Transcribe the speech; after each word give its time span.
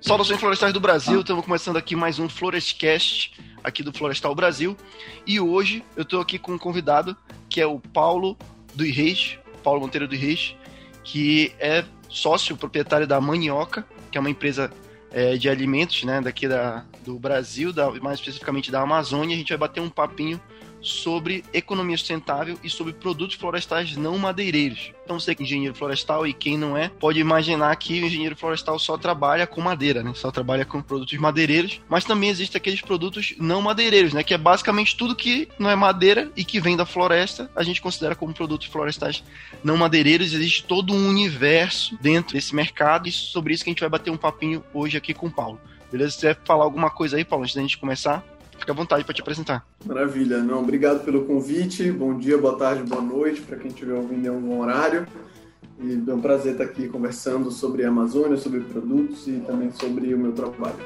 Saudações 0.00 0.40
florestais 0.40 0.72
do 0.72 0.80
Brasil, 0.80 1.20
estamos 1.20 1.44
começando 1.44 1.76
aqui 1.76 1.94
mais 1.94 2.18
um 2.18 2.26
Florestcast 2.26 3.32
aqui 3.62 3.82
do 3.82 3.92
Florestal 3.92 4.34
Brasil. 4.34 4.74
E 5.26 5.38
hoje 5.38 5.84
eu 5.94 6.04
estou 6.04 6.22
aqui 6.22 6.38
com 6.38 6.52
um 6.52 6.58
convidado 6.58 7.14
que 7.50 7.60
é 7.60 7.66
o 7.66 7.78
Paulo 7.78 8.34
do 8.74 8.82
Reis, 8.82 9.38
Paulo 9.62 9.82
Monteiro 9.82 10.08
do 10.08 10.16
Reis, 10.16 10.56
que 11.04 11.52
é 11.58 11.84
sócio 12.08 12.56
proprietário 12.56 13.06
da 13.06 13.20
Manioca, 13.20 13.86
que 14.10 14.16
é 14.16 14.20
uma 14.20 14.30
empresa 14.30 14.72
é, 15.12 15.36
de 15.36 15.50
alimentos, 15.50 16.02
né, 16.04 16.20
daqui 16.22 16.48
da, 16.48 16.82
do 17.04 17.18
Brasil, 17.18 17.70
da, 17.70 17.90
mais 18.00 18.18
especificamente 18.18 18.70
da 18.70 18.80
Amazônia. 18.80 19.36
A 19.36 19.38
gente 19.38 19.50
vai 19.50 19.58
bater 19.58 19.80
um 19.80 19.90
papinho 19.90 20.40
sobre 20.80 21.44
economia 21.52 21.96
sustentável 21.96 22.58
e 22.62 22.70
sobre 22.70 22.92
produtos 22.92 23.36
florestais 23.36 23.96
não 23.96 24.18
madeireiros. 24.18 24.92
Então 25.04 25.18
você 25.18 25.34
que 25.34 25.42
é 25.42 25.46
engenheiro 25.46 25.74
florestal 25.74 26.26
e 26.26 26.32
quem 26.32 26.56
não 26.56 26.76
é, 26.76 26.88
pode 26.88 27.18
imaginar 27.18 27.74
que 27.76 28.00
o 28.00 28.06
engenheiro 28.06 28.36
florestal 28.36 28.78
só 28.78 28.96
trabalha 28.96 29.46
com 29.46 29.60
madeira, 29.60 30.02
né? 30.02 30.12
Só 30.14 30.30
trabalha 30.30 30.64
com 30.64 30.80
produtos 30.80 31.18
madeireiros, 31.18 31.80
mas 31.88 32.04
também 32.04 32.30
existem 32.30 32.58
aqueles 32.58 32.80
produtos 32.80 33.34
não 33.38 33.60
madeireiros, 33.60 34.12
né? 34.12 34.22
Que 34.22 34.34
é 34.34 34.38
basicamente 34.38 34.96
tudo 34.96 35.16
que 35.16 35.48
não 35.58 35.68
é 35.68 35.74
madeira 35.74 36.30
e 36.36 36.44
que 36.44 36.60
vem 36.60 36.76
da 36.76 36.86
floresta, 36.86 37.50
a 37.56 37.62
gente 37.62 37.82
considera 37.82 38.14
como 38.14 38.32
produtos 38.32 38.68
florestais 38.68 39.24
não 39.64 39.76
madeireiros. 39.76 40.32
Existe 40.32 40.64
todo 40.64 40.94
um 40.94 41.08
universo 41.08 41.98
dentro 42.00 42.34
desse 42.34 42.54
mercado 42.54 43.08
e 43.08 43.12
sobre 43.12 43.52
isso 43.52 43.64
que 43.64 43.70
a 43.70 43.72
gente 43.72 43.80
vai 43.80 43.88
bater 43.88 44.10
um 44.10 44.16
papinho 44.16 44.64
hoje 44.72 44.96
aqui 44.96 45.12
com 45.12 45.26
o 45.26 45.30
Paulo. 45.30 45.60
Beleza? 45.90 46.12
Você 46.12 46.34
quer 46.34 46.40
falar 46.44 46.64
alguma 46.64 46.88
coisa 46.88 47.16
aí, 47.16 47.24
Paulo, 47.24 47.42
antes 47.42 47.56
da 47.56 47.62
gente 47.62 47.78
começar? 47.78 48.24
Fica 48.60 48.72
à 48.72 48.74
vontade 48.74 49.04
para 49.04 49.14
te 49.14 49.22
apresentar. 49.22 49.66
Maravilha. 49.86 50.38
Não, 50.42 50.60
obrigado 50.60 51.02
pelo 51.02 51.24
convite. 51.24 51.90
Bom 51.90 52.18
dia, 52.18 52.36
boa 52.36 52.58
tarde, 52.58 52.82
boa 52.82 53.00
noite 53.00 53.40
para 53.40 53.56
quem 53.56 53.68
estiver 53.68 53.94
ouvindo 53.94 54.26
em 54.26 54.28
algum 54.28 54.60
horário. 54.60 55.06
E 55.82 55.94
é 56.06 56.12
um 56.12 56.20
prazer 56.20 56.52
estar 56.52 56.64
aqui 56.64 56.86
conversando 56.86 57.50
sobre 57.50 57.84
a 57.84 57.88
Amazônia, 57.88 58.36
sobre 58.36 58.60
produtos 58.60 59.26
e 59.26 59.40
também 59.40 59.72
sobre 59.72 60.12
o 60.12 60.18
meu 60.18 60.32
trabalho. 60.32 60.76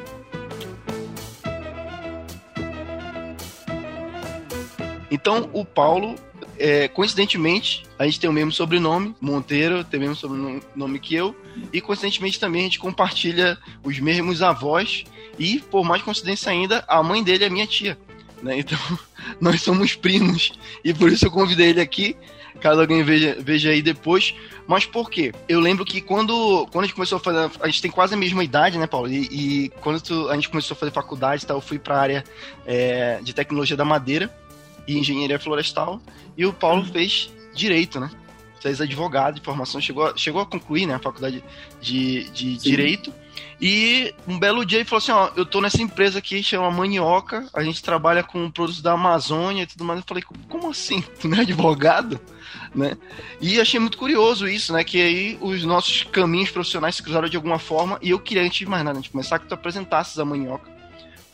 Então, 5.10 5.50
o 5.52 5.64
Paulo, 5.64 6.14
é, 6.56 6.86
coincidentemente, 6.86 7.84
a 7.98 8.04
gente 8.04 8.20
tem 8.20 8.30
o 8.30 8.32
mesmo 8.32 8.52
sobrenome, 8.52 9.16
Monteiro 9.20 9.82
tem 9.82 9.98
o 9.98 10.02
mesmo 10.02 10.16
sobrenome 10.16 11.00
que 11.00 11.16
eu, 11.16 11.34
e 11.72 11.80
coincidentemente 11.80 12.38
também 12.38 12.60
a 12.62 12.64
gente 12.64 12.78
compartilha 12.78 13.58
os 13.82 13.98
mesmos 13.98 14.42
avós 14.42 15.04
e, 15.38 15.60
por 15.60 15.84
mais 15.84 16.02
coincidência 16.02 16.50
ainda, 16.50 16.84
a 16.86 17.02
mãe 17.02 17.22
dele 17.22 17.44
é 17.44 17.50
minha 17.50 17.66
tia. 17.66 17.98
Né? 18.42 18.58
Então, 18.58 18.78
nós 19.40 19.62
somos 19.62 19.94
primos. 19.94 20.52
E 20.84 20.92
por 20.92 21.10
isso 21.10 21.26
eu 21.26 21.30
convidei 21.30 21.70
ele 21.70 21.80
aqui, 21.80 22.16
caso 22.60 22.80
alguém 22.80 23.02
veja, 23.02 23.36
veja 23.40 23.70
aí 23.70 23.82
depois. 23.82 24.34
Mas 24.66 24.86
por 24.86 25.10
quê? 25.10 25.32
Eu 25.48 25.60
lembro 25.60 25.84
que 25.84 26.00
quando, 26.00 26.66
quando 26.72 26.84
a 26.84 26.86
gente 26.86 26.94
começou 26.94 27.16
a 27.16 27.20
fazer. 27.20 27.50
A 27.60 27.66
gente 27.66 27.82
tem 27.82 27.90
quase 27.90 28.14
a 28.14 28.16
mesma 28.16 28.42
idade, 28.42 28.78
né, 28.78 28.86
Paulo? 28.86 29.08
E, 29.08 29.28
e 29.30 29.68
quando 29.80 30.00
tu, 30.00 30.28
a 30.30 30.34
gente 30.34 30.48
começou 30.48 30.74
a 30.74 30.78
fazer 30.78 30.92
faculdade, 30.92 31.44
tá, 31.46 31.52
eu 31.52 31.60
fui 31.60 31.78
para 31.78 31.96
a 31.96 32.00
área 32.00 32.24
é, 32.64 33.20
de 33.22 33.34
tecnologia 33.34 33.76
da 33.76 33.84
madeira 33.84 34.34
e 34.86 34.98
engenharia 34.98 35.38
florestal. 35.38 36.00
E 36.36 36.46
o 36.46 36.52
Paulo 36.52 36.82
uhum. 36.82 36.92
fez 36.92 37.30
direito, 37.54 38.00
né? 38.00 38.10
Fez 38.60 38.80
advogado 38.80 39.34
de 39.34 39.42
formação, 39.42 39.78
chegou, 39.80 40.16
chegou 40.16 40.40
a 40.40 40.46
concluir 40.46 40.86
né, 40.86 40.94
a 40.94 40.98
faculdade 40.98 41.44
de, 41.82 42.30
de 42.30 42.56
Direito. 42.56 43.12
E 43.60 44.14
um 44.26 44.38
belo 44.38 44.64
dia 44.64 44.78
ele 44.78 44.84
falou 44.84 44.98
assim: 44.98 45.12
Ó, 45.12 45.30
eu 45.36 45.46
tô 45.46 45.60
nessa 45.60 45.82
empresa 45.82 46.18
aqui, 46.18 46.42
chama 46.42 46.70
Manioca, 46.70 47.46
a 47.52 47.62
gente 47.62 47.82
trabalha 47.82 48.22
com 48.22 48.50
produtos 48.50 48.82
da 48.82 48.92
Amazônia 48.92 49.62
e 49.62 49.66
tudo 49.66 49.84
mais. 49.84 50.00
Eu 50.00 50.06
falei: 50.06 50.24
como 50.48 50.70
assim? 50.70 51.02
Tu 51.20 51.28
não 51.28 51.38
é 51.38 51.42
advogado? 51.42 52.20
Né? 52.74 52.96
E 53.40 53.60
achei 53.60 53.78
muito 53.78 53.96
curioso 53.96 54.48
isso, 54.48 54.72
né? 54.72 54.82
Que 54.84 55.00
aí 55.00 55.38
os 55.40 55.64
nossos 55.64 56.02
caminhos 56.04 56.50
profissionais 56.50 56.96
se 56.96 57.02
cruzaram 57.02 57.28
de 57.28 57.36
alguma 57.36 57.58
forma. 57.58 57.98
E 58.02 58.10
eu 58.10 58.18
queria, 58.18 58.42
antes 58.42 58.58
de 58.58 58.66
mais 58.66 58.84
nada, 58.84 58.98
a 58.98 59.00
gente 59.00 59.10
começar 59.10 59.38
que 59.38 59.46
tu 59.46 59.54
apresentasses 59.54 60.18
a 60.18 60.24
Manioca 60.24 60.74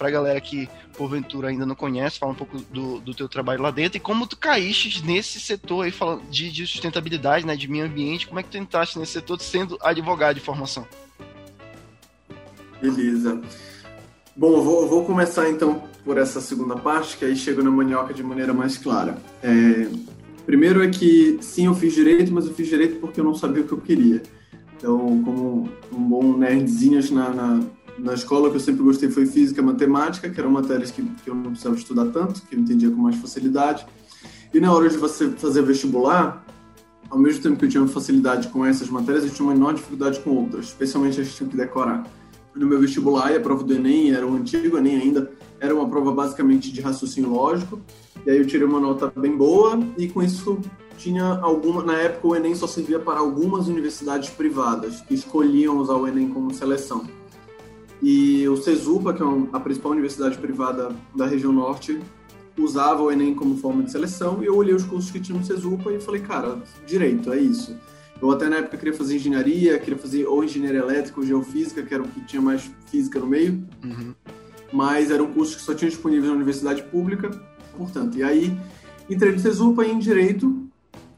pra 0.01 0.11
galera 0.11 0.41
que 0.41 0.67
porventura 0.97 1.49
ainda 1.49 1.67
não 1.67 1.75
conhece, 1.75 2.19
fala 2.19 2.33
um 2.33 2.35
pouco 2.35 2.59
do, 2.59 3.01
do 3.01 3.15
teu 3.15 3.29
trabalho 3.29 3.63
lá 3.63 3.71
dentro 3.71 3.99
e 3.99 4.01
como 4.01 4.27
tu 4.27 4.35
caíste 4.35 5.05
nesse 5.05 5.39
setor 5.39 5.85
aí 5.85 5.91
falando 5.91 6.23
de, 6.31 6.51
de 6.51 6.67
sustentabilidade, 6.67 7.45
né, 7.45 7.55
de 7.55 7.69
meio 7.69 7.85
ambiente, 7.85 8.27
como 8.27 8.41
é 8.41 8.43
que 8.43 8.49
tu 8.49 8.57
entraste 8.57 8.99
nesse 8.99 9.13
setor 9.13 9.39
sendo 9.41 9.79
advogado 9.83 10.37
de 10.37 10.41
formação? 10.41 10.87
Beleza. 12.81 13.41
Bom, 14.35 14.63
vou, 14.63 14.89
vou, 14.89 15.05
começar 15.05 15.51
então 15.51 15.83
por 16.05 16.17
essa 16.17 16.41
segunda 16.41 16.77
parte, 16.77 17.17
que 17.19 17.25
aí 17.25 17.37
chego 17.37 17.63
na 17.63 17.71
manioca 17.71 18.15
de 18.15 18.23
maneira 18.23 18.55
mais 18.55 18.79
clara. 18.79 19.19
É, 19.43 19.87
primeiro 20.47 20.83
é 20.83 20.89
que, 20.89 21.39
sim, 21.43 21.67
eu 21.67 21.75
fiz 21.75 21.93
direito, 21.93 22.33
mas 22.33 22.47
eu 22.47 22.55
fiz 22.55 22.69
direito 22.69 22.99
porque 23.01 23.21
eu 23.21 23.25
não 23.25 23.35
sabia 23.35 23.63
o 23.63 23.67
que 23.67 23.73
eu 23.73 23.81
queria. 23.81 24.23
Então, 24.77 24.99
como 25.23 25.69
um 25.93 26.03
bom 26.03 26.39
nerdzinho 26.39 27.01
na, 27.13 27.31
na, 27.31 27.61
na 27.99 28.15
escola, 28.15 28.49
o 28.49 28.51
que 28.51 28.57
eu 28.57 28.61
sempre 28.61 28.83
gostei 28.83 29.11
foi 29.11 29.27
física 29.27 29.61
e 29.61 29.65
matemática, 29.65 30.31
que 30.31 30.41
eram 30.41 30.51
matérias 30.51 30.91
que, 30.91 31.03
que 31.03 31.29
eu 31.29 31.35
não 31.35 31.51
precisava 31.51 31.77
estudar 31.77 32.07
tanto, 32.07 32.41
que 32.43 32.55
eu 32.55 32.61
entendia 32.61 32.91
com 32.91 32.97
mais 32.97 33.17
facilidade. 33.17 33.85
E 34.55 34.59
na 34.59 34.73
hora 34.73 34.89
de 34.89 34.97
você 34.97 35.29
fazer 35.33 35.61
vestibular, 35.63 36.47
ao 37.11 37.19
mesmo 37.19 37.43
tempo 37.43 37.59
que 37.59 37.67
eu 37.67 37.69
tinha 37.69 37.87
facilidade 37.87 38.49
com 38.49 38.65
essas 38.65 38.89
matérias, 38.89 39.25
eu 39.25 39.31
tinha 39.31 39.47
uma 39.47 39.55
enorme 39.55 39.77
dificuldade 39.77 40.19
com 40.21 40.31
outras, 40.31 40.67
especialmente 40.67 41.21
as 41.21 41.29
que 41.29 41.35
tinha 41.35 41.51
que 41.51 41.57
decorar 41.59 42.20
no 42.61 42.67
meu 42.67 42.79
vestibular 42.79 43.33
e 43.33 43.37
a 43.37 43.41
prova 43.41 43.65
do 43.65 43.73
Enem 43.73 44.13
era 44.13 44.27
o 44.27 44.35
antigo 44.35 44.77
Enem 44.77 45.01
ainda, 45.01 45.33
era 45.59 45.75
uma 45.75 45.89
prova 45.89 46.13
basicamente 46.13 46.71
de 46.71 46.83
raciocínio 46.83 47.31
lógico. 47.31 47.81
E 48.27 48.31
aí 48.31 48.37
eu 48.37 48.47
tirei 48.47 48.67
uma 48.67 48.79
nota 48.79 49.11
bem 49.17 49.35
boa 49.35 49.81
e 49.97 50.07
com 50.09 50.23
isso 50.23 50.61
tinha 50.99 51.25
alguma, 51.41 51.83
na 51.83 51.97
época 51.97 52.29
o 52.29 52.37
Enem 52.37 52.55
só 52.55 52.67
servia 52.67 52.99
para 52.99 53.19
algumas 53.19 53.67
universidades 53.67 54.29
privadas 54.29 55.01
que 55.01 55.15
escolhiam 55.15 55.79
usar 55.79 55.95
o 55.95 56.07
Enem 56.07 56.29
como 56.29 56.53
seleção. 56.53 57.09
E 58.03 58.47
o 58.47 58.59
CESUPA, 58.59 59.15
que 59.15 59.23
é 59.23 59.27
a 59.55 59.61
principal 59.61 59.93
universidade 59.93 60.37
privada 60.37 60.95
da 61.15 61.25
região 61.25 61.53
norte, 61.53 61.99
usava 62.59 63.03
o 63.03 63.11
Enem 63.11 63.35
como 63.35 63.57
forma 63.57 63.83
de 63.83 63.91
seleção 63.91 64.43
e 64.43 64.47
eu 64.47 64.55
olhei 64.55 64.75
os 64.75 64.85
cursos 64.85 65.11
que 65.11 65.19
tinha 65.19 65.39
no 65.39 65.45
CESUPA 65.45 65.93
e 65.93 66.01
falei, 66.01 66.21
cara, 66.21 66.59
direito, 66.87 67.33
é 67.33 67.39
isso. 67.39 67.75
Eu 68.21 68.31
até 68.31 68.49
na 68.49 68.57
época 68.57 68.77
queria 68.77 68.93
fazer 68.93 69.17
engenharia, 69.17 69.79
queria 69.79 69.99
fazer 69.99 70.27
ou 70.27 70.45
engenharia 70.45 70.81
elétrica 70.81 71.21
ou 71.21 71.27
geofísica, 71.27 71.83
que 71.83 71.95
era 71.95 72.03
o 72.03 72.09
que 72.09 72.21
tinha 72.23 72.43
mais 72.43 72.71
física 72.87 73.19
no 73.19 73.27
meio. 73.27 73.67
Uhum. 73.83 74.15
Mas 74.73 75.11
era 75.11 75.23
um 75.23 75.33
curso 75.33 75.57
que 75.57 75.63
só 75.63 75.75
tinha 75.75 75.91
disponível 75.91 76.31
na 76.31 76.37
universidade 76.37 76.83
pública, 76.85 77.31
portanto. 77.77 78.19
E 78.19 78.23
aí 78.23 78.57
entrei 79.09 79.33
no 79.33 79.39
CESUPA 79.39 79.87
em 79.87 79.99
Direito. 79.99 80.69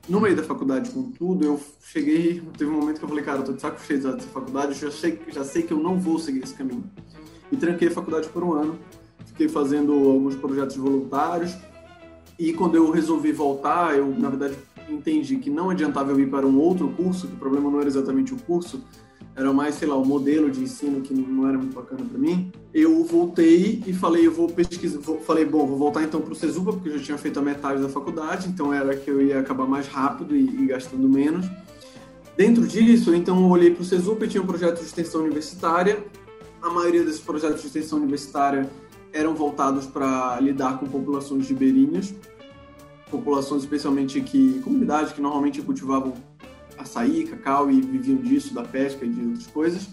No 0.08 0.20
meio 0.20 0.34
da 0.34 0.42
faculdade, 0.42 0.90
com 0.90 1.10
tudo, 1.10 1.44
eu 1.44 1.60
cheguei. 1.80 2.42
Teve 2.56 2.70
um 2.70 2.80
momento 2.80 2.98
que 2.98 3.04
eu 3.04 3.08
falei, 3.08 3.24
cara, 3.24 3.38
eu 3.38 3.44
tô 3.44 3.52
de 3.52 3.60
saco 3.60 3.80
cheio 3.80 4.00
dessa 4.02 4.28
faculdade, 4.28 4.72
eu 4.72 4.90
já 4.90 4.90
sei, 4.90 5.20
já 5.28 5.44
sei 5.44 5.62
que 5.62 5.72
eu 5.72 5.78
não 5.78 5.98
vou 5.98 6.18
seguir 6.18 6.42
esse 6.42 6.54
caminho. 6.54 6.84
E 7.50 7.56
tranquei 7.56 7.88
a 7.88 7.90
faculdade 7.90 8.28
por 8.28 8.42
um 8.42 8.52
ano. 8.52 8.78
Fiquei 9.26 9.48
fazendo 9.48 9.92
alguns 9.92 10.34
projetos 10.34 10.76
voluntários. 10.76 11.56
E 12.42 12.52
quando 12.52 12.74
eu 12.74 12.90
resolvi 12.90 13.30
voltar, 13.30 13.96
eu, 13.96 14.12
na 14.18 14.28
verdade, 14.28 14.58
entendi 14.88 15.36
que 15.36 15.48
não 15.48 15.70
adiantava 15.70 16.10
eu 16.10 16.18
ir 16.18 16.28
para 16.28 16.44
um 16.44 16.58
outro 16.58 16.88
curso, 16.88 17.28
que 17.28 17.34
o 17.34 17.36
problema 17.36 17.70
não 17.70 17.78
era 17.78 17.86
exatamente 17.86 18.34
o 18.34 18.36
curso, 18.36 18.82
era 19.36 19.52
mais, 19.52 19.76
sei 19.76 19.86
lá, 19.86 19.94
o 19.94 20.04
modelo 20.04 20.50
de 20.50 20.60
ensino 20.60 21.02
que 21.02 21.14
não 21.14 21.48
era 21.48 21.56
muito 21.56 21.72
bacana 21.72 22.04
para 22.04 22.18
mim. 22.18 22.50
Eu 22.74 23.04
voltei 23.04 23.80
e 23.86 23.92
falei, 23.92 24.26
eu 24.26 24.32
vou 24.32 24.48
pesquisar, 24.48 24.98
vou, 24.98 25.20
falei, 25.20 25.44
bom, 25.44 25.64
vou 25.68 25.78
voltar 25.78 26.02
então 26.02 26.20
para 26.20 26.32
o 26.32 26.34
Cesupa, 26.34 26.72
porque 26.72 26.88
eu 26.88 26.98
já 26.98 27.04
tinha 27.04 27.16
feito 27.16 27.38
a 27.38 27.42
metade 27.42 27.80
da 27.80 27.88
faculdade, 27.88 28.48
então 28.48 28.74
era 28.74 28.96
que 28.96 29.08
eu 29.08 29.22
ia 29.22 29.38
acabar 29.38 29.68
mais 29.68 29.86
rápido 29.86 30.34
e, 30.34 30.42
e 30.42 30.66
gastando 30.66 31.08
menos. 31.08 31.46
Dentro 32.36 32.66
disso, 32.66 33.14
então, 33.14 33.40
eu 33.40 33.50
olhei 33.50 33.70
para 33.70 33.82
o 33.82 33.84
Cesupa 33.84 34.24
e 34.24 34.28
tinha 34.28 34.42
um 34.42 34.46
projeto 34.46 34.80
de 34.80 34.86
extensão 34.86 35.20
universitária. 35.20 36.04
A 36.60 36.68
maioria 36.70 37.04
desses 37.04 37.20
projetos 37.20 37.60
de 37.60 37.68
extensão 37.68 38.00
universitária 38.00 38.68
eram 39.12 39.34
voltados 39.34 39.86
para 39.86 40.40
lidar 40.40 40.80
com 40.80 40.86
populações 40.86 41.48
ribeirinhas, 41.48 42.14
populações 43.12 43.62
especialmente 43.62 44.20
que 44.22 44.60
comunidades 44.64 45.12
que 45.12 45.20
normalmente 45.20 45.60
cultivavam 45.60 46.14
açaí, 46.78 47.24
cacau 47.24 47.70
e 47.70 47.80
viviam 47.80 48.16
disso, 48.16 48.54
da 48.54 48.62
pesca 48.62 49.04
e 49.04 49.08
de 49.08 49.20
outras 49.20 49.46
coisas. 49.46 49.88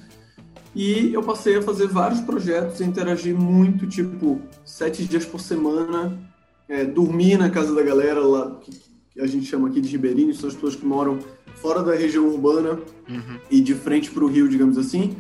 E 0.74 1.14
eu 1.14 1.22
passei 1.22 1.58
a 1.58 1.62
fazer 1.62 1.88
vários 1.88 2.22
projetos, 2.22 2.80
interagir 2.80 3.36
muito, 3.36 3.86
tipo, 3.88 4.40
sete 4.64 5.04
dias 5.04 5.26
por 5.26 5.42
semana, 5.42 6.18
é, 6.68 6.86
dormir 6.86 7.38
na 7.38 7.50
casa 7.50 7.76
da 7.76 7.84
galera 7.84 8.22
lá, 8.22 8.56
que, 8.62 8.90
a 9.20 9.28
gente 9.28 9.46
chama 9.48 9.68
aqui 9.68 9.82
de 9.82 9.90
ribeirinhos, 9.90 10.40
são 10.40 10.48
as 10.48 10.56
pessoas 10.56 10.76
que 10.76 10.86
moram 10.86 11.20
fora 11.56 11.84
da 11.84 11.94
região 11.94 12.26
urbana 12.26 12.80
uhum. 13.10 13.40
e 13.52 13.60
de 13.60 13.76
frente 13.76 14.10
para 14.12 14.24
o 14.24 14.28
rio, 14.28 14.48
digamos 14.48 14.78
assim. 14.78 15.18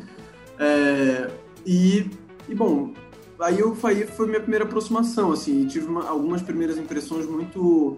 É, 0.58 1.30
e, 1.66 2.10
e, 2.48 2.56
bom, 2.56 2.94
aí 3.40 3.60
eu 3.60 3.76
foi, 3.76 4.06
foi 4.06 4.28
minha 4.28 4.40
primeira 4.40 4.66
aproximação, 4.66 5.32
assim, 5.32 5.66
tive 5.68 5.88
uma, 5.88 6.08
algumas 6.08 6.42
primeiras 6.42 6.78
impressões 6.78 7.26
muito 7.26 7.98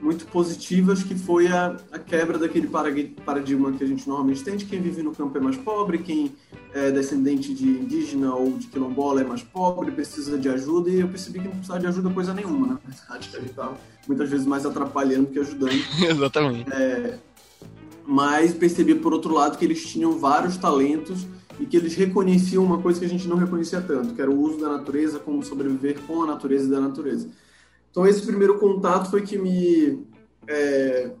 muito 0.00 0.26
positivas, 0.26 1.02
que 1.02 1.14
foi 1.14 1.46
a, 1.46 1.76
a 1.92 1.98
quebra 1.98 2.38
daquele 2.38 2.66
paradigma 2.66 3.72
que 3.72 3.84
a 3.84 3.86
gente 3.86 4.08
normalmente 4.08 4.42
tem 4.42 4.56
de 4.56 4.64
quem 4.64 4.80
vive 4.80 5.02
no 5.02 5.14
campo 5.14 5.36
é 5.36 5.40
mais 5.40 5.56
pobre, 5.56 5.98
quem 5.98 6.32
é 6.72 6.90
descendente 6.90 7.54
de 7.54 7.66
indígena 7.66 8.34
ou 8.34 8.52
de 8.52 8.66
quilombola 8.66 9.20
é 9.20 9.24
mais 9.24 9.42
pobre, 9.42 9.90
precisa 9.90 10.38
de 10.38 10.48
ajuda, 10.48 10.90
e 10.90 11.00
eu 11.00 11.08
percebi 11.08 11.38
que 11.38 11.44
não 11.46 11.52
precisava 11.52 11.80
de 11.80 11.86
ajuda 11.86 12.10
coisa 12.10 12.34
nenhuma, 12.34 12.66
na 12.84 12.90
verdade, 12.90 13.28
que 13.28 13.36
a 13.36 13.40
gente 13.40 13.50
estava 13.50 13.76
muitas 14.06 14.28
vezes 14.28 14.46
mais 14.46 14.66
atrapalhando 14.66 15.26
que 15.26 15.38
ajudando. 15.38 15.72
Exatamente. 16.02 16.72
É, 16.72 17.18
mas 18.06 18.52
percebi, 18.52 18.94
por 18.94 19.12
outro 19.12 19.32
lado, 19.32 19.56
que 19.58 19.64
eles 19.64 19.86
tinham 19.86 20.18
vários 20.18 20.56
talentos 20.56 21.26
e 21.58 21.66
que 21.66 21.76
eles 21.76 21.94
reconheciam 21.94 22.64
uma 22.64 22.80
coisa 22.80 22.98
que 22.98 23.06
a 23.06 23.08
gente 23.08 23.28
não 23.28 23.36
reconhecia 23.36 23.80
tanto, 23.80 24.14
que 24.14 24.20
era 24.20 24.30
o 24.30 24.38
uso 24.38 24.58
da 24.58 24.68
natureza, 24.68 25.18
como 25.18 25.42
sobreviver 25.42 26.00
com 26.06 26.22
a 26.22 26.26
natureza 26.26 26.66
e 26.66 26.70
da 26.70 26.80
natureza. 26.80 27.28
Então 27.90 28.06
esse 28.06 28.22
primeiro 28.26 28.58
contato 28.58 29.10
foi 29.10 29.22
que 29.22 29.38
me 29.38 30.04
é, 30.48 31.12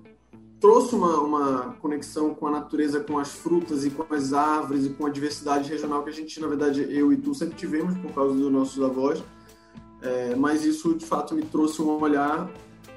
trouxe 0.60 0.94
uma, 0.94 1.20
uma 1.20 1.76
conexão 1.80 2.34
com 2.34 2.46
a 2.46 2.50
natureza, 2.50 2.98
com 3.00 3.18
as 3.18 3.32
frutas 3.32 3.84
e 3.84 3.90
com 3.90 4.12
as 4.14 4.32
árvores 4.32 4.86
e 4.86 4.88
com 4.90 5.06
a 5.06 5.10
diversidade 5.10 5.70
regional 5.70 6.02
que 6.02 6.10
a 6.10 6.12
gente, 6.12 6.40
na 6.40 6.48
verdade, 6.48 6.86
eu 6.90 7.12
e 7.12 7.16
tu 7.16 7.34
sempre 7.34 7.54
tivemos 7.54 7.96
por 7.98 8.12
causa 8.12 8.34
dos 8.34 8.50
nossos 8.50 8.82
avós. 8.82 9.22
É, 10.00 10.34
mas 10.34 10.64
isso, 10.64 10.94
de 10.94 11.04
fato, 11.04 11.34
me 11.34 11.42
trouxe 11.42 11.80
um 11.80 12.00
olhar 12.00 12.50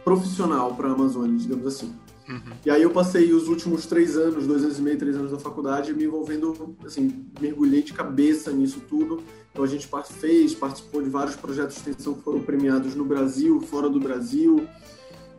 profissional 0.04 0.74
para 0.76 0.90
a 0.90 0.94
Amazônia, 0.94 1.38
digamos 1.38 1.68
assim. 1.68 1.94
Uhum. 2.28 2.40
E 2.66 2.70
aí 2.70 2.82
eu 2.82 2.90
passei 2.90 3.32
os 3.32 3.48
últimos 3.48 3.86
três 3.86 4.18
anos, 4.18 4.46
dois 4.46 4.64
anos 4.64 4.78
e 4.78 4.82
meio, 4.82 4.98
três 4.98 5.16
anos 5.16 5.32
da 5.32 5.40
faculdade, 5.40 5.94
me 5.94 6.04
envolvendo, 6.04 6.76
assim, 6.86 7.26
mergulhei 7.40 7.82
de 7.82 7.94
cabeça 7.94 8.52
nisso 8.52 8.82
tudo. 8.88 9.24
Então 9.52 9.64
a 9.64 9.68
gente 9.68 9.88
fez, 10.20 10.54
participou 10.54 11.02
de 11.02 11.10
vários 11.10 11.36
projetos 11.36 11.76
de 11.76 11.82
extensão 11.82 12.14
que 12.14 12.22
foram 12.22 12.42
premiados 12.42 12.96
no 12.96 13.06
Brasil, 13.06 13.62
fora 13.62 13.90
do 13.90 14.00
Brasil. 14.00 14.68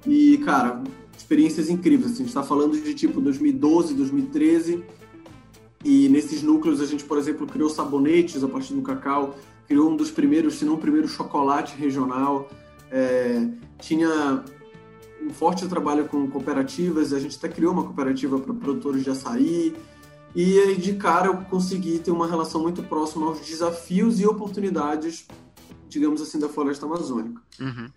E, 0.07 0.39
cara, 0.39 0.83
experiências 1.17 1.69
incríveis. 1.69 2.13
Assim, 2.13 2.23
a 2.23 2.27
gente 2.27 2.29
está 2.29 2.43
falando 2.43 2.81
de 2.81 2.95
tipo 2.95 3.21
2012, 3.21 3.95
2013. 3.95 4.83
E 5.85 6.09
nesses 6.09 6.43
núcleos 6.43 6.81
a 6.81 6.87
gente, 6.87 7.05
por 7.05 7.19
exemplo, 7.19 7.47
criou 7.47 7.69
sabonetes 7.69 8.43
a 8.43 8.49
partir 8.49 8.75
do 8.75 8.83
cacau, 8.83 9.37
criou 9.67 9.91
um 9.91 9.97
dos 9.97 10.11
primeiros, 10.11 10.55
se 10.55 10.65
não 10.65 10.75
o 10.75 10.79
primeiro 10.79 11.07
chocolate 11.07 11.77
regional. 11.77 12.49
É, 12.91 13.47
tinha 13.79 14.43
um 15.29 15.35
forte 15.35 15.69
trabalho 15.69 16.09
com 16.09 16.27
cooperativas, 16.27 17.13
a 17.13 17.21
gente 17.21 17.37
até 17.37 17.49
criou 17.49 17.73
uma 17.73 17.85
cooperativa 17.85 18.39
para 18.39 18.55
produtores 18.55 19.05
de 19.05 19.11
açaí, 19.11 19.77
e 20.35 20.59
aí 20.59 20.77
de 20.77 20.95
cara 20.95 21.27
eu 21.27 21.37
consegui 21.45 21.99
ter 21.99 22.11
uma 22.11 22.27
relação 22.27 22.63
muito 22.63 22.83
próxima 22.83 23.27
aos 23.27 23.41
desafios 23.41 24.19
e 24.21 24.27
oportunidades, 24.27 25.27
digamos 25.89 26.23
assim, 26.23 26.39
da 26.39 26.49
floresta 26.49 26.87
amazônica. 26.87 27.41
Uhum. 27.61 27.89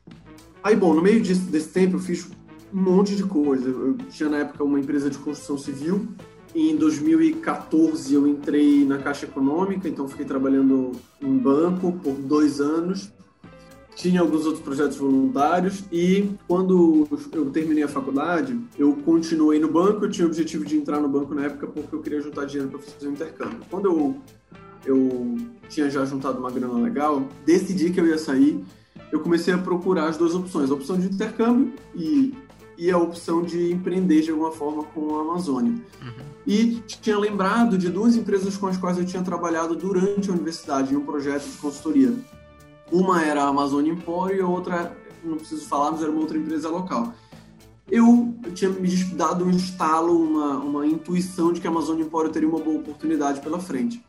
Aí, 0.64 0.76
bom, 0.76 0.94
no 0.94 1.02
meio 1.02 1.24
desse, 1.24 1.42
desse 1.42 1.70
tempo 1.70 1.96
eu 1.96 2.00
fiz 2.00 2.30
um 2.74 2.82
monte 2.82 3.16
de 3.16 3.24
coisa. 3.24 3.68
Eu 3.68 3.98
tinha 4.10 4.30
na 4.30 4.38
época 4.40 4.64
uma 4.64 4.80
empresa 4.80 5.10
de 5.10 5.18
construção 5.18 5.58
civil, 5.58 6.08
em 6.54 6.76
2014 6.76 8.14
eu 8.14 8.28
entrei 8.28 8.86
na 8.86 8.98
Caixa 8.98 9.26
Econômica, 9.26 9.88
então 9.88 10.08
fiquei 10.08 10.26
trabalhando 10.26 10.92
em 11.22 11.38
banco 11.38 11.94
por 11.94 12.14
dois 12.14 12.60
anos 12.60 13.10
tinha 13.96 14.22
alguns 14.22 14.46
outros 14.46 14.64
projetos 14.64 14.98
voluntários 14.98 15.84
e 15.92 16.32
quando 16.48 17.08
eu 17.34 17.50
terminei 17.52 17.84
a 17.84 17.88
faculdade, 17.88 18.60
eu 18.78 18.94
continuei 19.06 19.60
no 19.60 19.70
banco, 19.70 20.06
eu 20.06 20.10
tinha 20.10 20.26
o 20.26 20.30
objetivo 20.30 20.66
de 20.66 20.78
entrar 20.78 21.00
no 21.00 21.10
banco 21.10 21.34
na 21.34 21.46
época 21.46 21.68
porque 21.68 21.94
eu 21.94 22.02
queria 22.02 22.22
juntar 22.22 22.46
dinheiro 22.46 22.70
para 22.70 22.80
fazer 22.80 23.08
um 23.08 23.12
intercâmbio. 23.12 23.60
Quando 23.70 23.86
eu, 23.86 24.18
eu 24.86 25.38
tinha 25.70 25.90
já 25.90 26.06
juntado 26.06 26.40
uma 26.40 26.52
grana 26.52 26.80
legal, 26.80 27.28
decidi 27.46 27.92
que 27.92 28.00
eu 28.00 28.08
ia 28.08 28.18
sair, 28.18 28.64
eu 29.12 29.20
comecei 29.20 29.54
a 29.54 29.58
procurar 29.58 30.08
as 30.08 30.18
duas 30.18 30.34
opções, 30.34 30.72
a 30.72 30.74
opção 30.74 30.98
de 30.98 31.08
intercâmbio 31.08 31.74
e, 31.94 32.34
e 32.78 32.90
a 32.90 32.98
opção 32.98 33.44
de 33.44 33.72
empreender 33.72 34.22
de 34.22 34.32
alguma 34.32 34.52
forma 34.52 34.84
com 34.84 35.18
a 35.18 35.22
Amazônia. 35.22 35.74
Uhum. 35.74 36.32
E 36.48 36.82
tinha 36.88 37.20
lembrado 37.20 37.78
de 37.78 37.90
duas 37.90 38.16
empresas 38.16 38.58
com 38.58 38.68
as 38.68 38.78
quais 38.78 38.98
eu 38.98 39.06
tinha 39.06 39.22
trabalhado 39.22 39.76
durante 39.76 40.30
a 40.30 40.34
universidade 40.34 40.94
em 40.94 40.98
um 40.98 41.06
projeto 41.06 41.44
de 41.44 41.58
consultoria 41.58 42.16
uma 42.92 43.24
era 43.24 43.44
a 43.44 43.48
Amazon 43.48 43.86
Empório 43.86 44.38
e 44.38 44.42
a 44.42 44.48
outra, 44.48 44.98
não 45.24 45.38
preciso 45.38 45.66
falar, 45.66 45.92
mas 45.92 46.02
era 46.02 46.12
uma 46.12 46.22
outra 46.22 46.38
empresa 46.38 46.70
local. 46.70 47.14
Eu, 47.90 48.34
tinha 48.54 48.70
me 48.70 48.88
dado 49.16 49.44
um 49.44 49.50
estalo, 49.50 50.18
uma, 50.18 50.58
uma 50.58 50.88
intuição 50.88 51.52
de 51.52 51.60
que 51.60 51.68
a 51.68 51.70
Amazon 51.70 52.00
Empório 52.00 52.32
teria 52.32 52.48
uma 52.48 52.60
boa 52.60 52.78
oportunidade 52.78 53.42
pela 53.42 53.60
frente. 53.60 54.04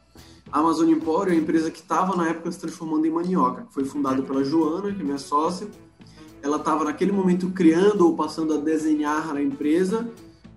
A 0.53 0.61
Amazon 0.61 0.89
Empório 0.91 1.33
é 1.33 1.37
a 1.37 1.39
empresa 1.39 1.71
que 1.71 1.81
estava 1.81 2.15
na 2.15 2.29
época 2.29 2.53
se 2.53 2.61
transformando 2.61 3.07
em 3.07 3.11
Manioca, 3.11 3.63
que 3.63 3.73
foi 3.73 3.85
fundada 3.85 4.23
pela 4.23 4.45
Joana, 4.45 4.93
que 4.93 5.01
é 5.01 5.05
minha 5.05 5.19
sócia. 5.19 5.67
Ela 6.43 6.59
estava 6.59 6.85
naquele 6.85 7.11
momento 7.11 7.51
criando 7.51 8.07
ou 8.07 8.15
passando 8.15 8.55
a 8.55 8.57
desenhar 8.59 9.35
a 9.35 9.43
empresa 9.43 10.09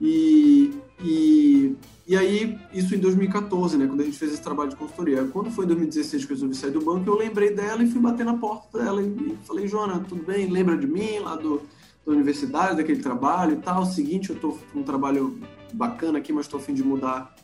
e, 0.01 0.73
e 0.99 1.75
e 2.07 2.15
aí, 2.15 2.59
isso 2.71 2.93
em 2.93 2.99
2014, 2.99 3.77
né, 3.77 3.87
quando 3.87 4.01
a 4.01 4.03
gente 4.03 4.17
fez 4.17 4.33
esse 4.33 4.41
trabalho 4.41 4.69
de 4.69 4.75
consultoria. 4.75 5.23
Quando 5.25 5.49
foi 5.49 5.65
em 5.65 5.69
2016 5.69 6.25
que 6.25 6.31
eu 6.31 6.35
resolvi 6.35 6.55
sair 6.55 6.69
do 6.69 6.81
banco, 6.81 7.09
eu 7.09 7.17
lembrei 7.17 7.51
dela 7.51 7.81
e 7.81 7.89
fui 7.89 7.99
bater 7.99 8.23
na 8.23 8.37
porta 8.37 8.77
dela 8.77 9.01
e 9.01 9.35
falei, 9.43 9.67
Joana, 9.67 9.99
tudo 10.07 10.23
bem? 10.23 10.47
Lembra 10.47 10.77
de 10.77 10.85
mim 10.85 11.17
lá 11.19 11.35
do, 11.35 11.63
da 12.05 12.11
universidade, 12.11 12.77
daquele 12.77 13.01
trabalho 13.01 13.53
e 13.53 13.57
tal? 13.57 13.85
Seguinte, 13.85 14.29
eu 14.29 14.35
estou 14.35 14.59
com 14.71 14.79
um 14.81 14.83
trabalho 14.83 15.39
bacana 15.73 16.19
aqui, 16.19 16.31
mas 16.31 16.45
estou 16.45 16.59
a 16.59 16.63
fim 16.63 16.75
de 16.75 16.83
mudar 16.83 17.35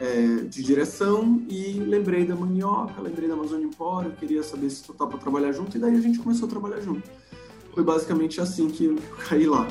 é, 0.00 0.38
de 0.42 0.60
direção 0.60 1.40
e 1.48 1.74
lembrei 1.74 2.24
da 2.24 2.34
Manioca, 2.34 3.00
lembrei 3.00 3.28
da 3.28 3.34
Amazônia 3.34 3.66
Empório, 3.66 4.10
queria 4.12 4.42
saber 4.42 4.70
se 4.70 4.82
tu 4.82 4.92
tá 4.92 5.06
para 5.06 5.18
trabalhar 5.18 5.52
junto 5.52 5.76
e 5.76 5.80
daí 5.80 5.94
a 5.94 6.00
gente 6.00 6.18
começou 6.18 6.48
a 6.48 6.50
trabalhar 6.50 6.80
junto. 6.80 7.08
Foi 7.72 7.84
basicamente 7.84 8.40
assim 8.40 8.68
que 8.68 8.86
eu 8.86 8.96
caí 9.28 9.46
lá. 9.46 9.68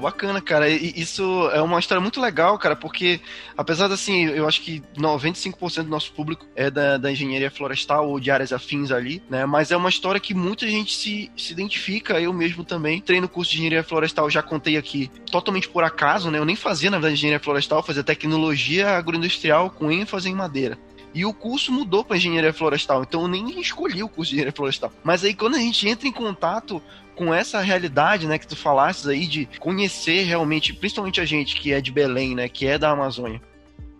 Bacana, 0.00 0.40
cara. 0.40 0.68
E 0.68 0.92
isso 1.00 1.48
é 1.52 1.60
uma 1.60 1.78
história 1.78 2.00
muito 2.00 2.20
legal, 2.20 2.58
cara, 2.58 2.74
porque 2.74 3.20
apesar 3.56 3.88
de, 3.88 3.94
assim, 3.94 4.24
eu 4.26 4.48
acho 4.48 4.60
que 4.62 4.82
95% 4.96 5.84
do 5.84 5.88
nosso 5.88 6.12
público 6.12 6.46
é 6.56 6.70
da, 6.70 6.96
da 6.96 7.12
engenharia 7.12 7.50
florestal 7.50 8.08
ou 8.08 8.18
de 8.18 8.30
áreas 8.30 8.52
afins 8.52 8.90
ali, 8.90 9.22
né? 9.28 9.46
Mas 9.46 9.70
é 9.70 9.76
uma 9.76 9.88
história 9.88 10.20
que 10.20 10.34
muita 10.34 10.66
gente 10.66 10.96
se, 10.96 11.30
se 11.36 11.52
identifica, 11.52 12.20
eu 12.20 12.32
mesmo 12.32 12.64
também. 12.64 13.00
Treino 13.00 13.28
curso 13.28 13.50
de 13.50 13.58
engenharia 13.58 13.84
florestal, 13.84 14.30
já 14.30 14.42
contei 14.42 14.76
aqui, 14.76 15.10
totalmente 15.30 15.68
por 15.68 15.84
acaso, 15.84 16.30
né? 16.30 16.38
Eu 16.38 16.44
nem 16.44 16.56
fazia, 16.56 16.90
na 16.90 16.98
verdade, 16.98 17.14
engenharia 17.14 17.40
florestal, 17.40 17.82
fazia 17.82 18.02
tecnologia 18.02 18.90
agroindustrial 18.96 19.70
com 19.70 19.90
ênfase 19.90 20.28
em 20.28 20.34
madeira. 20.34 20.78
E 21.12 21.24
o 21.24 21.34
curso 21.34 21.72
mudou 21.72 22.04
para 22.04 22.16
engenharia 22.16 22.52
florestal, 22.52 23.02
então 23.02 23.22
eu 23.22 23.28
nem 23.28 23.60
escolhi 23.60 24.02
o 24.02 24.08
curso 24.08 24.30
de 24.30 24.36
engenharia 24.36 24.56
florestal. 24.56 24.92
Mas 25.02 25.24
aí 25.24 25.34
quando 25.34 25.56
a 25.56 25.58
gente 25.58 25.88
entra 25.88 26.06
em 26.06 26.12
contato 26.12 26.80
com 27.20 27.34
essa 27.34 27.60
realidade, 27.60 28.26
né, 28.26 28.38
que 28.38 28.46
tu 28.46 28.56
falasses 28.56 29.06
aí 29.06 29.26
de 29.26 29.44
conhecer 29.58 30.22
realmente, 30.22 30.72
principalmente 30.72 31.20
a 31.20 31.26
gente 31.26 31.54
que 31.54 31.70
é 31.70 31.78
de 31.78 31.92
Belém, 31.92 32.34
né, 32.34 32.48
que 32.48 32.66
é 32.66 32.78
da 32.78 32.92
Amazônia, 32.92 33.42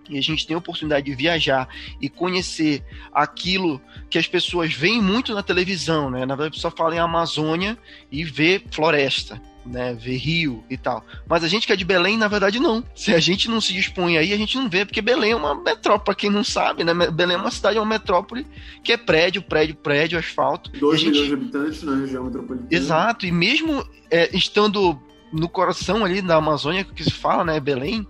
e 0.08 0.17
a 0.17 0.22
gente 0.22 0.46
tem 0.46 0.55
a 0.55 0.58
oportunidade 0.58 1.05
de 1.05 1.14
viajar 1.14 1.69
e 2.00 2.08
conhecer 2.08 2.82
aquilo 3.12 3.78
que 4.08 4.17
as 4.17 4.26
pessoas 4.26 4.72
veem 4.72 5.02
muito 5.02 5.34
na 5.34 5.43
televisão, 5.43 6.11
né? 6.11 6.20
Na 6.20 6.34
verdade, 6.34 6.55
a 6.55 6.56
pessoa 6.56 6.75
fala 6.75 6.96
em 6.96 6.99
Amazônia 6.99 7.76
e 8.11 8.25
vê 8.25 8.62
floresta 8.71 9.38
né, 9.64 9.95
ver 9.95 10.17
rio 10.17 10.64
e 10.71 10.76
tal. 10.76 11.05
Mas 11.29 11.45
a 11.45 11.49
gente 11.49 11.67
que 11.67 11.73
é 11.73 11.76
de 11.76 11.85
Belém, 11.85 12.17
na 12.17 12.29
verdade, 12.29 12.59
não. 12.59 12.85
Se 12.95 13.14
a 13.14 13.21
gente 13.21 13.49
não 13.49 13.61
se 13.61 13.73
dispõe 13.73 14.17
aí, 14.17 14.33
a 14.33 14.37
gente 14.37 14.57
não 14.57 14.69
vê, 14.69 14.85
porque 14.85 15.02
Belém 15.02 15.33
é 15.33 15.37
uma 15.37 15.55
metrópole, 15.55 16.17
quem 16.17 16.31
não 16.31 16.45
sabe, 16.45 16.85
né? 16.85 16.93
Belém 17.11 17.37
é 17.37 17.40
uma 17.40 17.50
cidade, 17.50 17.79
é 17.79 17.81
uma 17.81 17.87
metrópole 17.87 18.47
que 18.83 18.93
é 18.93 18.97
prédio, 18.97 19.43
prédio, 19.43 19.75
prédio, 19.75 20.19
asfalto. 20.19 20.71
2 20.71 21.05
milhões 21.05 21.26
de 21.26 21.35
habitantes 21.35 21.83
na 21.83 21.97
região 21.97 22.25
metropolitana. 22.25 22.69
Exato, 22.71 23.26
e 23.26 23.33
mesmo 23.33 23.87
é, 24.11 24.35
estando 24.37 24.99
no 25.33 25.49
coração 25.49 26.05
ali 26.05 26.21
da 26.21 26.37
Amazônia, 26.37 26.85
que 26.85 27.05
se 27.05 27.12
fala, 27.12 27.45
né, 27.45 27.61
Belém, 27.61 28.07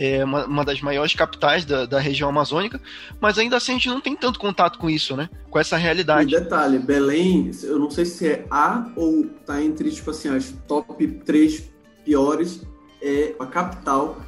é 0.00 0.24
uma, 0.24 0.46
uma 0.46 0.64
das 0.64 0.80
maiores 0.80 1.12
capitais 1.12 1.66
da, 1.66 1.84
da, 1.84 2.00
região 2.00 2.30
amazônica, 2.30 2.80
mas 3.20 3.38
ainda 3.38 3.58
assim 3.58 3.72
a 3.72 3.74
gente 3.74 3.88
não 3.90 4.00
tem 4.00 4.16
tanto 4.16 4.38
contato 4.38 4.78
com 4.78 4.88
isso, 4.88 5.14
né? 5.14 5.28
Com 5.50 5.58
essa 5.58 5.76
realidade. 5.76 6.34
E 6.34 6.40
detalhe, 6.40 6.78
Belém, 6.78 7.50
eu 7.62 7.78
não 7.78 7.90
sei 7.90 8.06
se 8.06 8.26
é 8.26 8.46
A 8.50 8.90
ou 8.96 9.26
tá 9.44 9.62
entre, 9.62 9.90
tipo 9.90 10.10
assim, 10.10 10.34
as 10.34 10.54
top 10.66 11.06
3 11.06 11.70
piores, 12.02 12.62
é 13.02 13.34
a 13.38 13.44
capital 13.44 14.18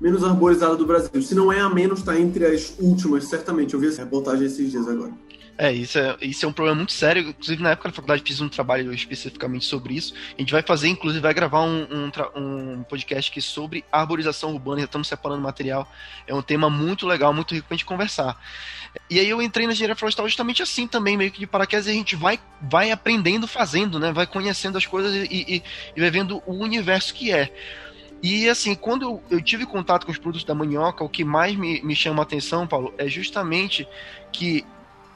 menos 0.00 0.24
arborizada 0.24 0.74
do 0.74 0.84
Brasil. 0.84 1.22
Se 1.22 1.36
não 1.36 1.52
é 1.52 1.60
a 1.60 1.68
menos, 1.68 2.02
tá 2.02 2.18
entre 2.18 2.44
as 2.44 2.74
últimas, 2.80 3.26
certamente. 3.26 3.74
Eu 3.74 3.78
vi 3.80 3.86
essa 3.86 4.02
reportagem 4.02 4.46
esses 4.46 4.72
dias 4.72 4.88
agora. 4.88 5.12
É, 5.62 5.72
isso 5.72 5.96
é, 5.96 6.16
isso 6.20 6.44
é 6.44 6.48
um 6.48 6.52
problema 6.52 6.78
muito 6.78 6.90
sério. 6.90 7.28
Inclusive, 7.28 7.62
na 7.62 7.70
época 7.70 7.88
da 7.88 7.94
faculdade, 7.94 8.24
fiz 8.26 8.40
um 8.40 8.48
trabalho 8.48 8.92
especificamente 8.92 9.64
sobre 9.64 9.94
isso. 9.94 10.12
A 10.36 10.40
gente 10.40 10.50
vai 10.50 10.60
fazer, 10.60 10.88
inclusive, 10.88 11.22
vai 11.22 11.32
gravar 11.32 11.62
um, 11.62 11.86
um, 11.88 12.10
um 12.34 12.82
podcast 12.82 13.30
aqui 13.30 13.40
sobre 13.40 13.84
arborização 13.92 14.50
urbana. 14.54 14.80
Já 14.80 14.86
estamos 14.86 15.06
separando 15.06 15.40
material. 15.40 15.88
É 16.26 16.34
um 16.34 16.42
tema 16.42 16.68
muito 16.68 17.06
legal, 17.06 17.32
muito 17.32 17.54
rico 17.54 17.68
pra 17.68 17.76
gente 17.76 17.84
conversar. 17.84 18.36
E 19.08 19.20
aí 19.20 19.28
eu 19.28 19.40
entrei 19.40 19.64
na 19.64 19.72
engenharia 19.72 19.94
florestal 19.94 20.26
justamente 20.26 20.64
assim 20.64 20.88
também, 20.88 21.16
meio 21.16 21.30
que 21.30 21.38
de 21.38 21.46
paraquedas, 21.46 21.86
a 21.86 21.92
gente 21.92 22.16
vai, 22.16 22.40
vai 22.60 22.90
aprendendo 22.90 23.46
fazendo, 23.46 24.00
né? 24.00 24.10
Vai 24.10 24.26
conhecendo 24.26 24.76
as 24.76 24.84
coisas 24.84 25.14
e, 25.14 25.28
e, 25.30 25.62
e 25.94 26.00
vai 26.00 26.10
vendo 26.10 26.42
o 26.44 26.54
universo 26.54 27.14
que 27.14 27.30
é. 27.30 27.54
E 28.20 28.48
assim, 28.48 28.74
quando 28.74 29.02
eu, 29.02 29.22
eu, 29.30 29.40
tive 29.40 29.64
contato 29.64 30.06
com 30.06 30.10
os 30.10 30.18
produtos 30.18 30.44
da 30.44 30.56
manioca, 30.56 31.04
o 31.04 31.08
que 31.08 31.22
mais 31.24 31.54
me, 31.54 31.80
me 31.82 31.94
chama 31.94 32.20
a 32.20 32.24
atenção, 32.24 32.66
Paulo, 32.66 32.92
é 32.98 33.06
justamente 33.06 33.86
que 34.32 34.66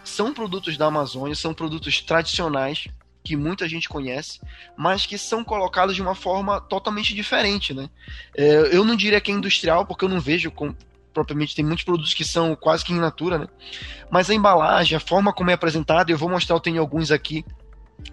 são 0.08 0.32
produtos 0.32 0.76
da 0.76 0.86
Amazônia, 0.86 1.34
são 1.34 1.52
produtos 1.52 2.00
tradicionais 2.00 2.86
que 3.24 3.36
muita 3.36 3.68
gente 3.68 3.88
conhece, 3.88 4.40
mas 4.76 5.04
que 5.04 5.18
são 5.18 5.42
colocados 5.42 5.96
de 5.96 6.02
uma 6.02 6.14
forma 6.14 6.60
totalmente 6.60 7.12
diferente, 7.12 7.74
né? 7.74 7.90
É, 8.36 8.76
eu 8.76 8.84
não 8.84 8.94
diria 8.94 9.20
que 9.20 9.32
é 9.32 9.34
industrial, 9.34 9.84
porque 9.84 10.04
eu 10.04 10.08
não 10.08 10.20
vejo 10.20 10.50
com, 10.52 10.72
propriamente 11.12 11.56
tem 11.56 11.64
muitos 11.64 11.84
produtos 11.84 12.14
que 12.14 12.24
são 12.24 12.54
quase 12.54 12.84
que 12.84 12.92
in 12.92 13.00
natura, 13.00 13.38
né? 13.38 13.48
Mas 14.08 14.30
a 14.30 14.34
embalagem, 14.34 14.96
a 14.96 15.00
forma 15.00 15.32
como 15.32 15.50
é 15.50 15.54
apresentada, 15.54 16.12
eu 16.12 16.16
vou 16.16 16.28
mostrar, 16.28 16.54
eu 16.54 16.60
tenho 16.60 16.80
alguns 16.80 17.10
aqui 17.10 17.44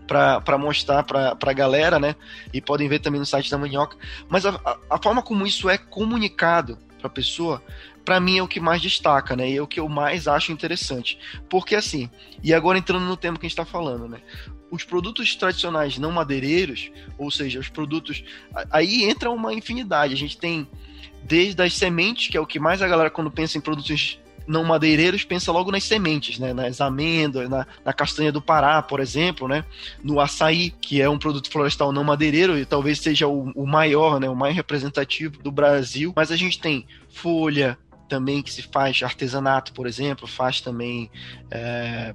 para 0.07 0.57
mostrar 0.57 1.03
para 1.03 1.37
a 1.39 1.53
galera, 1.53 1.99
né? 1.99 2.15
E 2.51 2.59
podem 2.59 2.89
ver 2.89 2.99
também 2.99 3.19
no 3.19 3.25
site 3.25 3.51
da 3.51 3.57
Manioca. 3.57 3.95
Mas 4.27 4.47
a, 4.47 4.59
a, 4.65 4.77
a 4.89 4.97
forma 4.97 5.21
como 5.21 5.45
isso 5.45 5.69
é 5.69 5.77
comunicado 5.77 6.79
para 7.03 7.11
a 7.11 7.13
pessoa, 7.13 7.61
para 8.05 8.19
mim 8.19 8.37
é 8.37 8.43
o 8.43 8.47
que 8.47 8.59
mais 8.59 8.81
destaca, 8.81 9.35
né? 9.35 9.49
E 9.49 9.57
é 9.57 9.61
o 9.61 9.67
que 9.67 9.79
eu 9.79 9.89
mais 9.89 10.27
acho 10.27 10.51
interessante. 10.53 11.19
Porque 11.49 11.75
assim, 11.75 12.09
e 12.41 12.53
agora 12.53 12.77
entrando 12.77 13.03
no 13.03 13.17
tema 13.17 13.37
que 13.37 13.45
a 13.45 13.49
gente 13.49 13.59
está 13.59 13.65
falando, 13.65 14.07
né? 14.07 14.21
Os 14.71 14.83
produtos 14.83 15.35
tradicionais 15.35 15.97
não 15.99 16.11
madeireiros, 16.11 16.89
ou 17.17 17.29
seja, 17.29 17.59
os 17.59 17.69
produtos. 17.69 18.23
Aí 18.71 19.03
entra 19.03 19.29
uma 19.29 19.53
infinidade. 19.53 20.13
A 20.13 20.17
gente 20.17 20.37
tem 20.37 20.67
desde 21.23 21.61
as 21.61 21.73
sementes, 21.73 22.29
que 22.29 22.37
é 22.37 22.41
o 22.41 22.47
que 22.47 22.59
mais 22.59 22.81
a 22.81 22.87
galera, 22.87 23.09
quando 23.09 23.29
pensa 23.29 23.57
em 23.57 23.61
produtos 23.61 24.19
não 24.47 24.63
madeireiros 24.63 25.23
pensa 25.23 25.51
logo 25.51 25.71
nas 25.71 25.83
sementes, 25.83 26.39
né? 26.39 26.53
Nas 26.53 26.81
amêndoas, 26.81 27.49
na, 27.49 27.65
na, 27.83 27.93
castanha 27.93 28.31
do 28.31 28.41
Pará, 28.41 28.81
por 28.81 28.99
exemplo, 28.99 29.47
né? 29.47 29.65
No 30.03 30.19
açaí, 30.19 30.69
que 30.69 31.01
é 31.01 31.09
um 31.09 31.17
produto 31.17 31.49
florestal 31.49 31.91
não 31.91 32.03
madeireiro 32.03 32.57
e 32.57 32.65
talvez 32.65 32.99
seja 32.99 33.27
o, 33.27 33.51
o 33.51 33.65
maior, 33.65 34.19
né? 34.19 34.29
O 34.29 34.35
mais 34.35 34.55
representativo 34.55 35.41
do 35.41 35.51
Brasil. 35.51 36.13
Mas 36.15 36.31
a 36.31 36.35
gente 36.35 36.59
tem 36.59 36.85
folha 37.09 37.77
também 38.09 38.41
que 38.41 38.51
se 38.51 38.61
faz 38.61 39.01
artesanato, 39.01 39.73
por 39.73 39.87
exemplo, 39.87 40.27
faz 40.27 40.61
também 40.61 41.09
é, 41.49 42.13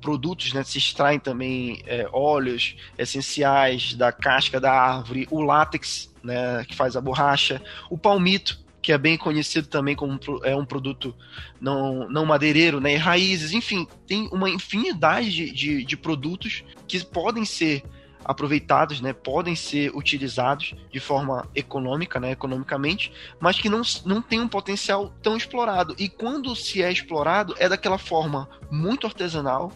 produtos, 0.00 0.52
né? 0.52 0.62
Se 0.62 0.78
extraem 0.78 1.18
também 1.18 1.82
é, 1.86 2.06
óleos 2.12 2.76
essenciais 2.98 3.94
da 3.94 4.12
casca 4.12 4.60
da 4.60 4.72
árvore, 4.72 5.26
o 5.30 5.40
látex, 5.40 6.12
né? 6.22 6.64
Que 6.66 6.74
faz 6.74 6.96
a 6.96 7.00
borracha, 7.00 7.62
o 7.88 7.96
palmito 7.96 8.62
que 8.82 8.92
é 8.92 8.98
bem 8.98 9.16
conhecido 9.16 9.68
também 9.68 9.94
como 9.94 10.18
é 10.42 10.56
um 10.56 10.64
produto 10.64 11.14
não, 11.60 12.08
não 12.08 12.26
madeireiro, 12.26 12.80
né? 12.80 12.96
Raízes, 12.96 13.52
enfim, 13.52 13.86
tem 14.06 14.28
uma 14.32 14.50
infinidade 14.50 15.30
de, 15.30 15.52
de, 15.52 15.84
de 15.84 15.96
produtos 15.96 16.64
que 16.88 17.02
podem 17.04 17.44
ser 17.44 17.84
aproveitados, 18.24 19.00
né, 19.00 19.12
podem 19.12 19.56
ser 19.56 19.90
utilizados 19.96 20.74
de 20.92 21.00
forma 21.00 21.48
econômica, 21.54 22.20
né, 22.20 22.30
economicamente, 22.30 23.12
mas 23.40 23.58
que 23.58 23.68
não, 23.68 23.82
não 24.04 24.22
tem 24.22 24.40
um 24.40 24.46
potencial 24.48 25.12
tão 25.22 25.36
explorado. 25.36 25.94
E 25.98 26.08
quando 26.08 26.54
se 26.54 26.82
é 26.82 26.92
explorado, 26.92 27.54
é 27.58 27.68
daquela 27.68 27.98
forma 27.98 28.48
muito 28.70 29.06
artesanal, 29.06 29.72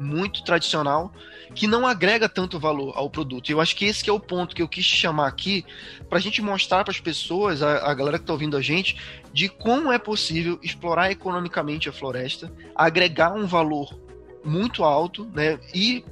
muito 0.00 0.42
tradicional, 0.42 1.12
que 1.54 1.66
não 1.66 1.86
agrega 1.86 2.28
tanto 2.28 2.58
valor 2.58 2.92
ao 2.96 3.10
produto. 3.10 3.48
E 3.48 3.52
eu 3.52 3.60
acho 3.60 3.76
que 3.76 3.84
esse 3.84 4.02
que 4.02 4.10
é 4.10 4.12
o 4.12 4.18
ponto 4.18 4.54
que 4.54 4.62
eu 4.62 4.68
quis 4.68 4.84
chamar 4.84 5.26
aqui, 5.26 5.64
para 6.08 6.18
a 6.18 6.20
gente 6.20 6.40
mostrar 6.40 6.84
para 6.84 6.92
as 6.92 7.00
pessoas, 7.00 7.62
a, 7.62 7.90
a 7.90 7.94
galera 7.94 8.18
que 8.18 8.22
está 8.22 8.32
ouvindo 8.32 8.56
a 8.56 8.62
gente, 8.62 8.96
de 9.32 9.48
como 9.48 9.92
é 9.92 9.98
possível 9.98 10.58
explorar 10.62 11.10
economicamente 11.10 11.88
a 11.88 11.92
floresta, 11.92 12.52
agregar 12.74 13.32
um 13.32 13.46
valor 13.46 13.98
muito 14.44 14.82
alto, 14.82 15.30
né? 15.34 15.58
E 15.74 16.04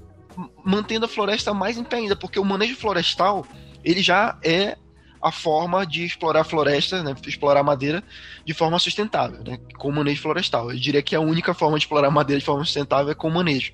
mantendo 0.64 1.07
a 1.07 1.09
floresta 1.09 1.54
mais 1.54 1.78
em 1.78 1.85
pé 1.85 1.97
ainda, 1.97 2.14
porque 2.14 2.38
o 2.38 2.45
manejo 2.45 2.76
florestal 2.76 3.47
ele 3.85 4.02
já 4.02 4.38
é 4.42 4.76
a 5.21 5.33
forma 5.33 5.87
de 5.87 6.05
explorar 6.05 6.45
floresta, 6.45 7.03
né, 7.03 7.15
explorar 7.27 7.63
madeira 7.63 8.03
de 8.45 8.55
forma 8.55 8.79
sustentável, 8.79 9.43
né, 9.45 9.59
com 9.77 9.91
manejo 9.91 10.23
florestal. 10.23 10.71
Eu 10.71 10.79
diria 10.79 11.03
que 11.03 11.17
a 11.17 11.21
única 11.21 11.53
forma 11.55 11.79
de 11.79 11.85
explorar 11.85 12.11
madeira 12.11 12.41
de 12.41 12.47
forma 12.47 12.65
sustentável 12.65 13.11
é 13.11 13.15
com 13.15 13.31
manejo, 13.31 13.73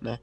né. 0.00 0.18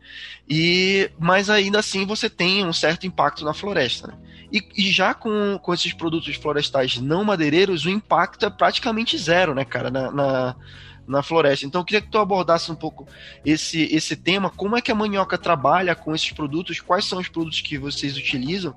E 0.49 1.09
mas 1.19 1.49
ainda 1.49 1.79
assim 1.79 2.05
você 2.05 2.29
tem 2.29 2.65
um 2.65 2.73
certo 2.73 3.05
impacto 3.05 3.43
na 3.43 3.53
floresta. 3.53 4.07
Né? 4.07 4.17
E, 4.51 4.63
e, 4.77 4.91
já 4.91 5.13
com, 5.13 5.59
com 5.61 5.73
esses 5.73 5.93
produtos 5.93 6.35
florestais 6.35 6.97
não 6.97 7.23
madeireiros, 7.23 7.85
o 7.85 7.89
impacto 7.89 8.45
é 8.45 8.49
praticamente 8.49 9.17
zero, 9.17 9.53
né, 9.53 9.65
cara, 9.65 9.89
na, 9.89 10.11
na 10.11 10.55
na 11.07 11.21
floresta. 11.21 11.65
Então 11.65 11.81
eu 11.81 11.85
queria 11.85 12.01
que 12.01 12.09
tu 12.09 12.17
abordasse 12.17 12.71
um 12.71 12.75
pouco 12.75 13.07
esse, 13.45 13.83
esse 13.95 14.15
tema, 14.15 14.49
como 14.49 14.75
é 14.75 14.81
que 14.81 14.91
a 14.91 14.95
manioca 14.95 15.37
trabalha 15.37 15.95
com 15.95 16.15
esses 16.15 16.31
produtos, 16.31 16.79
quais 16.79 17.05
são 17.05 17.19
os 17.19 17.27
produtos 17.27 17.61
que 17.61 17.77
vocês 17.77 18.17
utilizam 18.17 18.75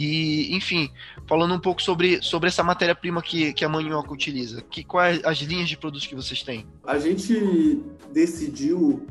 e, 0.00 0.56
enfim, 0.56 0.90
falando 1.26 1.52
um 1.52 1.58
pouco 1.58 1.82
sobre, 1.82 2.22
sobre 2.22 2.48
essa 2.48 2.62
matéria-prima 2.62 3.20
que, 3.20 3.52
que 3.52 3.62
a 3.66 3.68
Manioca 3.68 4.10
utiliza, 4.10 4.62
que 4.62 4.82
quais 4.82 5.22
as 5.26 5.36
linhas 5.40 5.68
de 5.68 5.76
produtos 5.76 6.06
que 6.06 6.14
vocês 6.14 6.42
têm? 6.42 6.66
A 6.84 6.98
gente 6.98 7.82
decidiu 8.10 9.06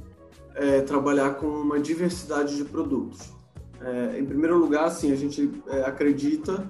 é, 0.56 0.82
trabalhar 0.82 1.36
com 1.36 1.46
uma 1.46 1.80
diversidade 1.80 2.58
de 2.58 2.66
produtos. 2.66 3.30
É, 3.80 4.20
em 4.20 4.26
primeiro 4.26 4.58
lugar, 4.58 4.86
assim, 4.86 5.12
a 5.12 5.16
gente 5.16 5.52
é, 5.68 5.82
acredita 5.82 6.68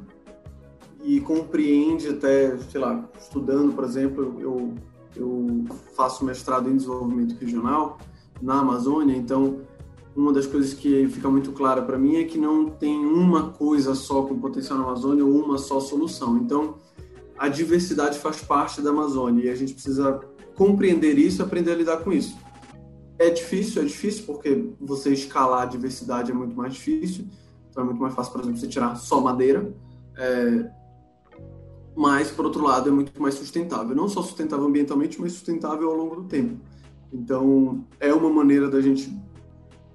e 1.01 1.21
compreende 1.21 2.09
até, 2.09 2.57
sei 2.57 2.81
lá, 2.81 3.09
estudando, 3.17 3.73
por 3.73 3.85
exemplo, 3.85 4.35
eu, 4.41 4.75
eu 5.15 5.63
faço 5.95 6.25
mestrado 6.25 6.69
em 6.69 6.75
desenvolvimento 6.75 7.39
regional 7.39 7.97
na 8.41 8.59
Amazônia, 8.59 9.15
então 9.15 9.61
uma 10.19 10.33
das 10.33 10.45
coisas 10.45 10.73
que 10.73 11.07
fica 11.07 11.29
muito 11.29 11.53
clara 11.53 11.81
para 11.81 11.97
mim 11.97 12.17
é 12.17 12.25
que 12.25 12.37
não 12.37 12.69
tem 12.69 13.05
uma 13.05 13.51
coisa 13.51 13.95
só 13.95 14.23
com 14.23 14.37
potencial 14.37 14.77
na 14.77 14.83
Amazônia 14.83 15.25
ou 15.25 15.31
uma 15.31 15.57
só 15.57 15.79
solução. 15.79 16.37
Então, 16.37 16.75
a 17.37 17.47
diversidade 17.47 18.19
faz 18.19 18.41
parte 18.41 18.81
da 18.81 18.89
Amazônia 18.89 19.45
e 19.45 19.49
a 19.49 19.55
gente 19.55 19.73
precisa 19.73 20.19
compreender 20.55 21.17
isso 21.17 21.41
aprender 21.41 21.71
a 21.71 21.75
lidar 21.75 21.97
com 21.97 22.11
isso. 22.11 22.37
É 23.17 23.29
difícil, 23.29 23.81
é 23.81 23.85
difícil 23.85 24.25
porque 24.25 24.69
você 24.79 25.11
escalar 25.13 25.61
a 25.61 25.65
diversidade 25.65 26.31
é 26.31 26.33
muito 26.33 26.55
mais 26.55 26.73
difícil. 26.73 27.25
Então 27.69 27.83
é 27.83 27.85
muito 27.85 28.01
mais 28.01 28.13
fácil, 28.13 28.33
por 28.33 28.41
exemplo, 28.41 28.59
você 28.59 28.67
tirar 28.67 28.95
só 28.95 29.21
madeira. 29.21 29.73
É... 30.17 30.69
Mas, 31.95 32.29
por 32.29 32.45
outro 32.45 32.63
lado, 32.63 32.89
é 32.89 32.91
muito 32.91 33.21
mais 33.21 33.35
sustentável. 33.35 33.95
Não 33.95 34.07
só 34.07 34.21
sustentável 34.21 34.65
ambientalmente, 34.65 35.19
mas 35.19 35.33
sustentável 35.33 35.89
ao 35.89 35.95
longo 35.95 36.15
do 36.17 36.23
tempo. 36.23 36.59
Então, 37.11 37.85
é 37.99 38.13
uma 38.13 38.29
maneira 38.29 38.69
da 38.69 38.79
gente 38.79 39.13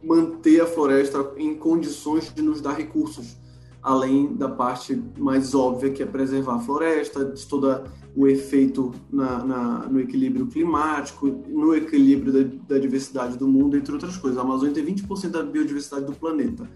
manter 0.05 0.61
a 0.61 0.67
floresta 0.67 1.33
em 1.37 1.55
condições 1.55 2.33
de 2.33 2.43
nos 2.43 2.61
dar 2.61 2.75
recursos, 2.75 3.37
além 3.83 4.35
da 4.35 4.49
parte 4.49 5.03
mais 5.19 5.55
óbvia 5.55 5.91
que 5.91 6.03
é 6.03 6.07
preservar 6.07 6.57
a 6.57 6.61
floresta, 6.61 7.25
de 7.25 7.47
todo 7.47 7.83
o 8.17 8.27
efeito 8.27 8.93
na, 9.11 9.45
na, 9.45 9.79
no 9.89 10.01
equilíbrio 10.01 10.47
climático, 10.47 11.27
no 11.49 11.75
equilíbrio 11.75 12.33
da, 12.33 12.75
da, 12.75 12.79
diversidade 12.79 13.37
do 13.37 13.49
mundo, 13.49 13.77
entre 13.77 13.93
outras 13.93 14.17
coisas. 14.17 14.39
A 14.39 14.43
Amazônia 14.43 14.75
tem 14.75 14.85
20% 14.85 15.31
da 15.31 15.43
biodiversidade 15.43 16.07
do 16.07 16.13
planeta. 16.13 16.69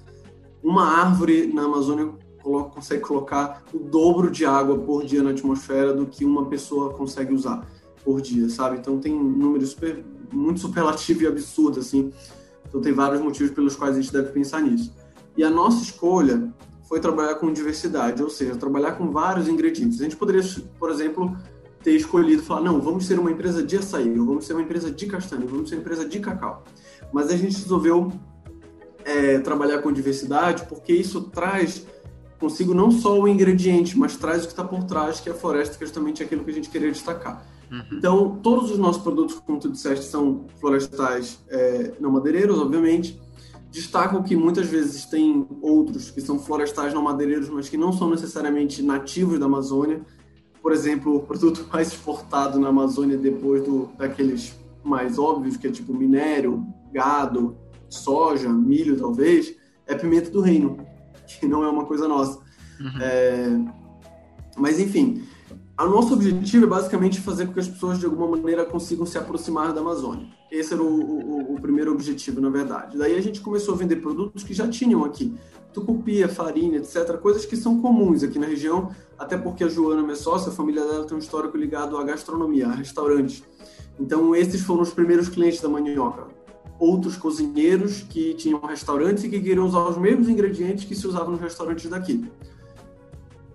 Uma 0.63 0.85
árvore 0.85 1.47
na 1.53 1.63
Amazônia 1.63 2.13
coloca, 2.43 2.71
consegue 2.71 3.03
colocar 3.03 3.63
o 3.73 3.79
dobro 3.79 4.31
de 4.31 4.45
água 4.45 4.77
por 4.79 5.05
dia 5.05 5.23
na 5.23 5.31
atmosfera 5.31 5.93
do 5.93 6.07
que 6.07 6.25
uma 6.25 6.47
pessoa 6.47 6.93
consegue 6.93 7.33
usar 7.33 7.67
por 8.05 8.21
dia, 8.21 8.49
sabe? 8.49 8.79
Então 8.79 8.99
tem 8.99 9.15
números 9.15 9.71
super, 9.71 10.05
muito 10.33 10.61
superlativo 10.61 11.23
e 11.23 11.27
absurdo, 11.27 11.79
assim, 11.79 12.13
então, 12.69 12.81
tem 12.81 12.93
vários 12.93 13.21
motivos 13.21 13.53
pelos 13.53 13.75
quais 13.75 13.97
a 13.97 14.01
gente 14.01 14.13
deve 14.13 14.31
pensar 14.31 14.61
nisso. 14.61 14.95
E 15.37 15.43
a 15.43 15.51
nossa 15.51 15.83
escolha 15.83 16.53
foi 16.89 17.01
trabalhar 17.01 17.35
com 17.37 17.53
diversidade, 17.53 18.23
ou 18.23 18.31
seja, 18.31 18.57
trabalhar 18.57 18.93
com 18.93 19.11
vários 19.11 19.49
ingredientes. 19.49 20.01
A 20.01 20.05
gente 20.05 20.17
poderia, 20.17 20.43
por 20.79 20.91
exemplo, 20.91 21.37
ter 21.83 21.93
escolhido 21.93 22.43
falar, 22.43 22.63
não, 22.63 22.81
vamos 22.81 23.07
ser 23.07 23.19
uma 23.19 23.31
empresa 23.31 23.63
de 23.63 23.77
açaí, 23.77 24.13
vamos 24.15 24.47
ser 24.47 24.55
uma 24.55 24.63
empresa 24.63 24.91
de 24.91 25.07
castanha, 25.07 25.47
vamos 25.47 25.69
ser 25.69 25.77
uma 25.77 25.83
empresa 25.83 26.07
de 26.07 26.19
cacau. 26.21 26.65
Mas 27.13 27.31
a 27.31 27.37
gente 27.37 27.57
resolveu 27.63 28.13
é, 29.05 29.39
trabalhar 29.39 29.81
com 29.81 29.93
diversidade 29.93 30.65
porque 30.67 30.93
isso 30.93 31.23
traz 31.31 31.87
consigo 32.38 32.73
não 32.73 32.90
só 32.90 33.18
o 33.18 33.26
ingrediente, 33.26 33.99
mas 33.99 34.16
traz 34.16 34.45
o 34.45 34.47
que 34.47 34.52
está 34.52 34.64
por 34.64 34.85
trás, 34.85 35.21
que 35.21 35.28
é 35.28 35.33
a 35.33 35.35
floresta, 35.35 35.76
que 35.76 35.85
é 35.85 35.87
justamente 35.87 36.23
aquilo 36.23 36.45
que 36.45 36.50
a 36.50 36.54
gente 36.54 36.71
queria 36.71 36.90
destacar. 36.90 37.45
Uhum. 37.71 37.83
Então, 37.92 38.38
todos 38.42 38.71
os 38.71 38.78
nossos 38.78 39.02
produtos, 39.02 39.37
como 39.40 39.59
tu 39.59 39.71
disseste, 39.71 40.04
são 40.07 40.47
florestais 40.61 41.38
é, 41.49 41.95
não 42.00 42.11
madeireiros, 42.11 42.59
obviamente. 42.59 43.21
Destacam 43.71 44.23
que 44.23 44.35
muitas 44.35 44.66
vezes 44.66 45.04
tem 45.04 45.47
outros 45.61 46.11
que 46.11 46.21
são 46.21 46.38
florestais 46.38 46.95
não 46.95 47.02
madeireiros, 47.02 47.49
mas 47.50 47.68
que 47.68 47.76
não 47.76 47.92
são 47.92 48.09
necessariamente 48.09 48.83
nativos 48.83 49.38
da 49.38 49.47
Amazônia. 49.47 50.00
Por 50.62 50.73
exemplo, 50.73 51.16
o 51.16 51.21
produto 51.21 51.66
mais 51.73 51.88
exportado 51.88 52.59
na 52.59 52.68
Amazônia 52.68 53.18
depois 53.18 53.62
do, 53.62 53.90
daqueles 53.99 54.57
mais 54.83 55.18
óbvios, 55.18 55.57
que 55.57 55.66
é 55.66 55.71
tipo 55.71 55.92
minério, 55.92 56.64
gado, 56.92 57.57
soja, 57.90 58.49
milho, 58.49 58.97
talvez, 58.97 59.54
é 59.87 59.95
pimenta 59.95 60.30
do 60.30 60.40
reino, 60.40 60.78
que 61.41 61.47
não 61.47 61.63
é 61.63 61.69
uma 61.69 61.85
coisa 61.85 62.09
nossa. 62.09 62.39
Uhum. 62.81 63.01
É, 63.01 63.59
mas, 64.57 64.81
enfim, 64.81 65.23
o 65.79 65.87
nosso 65.87 66.15
objetivo 66.15 66.65
é 66.65 66.69
basicamente 66.69 67.21
fazer 67.21 67.47
com 67.47 67.53
que 67.53 67.61
as 67.61 67.69
pessoas 67.69 67.99
de 67.99 68.05
alguma 68.05 68.27
maneira 68.27 68.65
consigam 68.65 69.07
se 69.07 69.17
aproximar 69.17 69.73
da 69.73 69.81
Amazônia. 69.81 70.27
Esse 70.51 70.75
era 70.75 70.83
o, 70.83 70.87
o, 70.87 71.55
o, 71.55 71.61
primeiro 71.61 71.93
objetivo, 71.93 72.41
na 72.41 72.51
verdade. 72.51 72.97
Daí 72.97 73.15
a 73.15 73.21
gente 73.21 73.41
começou 73.41 73.75
a 73.75 73.77
vender 73.77 73.97
produtos 73.97 74.43
que 74.43 74.53
já 74.53 74.67
tinham 74.67 75.05
aqui. 75.05 75.35
Tucupia, 75.73 76.29
farinha, 76.29 76.79
etc. 76.79 77.17
Coisas 77.19 77.45
que 77.45 77.57
são 77.57 77.81
comuns 77.81 78.25
aqui 78.25 78.39
na 78.39 78.47
região, 78.47 78.91
até 79.19 79.37
porque 79.37 79.63
a 79.63 79.69
Joana, 79.69 80.03
minha 80.03 80.17
sócia, 80.17 80.51
a 80.51 80.55
família 80.55 80.85
dela 80.85 81.05
tem 81.05 81.17
um 81.17 81.21
histórico 81.21 81.57
ligado 81.57 81.97
à 81.97 82.03
gastronomia, 82.03 82.67
a 82.67 82.73
restaurantes. 82.73 83.45
Então 84.01 84.35
esses 84.35 84.63
foram 84.63 84.83
os 84.83 84.93
primeiros 84.93 85.29
clientes 85.29 85.61
da 85.61 85.69
Manioca. 85.69 86.38
Outros 86.79 87.17
cozinheiros 87.17 88.03
que 88.03 88.35
tinham 88.35 88.61
restaurantes 88.61 89.25
e 89.25 89.29
que 89.29 89.41
queriam 89.41 89.67
usar 89.67 89.81
os 89.89 89.99
mesmos 89.99 90.29
ingredientes 90.29 90.85
que 90.85 90.95
se 90.95 91.07
usavam 91.07 91.33
nos 91.33 91.41
restaurantes 91.41 91.89
daqui. 91.91 92.25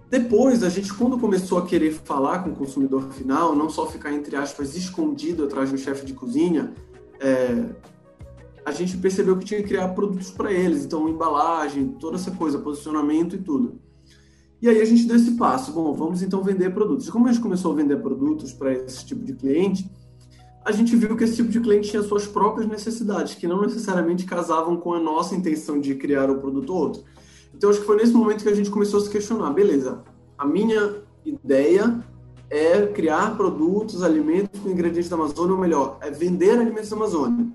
Depois, 0.09 0.61
a 0.61 0.69
gente, 0.69 0.93
quando 0.93 1.17
começou 1.17 1.57
a 1.57 1.65
querer 1.65 1.91
falar 1.91 2.43
com 2.43 2.51
o 2.51 2.55
consumidor 2.55 3.11
final, 3.11 3.55
não 3.55 3.69
só 3.69 3.87
ficar, 3.87 4.13
entre 4.13 4.35
aspas, 4.35 4.75
escondido 4.75 5.45
atrás 5.45 5.71
do 5.71 5.77
chefe 5.77 6.05
de 6.05 6.13
cozinha, 6.13 6.71
é, 7.19 7.65
a 8.65 8.71
gente 8.71 8.95
percebeu 8.97 9.37
que 9.37 9.45
tinha 9.45 9.61
que 9.61 9.69
criar 9.69 9.87
produtos 9.89 10.29
para 10.29 10.51
eles, 10.51 10.85
então 10.85 11.09
embalagem, 11.09 11.89
toda 11.99 12.15
essa 12.15 12.31
coisa, 12.31 12.59
posicionamento 12.59 13.35
e 13.35 13.39
tudo. 13.39 13.79
E 14.61 14.69
aí 14.69 14.79
a 14.81 14.85
gente 14.85 15.05
deu 15.05 15.15
esse 15.15 15.31
passo, 15.31 15.71
bom, 15.73 15.93
vamos 15.93 16.21
então 16.21 16.41
vender 16.41 16.73
produtos. 16.73 17.07
E 17.07 17.11
como 17.11 17.27
a 17.27 17.31
gente 17.31 17.41
começou 17.41 17.73
a 17.73 17.75
vender 17.75 17.97
produtos 17.97 18.53
para 18.53 18.71
esse 18.71 19.05
tipo 19.05 19.25
de 19.25 19.33
cliente, 19.33 19.89
a 20.65 20.71
gente 20.71 20.95
viu 20.95 21.15
que 21.15 21.23
esse 21.23 21.35
tipo 21.35 21.49
de 21.49 21.59
cliente 21.59 21.89
tinha 21.89 22.01
suas 22.01 22.25
próprias 22.25 22.67
necessidades, 22.67 23.35
que 23.35 23.47
não 23.47 23.61
necessariamente 23.61 24.25
casavam 24.25 24.77
com 24.77 24.93
a 24.93 24.99
nossa 24.99 25.35
intenção 25.35 25.79
de 25.79 25.95
criar 25.95 26.29
um 26.29 26.39
produto 26.39 26.69
ou 26.73 26.79
outro. 26.79 27.03
Então 27.53 27.69
acho 27.69 27.79
que 27.79 27.85
foi 27.85 27.97
nesse 27.97 28.13
momento 28.13 28.43
que 28.43 28.49
a 28.49 28.55
gente 28.55 28.69
começou 28.69 28.99
a 28.99 29.03
se 29.03 29.09
questionar, 29.09 29.51
beleza, 29.51 30.03
a 30.37 30.45
minha 30.45 30.95
ideia 31.25 32.03
é 32.49 32.85
criar 32.87 33.35
produtos, 33.35 34.03
alimentos 34.03 34.59
com 34.59 34.69
ingredientes 34.69 35.09
da 35.09 35.15
Amazônia, 35.15 35.53
ou 35.53 35.59
melhor, 35.59 35.97
é 36.01 36.11
vender 36.11 36.51
alimentos 36.51 36.89
da 36.89 36.95
Amazônia. 36.95 37.47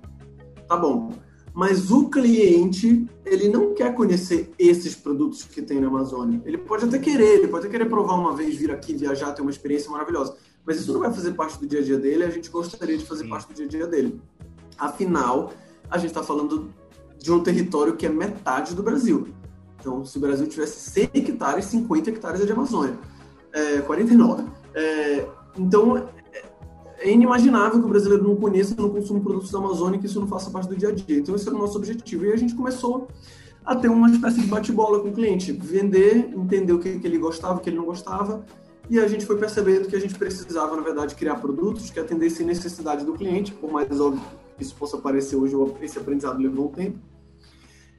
Tá 0.66 0.76
bom. 0.76 1.12
Mas 1.54 1.90
o 1.90 2.08
cliente, 2.08 3.08
ele 3.24 3.48
não 3.48 3.74
quer 3.74 3.94
conhecer 3.94 4.52
esses 4.58 4.94
produtos 4.94 5.42
que 5.44 5.60
tem 5.60 5.80
na 5.80 5.88
Amazônia. 5.88 6.40
Ele 6.44 6.58
pode 6.58 6.84
até 6.84 6.98
querer, 6.98 7.38
ele 7.38 7.48
pode 7.48 7.66
até 7.66 7.72
querer 7.76 7.88
provar 7.88 8.14
uma 8.14 8.34
vez, 8.34 8.54
vir 8.54 8.70
aqui, 8.70 8.94
viajar, 8.94 9.32
ter 9.32 9.42
uma 9.42 9.50
experiência 9.50 9.90
maravilhosa. 9.90 10.36
Mas 10.68 10.80
isso 10.80 10.92
não 10.92 11.00
vai 11.00 11.10
fazer 11.10 11.32
parte 11.32 11.58
do 11.58 11.66
dia 11.66 11.80
a 11.80 11.82
dia 11.82 11.96
dele, 11.96 12.24
a 12.24 12.28
gente 12.28 12.50
gostaria 12.50 12.98
de 12.98 13.06
fazer 13.06 13.22
Sim. 13.22 13.30
parte 13.30 13.48
do 13.48 13.54
dia 13.54 13.64
a 13.64 13.68
dia 13.68 13.86
dele. 13.86 14.20
Afinal, 14.76 15.50
a 15.90 15.96
gente 15.96 16.10
está 16.10 16.22
falando 16.22 16.68
de 17.18 17.32
um 17.32 17.42
território 17.42 17.96
que 17.96 18.04
é 18.04 18.10
metade 18.10 18.74
do 18.74 18.82
Brasil. 18.82 19.28
Então, 19.80 20.04
se 20.04 20.18
o 20.18 20.20
Brasil 20.20 20.46
tivesse 20.46 20.90
100 20.90 21.10
hectares, 21.14 21.64
50 21.64 22.10
hectares 22.10 22.42
é 22.42 22.44
de 22.44 22.52
Amazônia. 22.52 22.98
É, 23.50 23.80
49. 23.80 24.44
É, 24.74 25.26
então, 25.56 26.06
é 26.98 27.10
inimaginável 27.10 27.80
que 27.80 27.86
o 27.86 27.88
brasileiro 27.88 28.22
não 28.22 28.36
conheça, 28.36 28.74
não 28.76 28.90
consuma 28.90 29.20
produtos 29.20 29.50
da 29.50 29.58
Amazônia 29.58 29.96
e 29.96 30.00
que 30.00 30.06
isso 30.06 30.20
não 30.20 30.28
faça 30.28 30.50
parte 30.50 30.68
do 30.68 30.76
dia 30.76 30.90
a 30.90 30.92
dia. 30.92 31.18
Então, 31.18 31.34
esse 31.34 31.48
era 31.48 31.56
o 31.56 31.58
nosso 31.58 31.78
objetivo. 31.78 32.26
E 32.26 32.32
a 32.34 32.36
gente 32.36 32.54
começou 32.54 33.08
a 33.64 33.74
ter 33.74 33.88
uma 33.88 34.10
espécie 34.10 34.42
de 34.42 34.46
bate-bola 34.46 35.00
com 35.00 35.08
o 35.08 35.12
cliente, 35.14 35.50
vender, 35.50 36.30
entender 36.36 36.74
o 36.74 36.78
que, 36.78 36.98
que 36.98 37.06
ele 37.06 37.16
gostava, 37.16 37.58
o 37.58 37.60
que 37.60 37.70
ele 37.70 37.78
não 37.78 37.86
gostava, 37.86 38.44
e 38.90 38.98
a 38.98 39.06
gente 39.06 39.26
foi 39.26 39.36
percebendo 39.36 39.88
que 39.88 39.96
a 39.96 40.00
gente 40.00 40.14
precisava, 40.14 40.76
na 40.76 40.82
verdade, 40.82 41.14
criar 41.14 41.36
produtos 41.36 41.90
que 41.90 42.00
atendessem 42.00 42.46
necessidade 42.46 43.04
do 43.04 43.12
cliente, 43.12 43.52
por 43.52 43.70
mais 43.70 44.00
óbvio 44.00 44.22
que 44.56 44.62
isso 44.62 44.74
possa 44.74 44.98
parecer 44.98 45.36
hoje, 45.36 45.54
esse 45.82 45.98
aprendizado 45.98 46.40
levou 46.40 46.68
um 46.68 46.72
tempo. 46.72 46.98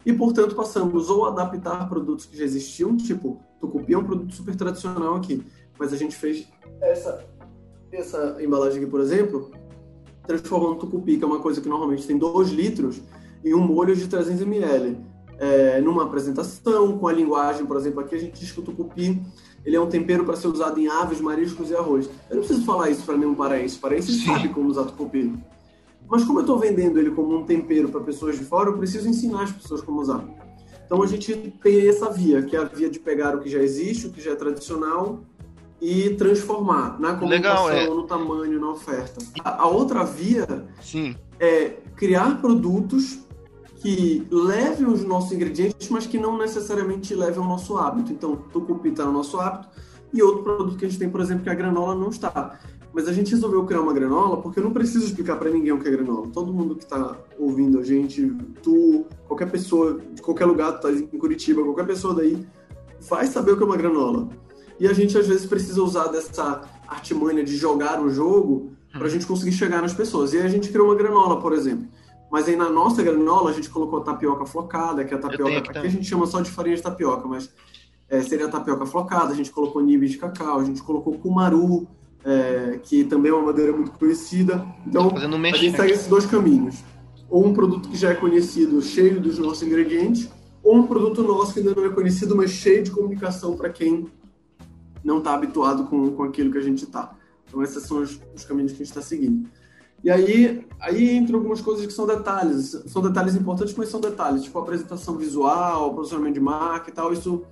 E, 0.05 0.13
portanto, 0.13 0.55
passamos 0.55 1.09
ou 1.09 1.25
a 1.25 1.29
adaptar 1.29 1.87
produtos 1.87 2.25
que 2.25 2.37
já 2.37 2.43
existiam, 2.43 2.95
tipo, 2.97 3.41
Tucupi 3.59 3.93
é 3.93 3.97
um 3.97 4.03
produto 4.03 4.33
super 4.33 4.55
tradicional 4.55 5.15
aqui, 5.15 5.45
mas 5.77 5.93
a 5.93 5.97
gente 5.97 6.15
fez 6.15 6.47
essa 6.81 7.25
essa 7.91 8.37
embalagem 8.39 8.81
aqui, 8.81 8.89
por 8.89 9.01
exemplo, 9.01 9.51
transformando 10.25 10.75
tucupi, 10.75 11.17
que 11.17 11.23
é 11.23 11.27
uma 11.27 11.39
coisa 11.39 11.59
que 11.59 11.67
normalmente 11.67 12.05
tem 12.05 12.17
2 12.17 12.49
litros, 12.49 13.01
em 13.43 13.53
um 13.53 13.61
molho 13.61 13.95
de 13.95 14.07
300 14.07 14.41
ml. 14.41 14.97
É, 15.39 15.79
numa 15.81 16.03
apresentação, 16.03 16.97
com 16.97 17.07
a 17.07 17.13
linguagem, 17.13 17.65
por 17.65 17.77
exemplo, 17.77 18.01
aqui 18.01 18.13
a 18.13 18.19
gente 18.19 18.39
diz 18.39 18.51
que 18.51 18.59
o 18.59 18.63
tucupi 18.63 19.21
ele 19.65 19.75
é 19.75 19.81
um 19.81 19.87
tempero 19.87 20.25
para 20.25 20.35
ser 20.35 20.47
usado 20.47 20.79
em 20.79 20.87
aves, 20.87 21.19
mariscos 21.19 21.69
e 21.69 21.75
arroz. 21.75 22.09
Eu 22.29 22.37
não 22.37 22.43
preciso 22.43 22.65
falar 22.65 22.89
isso 22.89 23.03
para 23.03 23.17
nenhum 23.17 23.35
paraense. 23.35 23.77
O 23.77 23.79
paraense 23.79 24.13
Sim. 24.13 24.25
sabe 24.25 24.49
como 24.49 24.69
usar 24.69 24.85
tucupi. 24.85 25.33
Mas 26.09 26.23
como 26.23 26.39
eu 26.39 26.43
estou 26.43 26.57
vendendo 26.57 26.99
ele 26.99 27.11
como 27.11 27.37
um 27.37 27.43
tempero 27.43 27.89
para 27.89 28.01
pessoas 28.01 28.37
de 28.37 28.43
fora, 28.43 28.69
eu 28.69 28.77
preciso 28.77 29.07
ensinar 29.07 29.43
as 29.43 29.51
pessoas 29.51 29.81
como 29.81 30.01
usar. 30.01 30.23
Então 30.85 31.03
a 31.03 31.07
gente 31.07 31.35
tem 31.61 31.87
essa 31.87 32.09
via, 32.09 32.41
que 32.41 32.55
é 32.55 32.59
a 32.59 32.63
via 32.63 32.89
de 32.89 32.99
pegar 32.99 33.35
o 33.35 33.39
que 33.39 33.49
já 33.49 33.59
existe, 33.59 34.07
o 34.07 34.11
que 34.11 34.19
já 34.19 34.31
é 34.31 34.35
tradicional, 34.35 35.19
e 35.79 36.09
transformar 36.15 36.99
na 36.99 37.15
comunicação, 37.15 37.67
Legal, 37.67 37.93
é. 37.93 37.95
no 37.95 38.03
tamanho, 38.03 38.59
na 38.59 38.71
oferta. 38.71 39.23
A, 39.43 39.63
a, 39.63 39.67
outra 39.67 40.03
via 40.03 40.65
Sim. 40.81 41.15
é 41.39 41.77
criar 41.95 42.41
produtos 42.41 43.19
que 43.79 44.27
levem 44.29 44.87
os 44.87 45.03
nossos 45.03 45.31
ingredientes, 45.31 45.89
mas 45.89 46.05
que 46.05 46.17
não 46.17 46.37
necessariamente 46.37 47.15
levem 47.15 47.39
ao 47.39 47.47
nosso 47.47 47.77
hábito. 47.77 48.11
Então, 48.11 48.35
tucupi 48.51 48.89
está 48.89 49.05
no 49.05 49.13
nosso 49.13 49.39
hábito 49.39 49.69
e 50.13 50.21
outro 50.21 50.43
produto 50.43 50.77
que 50.77 50.85
a 50.85 50.87
gente 50.87 50.99
tem, 50.99 51.09
por 51.09 51.21
exemplo, 51.21 51.43
que 51.43 51.49
a 51.49 51.55
granola 51.55 51.95
não 51.95 52.09
está. 52.09 52.59
Mas 52.91 53.07
a 53.07 53.13
gente 53.13 53.31
resolveu 53.31 53.63
criar 53.65 53.81
uma 53.81 53.93
granola 53.93 54.41
porque 54.41 54.59
eu 54.59 54.63
não 54.63 54.71
preciso 54.71 55.05
explicar 55.05 55.37
para 55.37 55.49
ninguém 55.49 55.71
o 55.71 55.79
que 55.79 55.87
é 55.87 55.91
granola. 55.91 56.27
Todo 56.27 56.51
mundo 56.51 56.75
que 56.75 56.83
está 56.83 57.17
ouvindo 57.37 57.79
a 57.79 57.83
gente, 57.83 58.35
tu, 58.61 59.05
qualquer 59.27 59.49
pessoa 59.49 60.01
de 60.13 60.21
qualquer 60.21 60.45
lugar, 60.45 60.73
tu 60.73 60.81
tá 60.81 60.91
em 60.91 61.05
Curitiba, 61.17 61.63
qualquer 61.63 61.85
pessoa 61.85 62.13
daí, 62.13 62.45
vai 63.07 63.27
saber 63.27 63.51
o 63.51 63.57
que 63.57 63.63
é 63.63 63.65
uma 63.65 63.77
granola. 63.77 64.27
E 64.79 64.87
a 64.87 64.93
gente 64.93 65.17
às 65.17 65.27
vezes 65.27 65.45
precisa 65.45 65.81
usar 65.81 66.07
dessa 66.07 66.61
artimanha 66.87 67.43
de 67.43 67.55
jogar 67.55 68.01
o 68.01 68.09
jogo 68.09 68.71
para 68.91 69.05
a 69.05 69.09
gente 69.09 69.25
conseguir 69.25 69.51
chegar 69.51 69.81
nas 69.81 69.93
pessoas. 69.93 70.33
E 70.33 70.37
aí 70.37 70.43
a 70.43 70.49
gente 70.49 70.69
criou 70.69 70.87
uma 70.87 70.95
granola, 70.95 71.39
por 71.39 71.53
exemplo. 71.53 71.87
Mas 72.31 72.47
aí 72.47 72.55
na 72.55 72.69
nossa 72.69 73.01
granola 73.01 73.49
a 73.49 73.53
gente 73.53 73.69
colocou 73.69 74.01
tapioca 74.01 74.45
flocada, 74.45 75.03
que 75.03 75.13
é 75.13 75.17
a 75.17 75.19
tapioca. 75.19 75.57
Aqui 75.57 75.73
também. 75.73 75.89
a 75.89 75.91
gente 75.91 76.05
chama 76.05 76.27
só 76.27 76.41
de 76.41 76.51
farinha 76.51 76.75
de 76.75 76.81
tapioca, 76.81 77.27
mas 77.27 77.49
é, 78.07 78.21
seria 78.21 78.45
a 78.45 78.49
tapioca 78.49 78.85
flocada. 78.85 79.31
A 79.31 79.35
gente 79.35 79.51
colocou 79.51 79.81
nibs 79.81 80.11
de 80.11 80.17
cacau, 80.17 80.59
a 80.59 80.63
gente 80.63 80.81
colocou 80.81 81.17
cumaru, 81.17 81.87
é, 82.23 82.79
que 82.83 83.03
também 83.03 83.31
é 83.31 83.35
uma 83.35 83.47
madeira 83.47 83.73
muito 83.73 83.91
conhecida. 83.91 84.65
Então 84.85 85.09
a 85.15 85.57
gente 85.57 85.75
segue 85.75 85.93
esses 85.93 86.07
dois 86.07 86.25
caminhos. 86.25 86.83
Ou 87.29 87.45
um 87.45 87.53
produto 87.53 87.89
que 87.89 87.97
já 87.97 88.11
é 88.11 88.15
conhecido, 88.15 88.81
cheio 88.81 89.19
dos 89.19 89.37
nossos 89.37 89.63
ingredientes, 89.63 90.29
ou 90.63 90.75
um 90.75 90.87
produto 90.87 91.23
nosso 91.23 91.53
que 91.53 91.59
ainda 91.59 91.73
não 91.75 91.85
é 91.85 91.89
conhecido, 91.89 92.35
mas 92.35 92.51
cheio 92.51 92.83
de 92.83 92.91
comunicação 92.91 93.55
para 93.55 93.69
quem 93.69 94.07
não 95.03 95.19
está 95.19 95.33
habituado 95.33 95.85
com, 95.85 96.11
com 96.11 96.23
aquilo 96.23 96.51
que 96.51 96.57
a 96.57 96.61
gente 96.61 96.83
está. 96.83 97.15
Então, 97.47 97.63
esses 97.63 97.83
são 97.83 98.01
os, 98.01 98.19
os 98.35 98.43
caminhos 98.45 98.71
que 98.71 98.81
a 98.81 98.85
gente 98.85 98.89
está 98.89 99.01
seguindo. 99.01 99.49
E 100.03 100.09
aí, 100.09 100.65
aí 100.79 101.15
entram 101.15 101.37
algumas 101.37 101.61
coisas 101.61 101.85
que 101.85 101.93
são 101.93 102.07
detalhes. 102.07 102.81
São 102.87 103.01
detalhes 103.01 103.35
importantes, 103.35 103.73
mas 103.75 103.89
são 103.89 103.99
detalhes, 103.99 104.43
tipo 104.43 104.57
apresentação 104.57 105.17
visual, 105.17 105.93
posicionamento 105.93 106.35
de 106.35 106.39
marca 106.39 106.89
e 106.89 106.93
tal. 106.93 107.11
Isso, 107.11 107.43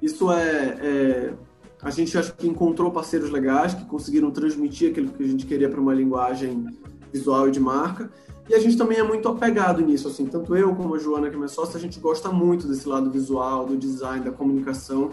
isso 0.00 0.32
é, 0.32 0.78
é, 0.80 1.34
A 1.82 1.90
gente 1.90 2.16
acho 2.16 2.34
que 2.34 2.46
encontrou 2.46 2.90
parceiros 2.90 3.30
legais 3.30 3.74
que 3.74 3.84
conseguiram 3.84 4.30
transmitir 4.30 4.90
aquilo 4.90 5.10
que 5.10 5.22
a 5.22 5.26
gente 5.26 5.46
queria 5.46 5.68
para 5.68 5.80
uma 5.80 5.94
linguagem 5.94 6.66
visual 7.12 7.48
e 7.48 7.50
de 7.50 7.60
marca. 7.60 8.10
E 8.48 8.54
a 8.54 8.60
gente 8.60 8.76
também 8.76 8.98
é 8.98 9.02
muito 9.02 9.28
apegado 9.28 9.82
nisso, 9.82 10.06
assim. 10.08 10.24
Tanto 10.26 10.54
eu 10.56 10.74
como 10.74 10.94
a 10.94 10.98
Joana, 10.98 11.28
que 11.28 11.34
é 11.34 11.36
minha 11.36 11.48
sócia, 11.48 11.76
a 11.76 11.80
gente 11.80 11.98
gosta 11.98 12.30
muito 12.30 12.68
desse 12.68 12.88
lado 12.88 13.10
visual, 13.10 13.66
do 13.66 13.76
design, 13.76 14.24
da 14.24 14.30
comunicação. 14.30 15.10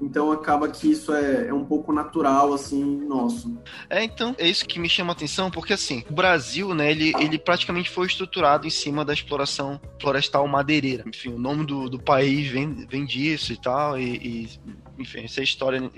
Então 0.00 0.30
acaba 0.30 0.68
que 0.68 0.90
isso 0.90 1.12
é, 1.12 1.48
é, 1.48 1.54
um 1.54 1.64
pouco 1.64 1.92
natural, 1.92 2.52
assim, 2.52 2.84
nosso. 3.06 3.58
É, 3.88 4.02
então, 4.02 4.34
é 4.38 4.48
isso 4.48 4.66
que 4.66 4.78
me 4.78 4.88
chama 4.88 5.12
a 5.12 5.14
atenção, 5.14 5.50
porque 5.50 5.72
assim, 5.72 6.04
o 6.08 6.12
Brasil, 6.12 6.74
né, 6.74 6.90
ele, 6.90 7.12
ele 7.18 7.38
praticamente 7.38 7.90
foi 7.90 8.06
estruturado 8.06 8.66
em 8.66 8.70
cima 8.70 9.04
da 9.04 9.12
exploração 9.12 9.80
florestal 10.00 10.46
madeireira. 10.46 11.04
Enfim, 11.06 11.30
o 11.30 11.38
nome 11.38 11.64
do, 11.64 11.88
do 11.88 11.98
país 11.98 12.48
vem, 12.48 12.86
vem 12.88 13.04
disso 13.04 13.52
e 13.52 13.56
tal, 13.60 13.98
e, 13.98 14.16
e 14.16 14.60
enfim, 14.98 15.24
essa 15.24 15.42
história, 15.42 15.80
não 15.80 15.90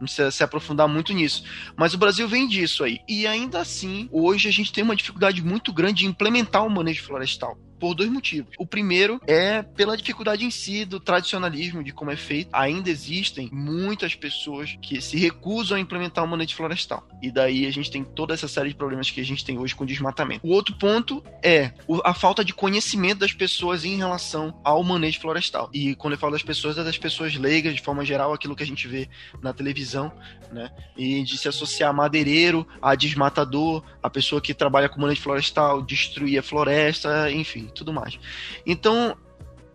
precisa 0.00 0.30
se 0.30 0.42
aprofundar 0.44 0.88
muito 0.88 1.12
nisso. 1.12 1.44
Mas 1.76 1.94
o 1.94 1.98
Brasil 1.98 2.28
vem 2.28 2.46
disso 2.46 2.84
aí. 2.84 2.98
E 3.08 3.26
ainda 3.26 3.60
assim, 3.60 4.08
hoje 4.12 4.48
a 4.48 4.52
gente 4.52 4.72
tem 4.72 4.84
uma 4.84 4.96
dificuldade 4.96 5.42
muito 5.42 5.72
grande 5.72 6.00
de 6.00 6.06
implementar 6.06 6.64
o 6.66 6.70
manejo 6.70 7.02
florestal 7.02 7.58
por 7.78 7.94
dois 7.94 8.10
motivos. 8.10 8.54
O 8.58 8.66
primeiro 8.66 9.20
é 9.26 9.62
pela 9.62 9.96
dificuldade 9.96 10.44
em 10.44 10.50
si 10.50 10.84
do 10.84 11.00
tradicionalismo, 11.00 11.82
de 11.82 11.92
como 11.92 12.10
é 12.10 12.16
feito. 12.16 12.48
Ainda 12.52 12.90
existem 12.90 13.48
muitas 13.52 14.14
pessoas 14.14 14.76
que 14.80 15.00
se 15.00 15.18
recusam 15.18 15.76
a 15.76 15.80
implementar 15.80 16.24
o 16.24 16.28
manejo 16.28 16.54
florestal. 16.54 17.06
E 17.22 17.30
daí 17.30 17.66
a 17.66 17.70
gente 17.70 17.90
tem 17.90 18.04
toda 18.04 18.34
essa 18.34 18.48
série 18.48 18.70
de 18.70 18.74
problemas 18.74 19.10
que 19.10 19.20
a 19.20 19.24
gente 19.24 19.44
tem 19.44 19.58
hoje 19.58 19.74
com 19.74 19.84
desmatamento. 19.84 20.46
O 20.46 20.50
outro 20.50 20.74
ponto 20.76 21.22
é 21.42 21.72
a 22.04 22.14
falta 22.14 22.44
de 22.44 22.52
conhecimento 22.52 23.20
das 23.20 23.32
pessoas 23.32 23.84
em 23.84 23.96
relação 23.96 24.58
ao 24.62 24.82
manejo 24.82 25.20
florestal. 25.20 25.70
E 25.72 25.94
quando 25.94 26.14
eu 26.14 26.18
falo 26.18 26.32
das 26.32 26.42
pessoas, 26.42 26.78
é 26.78 26.84
das 26.84 26.98
pessoas 26.98 27.34
leigas, 27.34 27.74
de 27.74 27.82
forma 27.82 28.04
geral, 28.04 28.32
aquilo 28.32 28.56
que 28.56 28.62
a 28.62 28.66
gente 28.66 28.86
vê 28.86 29.08
na 29.42 29.52
televisão, 29.52 30.12
né? 30.52 30.70
E 30.96 31.22
de 31.22 31.36
se 31.36 31.48
associar 31.48 31.90
a 31.90 31.92
madeireiro, 31.92 32.66
a 32.80 32.94
desmatador, 32.94 33.82
a 34.02 34.08
pessoa 34.08 34.40
que 34.40 34.54
trabalha 34.54 34.88
com 34.88 35.00
manejo 35.00 35.20
florestal, 35.20 35.82
destruir 35.82 36.38
a 36.38 36.42
floresta, 36.42 37.30
enfim, 37.30 37.63
tudo 37.72 37.92
mais. 37.92 38.18
Então, 38.66 39.16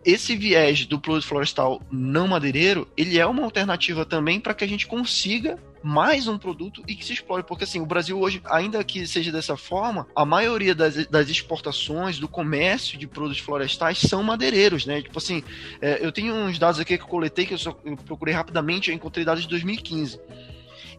esse 0.03 0.35
viés 0.35 0.85
do 0.85 1.01
florestal 1.21 1.81
não 1.91 2.27
madeireiro, 2.27 2.87
ele 2.95 3.19
é 3.19 3.25
uma 3.25 3.43
alternativa 3.43 4.05
também 4.05 4.39
para 4.39 4.53
que 4.53 4.63
a 4.63 4.67
gente 4.67 4.87
consiga 4.87 5.57
mais 5.81 6.27
um 6.27 6.37
produto 6.37 6.83
e 6.87 6.95
que 6.95 7.05
se 7.05 7.13
explore, 7.13 7.43
porque 7.43 7.63
assim, 7.63 7.79
o 7.79 7.85
Brasil 7.85 8.19
hoje, 8.19 8.41
ainda 8.45 8.83
que 8.83 9.07
seja 9.07 9.31
dessa 9.31 9.55
forma, 9.55 10.07
a 10.15 10.25
maioria 10.25 10.75
das, 10.75 11.05
das 11.07 11.29
exportações, 11.29 12.19
do 12.19 12.27
comércio 12.27 12.97
de 12.97 13.07
produtos 13.07 13.39
florestais 13.39 13.99
são 13.99 14.21
madeireiros, 14.21 14.85
né? 14.85 15.01
Tipo 15.01 15.17
assim, 15.17 15.43
é, 15.81 16.05
eu 16.05 16.11
tenho 16.11 16.33
uns 16.33 16.59
dados 16.59 16.79
aqui 16.79 16.97
que 16.97 17.03
eu 17.03 17.07
coletei, 17.07 17.45
que 17.45 17.53
eu, 17.53 17.57
só, 17.57 17.77
eu 17.85 17.95
procurei 17.97 18.33
rapidamente, 18.33 18.89
eu 18.89 18.95
encontrei 18.95 19.23
dados 19.23 19.43
de 19.43 19.49
2015. 19.49 20.19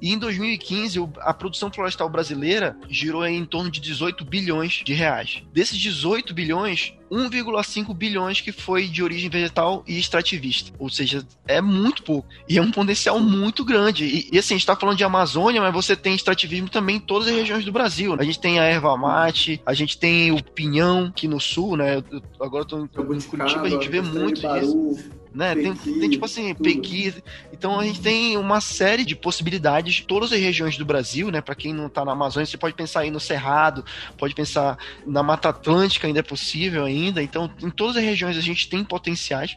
E 0.00 0.12
em 0.12 0.18
2015, 0.18 1.08
a 1.20 1.34
produção 1.34 1.70
florestal 1.70 2.08
brasileira 2.08 2.76
girou 2.88 3.26
em 3.26 3.44
torno 3.44 3.70
de 3.70 3.80
18 3.80 4.24
bilhões 4.24 4.82
de 4.84 4.92
reais. 4.92 5.42
Desses 5.52 5.78
18 5.78 6.32
bilhões, 6.32 6.94
1,5 7.10 7.94
bilhões 7.94 8.40
que 8.40 8.52
foi 8.52 8.86
de 8.86 9.02
origem 9.02 9.28
vegetal 9.28 9.84
e 9.86 9.98
extrativista. 9.98 10.72
Ou 10.78 10.88
seja, 10.88 11.26
é 11.46 11.60
muito 11.60 12.02
pouco. 12.02 12.28
E 12.48 12.56
é 12.56 12.62
um 12.62 12.70
potencial 12.70 13.18
muito 13.18 13.64
grande. 13.64 14.04
E, 14.04 14.28
e 14.32 14.38
assim, 14.38 14.54
a 14.54 14.56
gente 14.56 14.62
está 14.62 14.76
falando 14.76 14.96
de 14.96 15.04
Amazônia, 15.04 15.60
mas 15.60 15.72
você 15.72 15.96
tem 15.96 16.14
extrativismo 16.14 16.68
também 16.68 16.96
em 16.96 17.00
todas 17.00 17.28
as 17.28 17.34
regiões 17.34 17.64
do 17.64 17.72
Brasil. 17.72 18.16
A 18.18 18.24
gente 18.24 18.38
tem 18.38 18.58
a 18.58 18.64
erva 18.64 18.96
mate, 18.96 19.60
a 19.66 19.74
gente 19.74 19.98
tem 19.98 20.32
o 20.32 20.42
pinhão 20.42 21.06
aqui 21.06 21.26
no 21.26 21.40
sul, 21.40 21.76
né? 21.76 22.02
Eu, 22.10 22.22
agora 22.40 22.64
eu 22.64 22.68
tô 22.68 22.78
em 22.78 23.20
Curitiba, 23.20 23.62
a 23.62 23.70
gente 23.70 23.88
vê 23.88 24.00
muito 24.00 24.40
disso 24.40 25.19
né? 25.32 25.54
Tem, 25.54 25.74
tem, 25.74 26.10
tipo 26.10 26.24
assim, 26.24 26.54
Pequi. 26.54 27.14
Então 27.52 27.78
a 27.78 27.84
gente 27.84 28.00
tem 28.00 28.36
uma 28.36 28.60
série 28.60 29.04
de 29.04 29.14
possibilidades, 29.14 30.00
todas 30.00 30.32
as 30.32 30.40
regiões 30.40 30.76
do 30.76 30.84
Brasil, 30.84 31.30
né? 31.30 31.40
Para 31.40 31.54
quem 31.54 31.72
não 31.72 31.88
tá 31.88 32.04
na 32.04 32.12
Amazônia, 32.12 32.46
você 32.46 32.58
pode 32.58 32.74
pensar 32.74 33.00
aí 33.00 33.10
no 33.10 33.20
Cerrado, 33.20 33.84
pode 34.18 34.34
pensar 34.34 34.76
na 35.06 35.22
Mata 35.22 35.48
Atlântica, 35.48 36.06
ainda 36.06 36.20
é 36.20 36.22
possível 36.22 36.84
ainda. 36.84 37.22
Então, 37.22 37.50
em 37.62 37.70
todas 37.70 37.96
as 37.96 38.02
regiões 38.02 38.36
a 38.36 38.42
gente 38.42 38.68
tem 38.68 38.84
potenciais. 38.84 39.56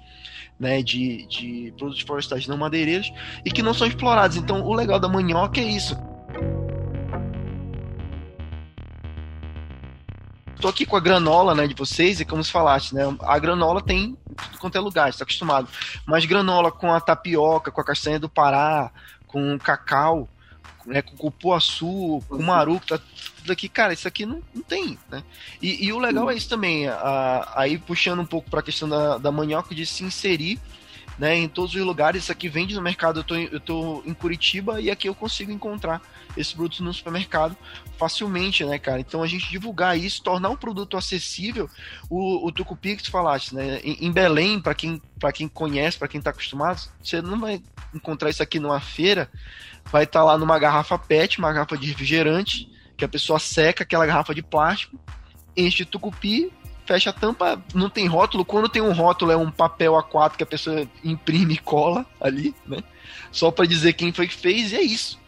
Né, 0.60 0.84
de, 0.84 1.26
de 1.26 1.74
produtos 1.76 2.04
florestais 2.04 2.48
não 2.48 2.56
madeireiros 2.56 3.12
e 3.44 3.52
que 3.52 3.64
não 3.64 3.74
são 3.74 3.88
explorados. 3.88 4.38
Então, 4.38 4.62
o 4.62 4.74
legal 4.74 5.00
da 5.00 5.10
manioca 5.10 5.60
é 5.60 5.64
isso. 5.64 5.98
Tô 10.64 10.70
aqui 10.70 10.86
com 10.86 10.96
a 10.96 11.00
granola, 11.02 11.54
né, 11.54 11.68
de 11.68 11.74
vocês, 11.74 12.22
e 12.22 12.26
como 12.26 12.42
você 12.42 12.50
falaste, 12.50 12.96
né, 12.96 13.02
a 13.20 13.38
granola 13.38 13.82
tem 13.82 14.18
tudo 14.34 14.58
quanto 14.60 14.78
é 14.78 14.80
lugar, 14.80 15.10
está 15.10 15.26
acostumado. 15.26 15.68
Mas 16.06 16.24
granola 16.24 16.72
com 16.72 16.90
a 16.90 17.02
tapioca, 17.02 17.70
com 17.70 17.82
a 17.82 17.84
castanha 17.84 18.18
do 18.18 18.30
Pará, 18.30 18.90
com 19.28 19.60
cacau, 19.60 20.26
né, 20.86 21.02
com 21.02 21.18
cupuaçu, 21.18 22.24
com 22.30 22.42
maruco, 22.42 22.88
tá 22.88 22.98
tudo 22.98 23.52
aqui, 23.52 23.68
cara, 23.68 23.92
isso 23.92 24.08
aqui 24.08 24.26
não, 24.26 24.42
não 24.56 24.64
tem, 24.64 24.98
né? 25.12 25.22
E, 25.62 25.86
e 25.86 25.92
o 25.92 26.00
legal 26.00 26.32
é 26.32 26.36
isso 26.36 26.48
também, 26.48 26.88
a, 26.88 27.52
aí 27.58 27.78
puxando 27.78 28.22
um 28.22 28.26
pouco 28.26 28.50
para 28.50 28.62
a 28.62 28.64
questão 28.64 28.88
da, 28.88 29.18
da 29.18 29.34
manioca, 29.34 29.76
de 29.76 29.86
se 29.86 30.06
inserir 30.06 30.62
né, 31.18 31.36
em 31.36 31.48
todos 31.48 31.76
os 31.76 31.82
lugares. 31.82 32.24
Isso 32.24 32.32
aqui 32.32 32.50
vende 32.50 32.76
no 32.76 32.82
mercado. 32.82 33.20
Eu 33.20 33.24
tô, 33.24 33.36
eu 33.36 33.60
tô 33.60 34.04
em 34.06 34.14
Curitiba 34.14 34.82
e 34.82 34.90
aqui 34.90 35.08
eu 35.08 35.16
consigo 35.16 35.52
encontrar 35.52 36.02
esse 36.36 36.56
produto 36.56 36.84
no 36.84 36.94
supermercado 36.94 37.56
facilmente, 37.98 38.66
né, 38.66 38.80
cara? 38.80 39.00
Então 39.00 39.22
a 39.22 39.28
gente 39.28 39.50
divulgar 39.50 39.98
isso, 39.98 40.24
tornar 40.24 40.50
um 40.50 40.56
produto 40.56 40.98
acessível. 40.98 41.70
O, 42.10 42.48
o 42.48 42.52
Tucupi 42.52 42.96
que 42.96 43.04
tu 43.04 43.12
falaste, 43.12 43.54
né? 43.54 43.80
Em, 43.84 44.08
em 44.08 44.12
Belém, 44.12 44.60
para 44.60 44.74
quem, 44.74 45.02
quem 45.34 45.48
conhece, 45.48 45.98
para 45.98 46.08
quem 46.08 46.22
tá 46.22 46.32
acostumado, 46.32 46.82
você 47.02 47.22
não 47.22 47.40
vai 47.40 47.62
encontrar 47.94 48.30
isso 48.30 48.44
aqui 48.44 48.60
numa 48.60 48.80
feira. 48.80 49.30
Vai 49.92 50.04
estar 50.06 50.20
tá 50.20 50.26
lá 50.26 50.38
numa 50.38 50.58
garrafa 50.58 50.98
PET, 50.98 51.40
uma 51.40 51.52
garrafa 51.52 51.78
de 51.78 51.88
refrigerante, 51.88 52.70
que 52.98 53.06
a 53.06 53.10
pessoa 53.10 53.38
seca 53.38 53.84
aquela 53.84 54.06
garrafa 54.06 54.34
de 54.34 54.42
plástico, 54.42 55.00
enche 55.56 55.78
de 55.78 55.86
tucupi, 55.86 56.52
fecha 56.86 57.10
a 57.10 57.14
tampa, 57.14 57.62
não 57.74 57.90
tem 57.90 58.08
rótulo. 58.08 58.46
Quando 58.46 58.70
tem 58.70 58.82
um 58.82 58.94
rótulo, 58.94 59.32
é 59.32 59.38
um 59.38 59.52
papel 59.52 59.94
A4 59.94 60.36
que 60.36 60.44
a 60.44 60.48
pessoa 60.48 60.88
imprime 61.04 61.56
e 61.56 61.58
cola 61.58 62.06
ali, 62.20 62.54
né? 62.66 62.84
Só 63.32 63.52
para 63.52 63.66
dizer 63.66 63.94
quem 63.94 64.12
foi 64.12 64.28
que 64.28 64.36
fez, 64.36 64.72
e 64.72 64.76
é 64.76 64.82
isso. 64.82 65.20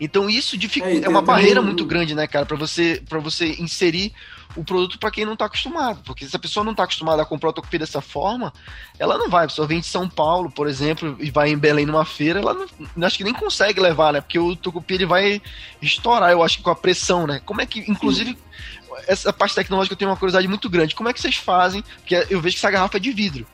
Então 0.00 0.30
isso 0.30 0.56
dificulta, 0.56 1.04
é, 1.04 1.04
é 1.04 1.08
uma 1.08 1.20
barreira 1.20 1.60
muito 1.60 1.84
grande, 1.84 2.14
né, 2.14 2.26
cara, 2.26 2.46
para 2.46 2.56
você 2.56 3.02
para 3.06 3.18
você 3.18 3.54
inserir 3.60 4.14
o 4.56 4.64
produto 4.64 4.98
para 4.98 5.10
quem 5.10 5.24
não 5.24 5.34
está 5.34 5.44
acostumado, 5.44 6.00
porque 6.04 6.26
se 6.26 6.34
a 6.34 6.38
pessoa 6.38 6.64
não 6.64 6.72
está 6.72 6.84
acostumada 6.84 7.22
a 7.22 7.26
comprar 7.26 7.50
o 7.50 7.52
tucupi 7.52 7.78
dessa 7.78 8.00
forma, 8.00 8.52
ela 8.98 9.16
não 9.16 9.28
vai. 9.28 9.44
A 9.44 9.48
pessoa 9.48 9.68
vem 9.68 9.80
de 9.80 9.86
São 9.86 10.08
Paulo, 10.08 10.50
por 10.50 10.66
exemplo, 10.66 11.16
e 11.20 11.30
vai 11.30 11.50
em 11.50 11.58
Belém 11.58 11.86
numa 11.86 12.04
feira, 12.04 12.40
ela 12.40 12.54
não, 12.96 13.06
acho 13.06 13.18
que 13.18 13.24
nem 13.24 13.34
consegue 13.34 13.80
levar, 13.80 14.12
né? 14.12 14.20
Porque 14.20 14.38
o 14.38 14.56
tucupi 14.56 14.94
ele 14.94 15.06
vai 15.06 15.40
estourar, 15.80 16.32
eu 16.32 16.42
acho, 16.42 16.62
com 16.62 16.70
a 16.70 16.74
pressão, 16.74 17.26
né? 17.26 17.40
Como 17.44 17.60
é 17.60 17.66
que, 17.66 17.80
inclusive, 17.88 18.36
essa 19.06 19.32
parte 19.32 19.54
tecnológica 19.54 19.94
eu 19.94 19.98
tenho 19.98 20.10
uma 20.10 20.16
curiosidade 20.16 20.48
muito 20.48 20.68
grande. 20.68 20.94
Como 20.94 21.08
é 21.08 21.12
que 21.12 21.20
vocês 21.20 21.36
fazem? 21.36 21.82
Porque 21.82 22.14
eu 22.30 22.40
vejo 22.40 22.56
que 22.56 22.60
essa 22.60 22.70
garrafa 22.70 22.96
é 22.96 23.00
de 23.00 23.12
vidro. 23.12 23.46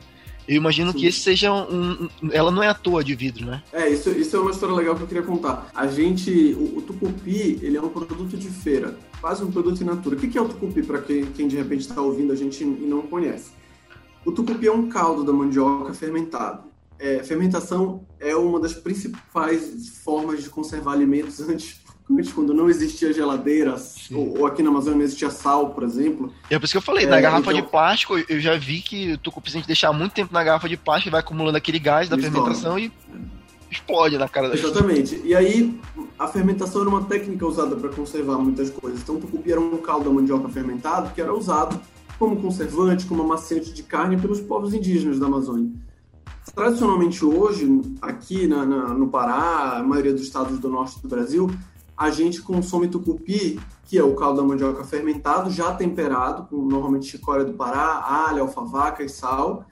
Eu 0.49 0.57
imagino 0.57 0.93
Sim. 0.93 0.99
que 0.99 1.07
esse 1.07 1.19
seja 1.19 1.53
um, 1.53 2.09
um, 2.23 2.31
Ela 2.31 2.51
não 2.51 2.63
é 2.63 2.69
à 2.69 2.75
toa 2.75 3.03
de 3.03 3.15
vidro, 3.15 3.45
né? 3.45 3.63
É, 3.73 3.89
isso, 3.89 4.11
isso 4.11 4.37
é 4.37 4.39
uma 4.39 4.53
história 4.53 4.75
legal 4.75 4.95
que 4.95 5.03
eu 5.03 5.07
queria 5.07 5.23
contar. 5.23 5.71
A 5.75 5.87
gente. 5.89 6.31
O, 6.55 6.79
o 6.79 6.83
tucupi, 6.83 7.59
ele 7.61 7.77
é 7.77 7.83
um 7.83 7.89
produto 7.89 8.37
de 8.37 8.49
feira, 8.49 8.97
quase 9.21 9.43
um 9.43 9.51
produto 9.51 9.81
in 9.81 9.87
natura. 9.87 10.17
O 10.17 10.19
que 10.19 10.39
é 10.39 10.41
o 10.41 10.49
tucupi, 10.49 10.83
para 10.83 11.03
quem, 11.03 11.27
quem 11.27 11.49
de 11.49 11.57
repente 11.57 11.81
está 11.81 12.01
ouvindo 12.01 12.33
a 12.33 12.37
gente 12.37 12.63
e 12.63 12.67
não 12.67 13.03
conhece? 13.03 13.51
O 14.25 14.31
tucupi 14.31 14.69
é 14.69 14.73
um 14.73 14.89
caldo 14.89 15.25
da 15.25 15.33
mandioca 15.33 15.93
fermentado. 15.93 16.65
É, 16.99 17.23
fermentação 17.23 18.07
é 18.19 18.35
uma 18.35 18.59
das 18.59 18.73
principais 18.73 20.01
formas 20.03 20.43
de 20.43 20.49
conservar 20.49 20.93
alimentos 20.93 21.41
antes, 21.49 21.81
quando 22.33 22.55
não 22.55 22.71
existia 22.71 23.13
geladeira, 23.13 23.77
ou, 24.13 24.39
ou, 24.39 24.47
aqui 24.47 24.63
na 24.63 24.71
Amazônia 24.71 24.99
não 24.99 25.05
existia 25.05 25.31
sal, 25.31 25.71
por 25.71 25.83
exemplo. 25.83 26.33
É 26.49 26.59
por 26.59 26.65
isso 26.65 26.73
que 26.73 26.79
eu 26.79 26.83
falei, 26.83 27.05
é, 27.05 27.09
na 27.09 27.21
garrafa 27.21 27.51
então... 27.51 27.63
de 27.63 27.69
plástico, 27.69 28.17
eu 28.29 28.41
já 28.41 28.57
vi 28.57 28.81
que 28.81 29.13
o 29.13 29.19
tucupi, 29.19 29.51
se 29.51 29.57
a 29.57 29.61
gente 29.61 29.67
deixar 29.67 29.93
muito 29.93 30.13
tempo 30.13 30.33
na 30.33 30.45
garrafa 30.45 30.69
de 30.69 30.77
plástico, 30.77 31.11
vai 31.11 31.21
acumulando 31.21 31.59
aquele 31.59 31.79
gás 31.79 32.09
da 32.09 32.17
fermentação 32.17 32.79
e 32.79 32.93
explode 33.71 34.17
na 34.17 34.29
cara 34.29 34.49
da 34.49 34.55
Exatamente. 34.55 35.21
E 35.25 35.35
aí, 35.35 35.79
a 36.19 36.29
fermentação 36.29 36.83
era 36.83 36.91
uma 36.91 37.05
técnica 37.05 37.45
usada 37.45 37.75
para 37.75 37.89
conservar 37.91 38.39
muitas 38.39 38.71
coisas. 38.71 39.01
Então, 39.03 39.17
o 39.17 39.21
tucupi 39.21 39.51
era 39.51 39.61
um 39.61 39.77
caldo 39.79 40.05
da 40.05 40.11
mandioca 40.11 40.49
fermentado 40.49 41.13
que 41.13 41.21
era 41.21 41.35
usado 41.35 41.81
como 42.19 42.37
conservante, 42.37 43.05
como 43.05 43.23
amaciante 43.23 43.73
de 43.73 43.83
carne 43.83 44.17
pelos 44.17 44.41
povos 44.41 44.73
indígenas 44.73 45.19
da 45.19 45.27
Amazônia. 45.27 45.71
Tradicionalmente 46.55 47.25
hoje, 47.25 47.69
aqui 48.01 48.47
na, 48.47 48.65
na, 48.65 48.95
no 48.95 49.09
Pará, 49.09 49.79
a 49.79 49.83
maioria 49.83 50.13
dos 50.13 50.23
estados 50.23 50.59
do 50.59 50.69
norte 50.69 51.01
do 51.03 51.09
Brasil, 51.09 51.51
a 51.97 52.11
gente 52.11 52.43
consome 52.43 52.89
tucupi, 52.89 53.59
que 53.85 53.97
é 53.99 54.03
o 54.03 54.15
caldo 54.15 54.41
da 54.41 54.47
mandioca 54.47 54.85
fermentado, 54.85 55.51
já 55.51 55.73
temperado, 55.73 56.47
com 56.49 56.57
normalmente 56.57 57.07
chicória 57.07 57.45
do 57.45 57.55
Pará, 57.55 58.05
alho, 58.07 58.43
alfavaca 58.43 59.03
e 59.03 59.09
sal. 59.09 59.65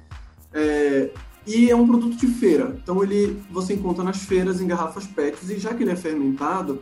É, 0.52 1.10
e 1.46 1.70
é 1.70 1.76
um 1.76 1.86
produto 1.86 2.16
de 2.16 2.26
feira. 2.26 2.78
Então 2.82 3.02
ele 3.02 3.42
você 3.50 3.74
encontra 3.74 4.02
nas 4.02 4.18
feiras 4.18 4.60
em 4.60 4.66
garrafas 4.66 5.06
PETs 5.06 5.50
e 5.50 5.58
já 5.58 5.74
que 5.74 5.82
ele 5.82 5.90
é 5.90 5.96
fermentado, 5.96 6.80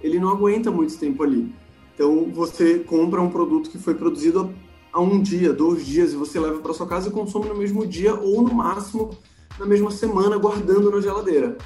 ele 0.00 0.20
não 0.20 0.28
aguenta 0.28 0.70
muito 0.70 0.96
tempo 0.96 1.22
ali. 1.22 1.52
Então 1.94 2.30
você 2.32 2.78
compra 2.78 3.20
um 3.20 3.30
produto 3.30 3.70
que 3.70 3.78
foi 3.78 3.94
produzido 3.94 4.54
há 4.92 5.00
um 5.00 5.20
dia, 5.20 5.52
dois 5.52 5.84
dias 5.84 6.12
e 6.12 6.16
você 6.16 6.38
leva 6.38 6.60
para 6.60 6.72
sua 6.72 6.86
casa 6.86 7.08
e 7.08 7.12
consome 7.12 7.48
no 7.48 7.56
mesmo 7.56 7.84
dia 7.86 8.14
ou 8.14 8.42
no 8.42 8.54
máximo 8.54 9.10
na 9.58 9.66
mesma 9.66 9.90
semana 9.90 10.36
guardando 10.36 10.90
na 10.90 11.00
geladeira. 11.00 11.56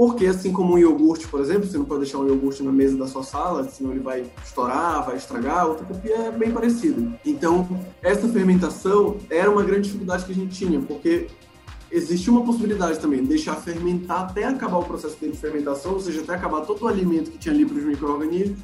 Porque, 0.00 0.24
assim 0.24 0.50
como 0.50 0.76
um 0.76 0.78
iogurte, 0.78 1.28
por 1.28 1.40
exemplo, 1.40 1.68
você 1.68 1.76
não 1.76 1.84
pode 1.84 2.04
deixar 2.04 2.16
um 2.16 2.26
iogurte 2.26 2.62
na 2.62 2.72
mesa 2.72 2.96
da 2.96 3.06
sua 3.06 3.22
sala, 3.22 3.68
senão 3.68 3.90
ele 3.90 4.00
vai 4.00 4.24
estourar, 4.42 5.04
vai 5.04 5.16
estragar, 5.16 5.70
o 5.70 5.74
tucupi 5.74 6.10
é 6.10 6.30
bem 6.30 6.50
parecido. 6.50 7.12
Então, 7.22 7.68
essa 8.00 8.26
fermentação 8.26 9.18
era 9.28 9.50
uma 9.50 9.62
grande 9.62 9.88
dificuldade 9.88 10.24
que 10.24 10.32
a 10.32 10.34
gente 10.34 10.56
tinha, 10.56 10.80
porque 10.80 11.26
existe 11.92 12.30
uma 12.30 12.42
possibilidade 12.42 12.98
também 12.98 13.20
de 13.20 13.28
deixar 13.28 13.56
fermentar 13.56 14.22
até 14.22 14.44
acabar 14.44 14.78
o 14.78 14.84
processo 14.84 15.18
de 15.20 15.36
fermentação, 15.36 15.92
ou 15.92 16.00
seja, 16.00 16.22
até 16.22 16.32
acabar 16.32 16.62
todo 16.62 16.80
o 16.80 16.88
alimento 16.88 17.30
que 17.30 17.36
tinha 17.36 17.54
ali 17.54 17.66
para 17.66 17.76
os 17.76 17.84
micro-organismos, 17.84 18.58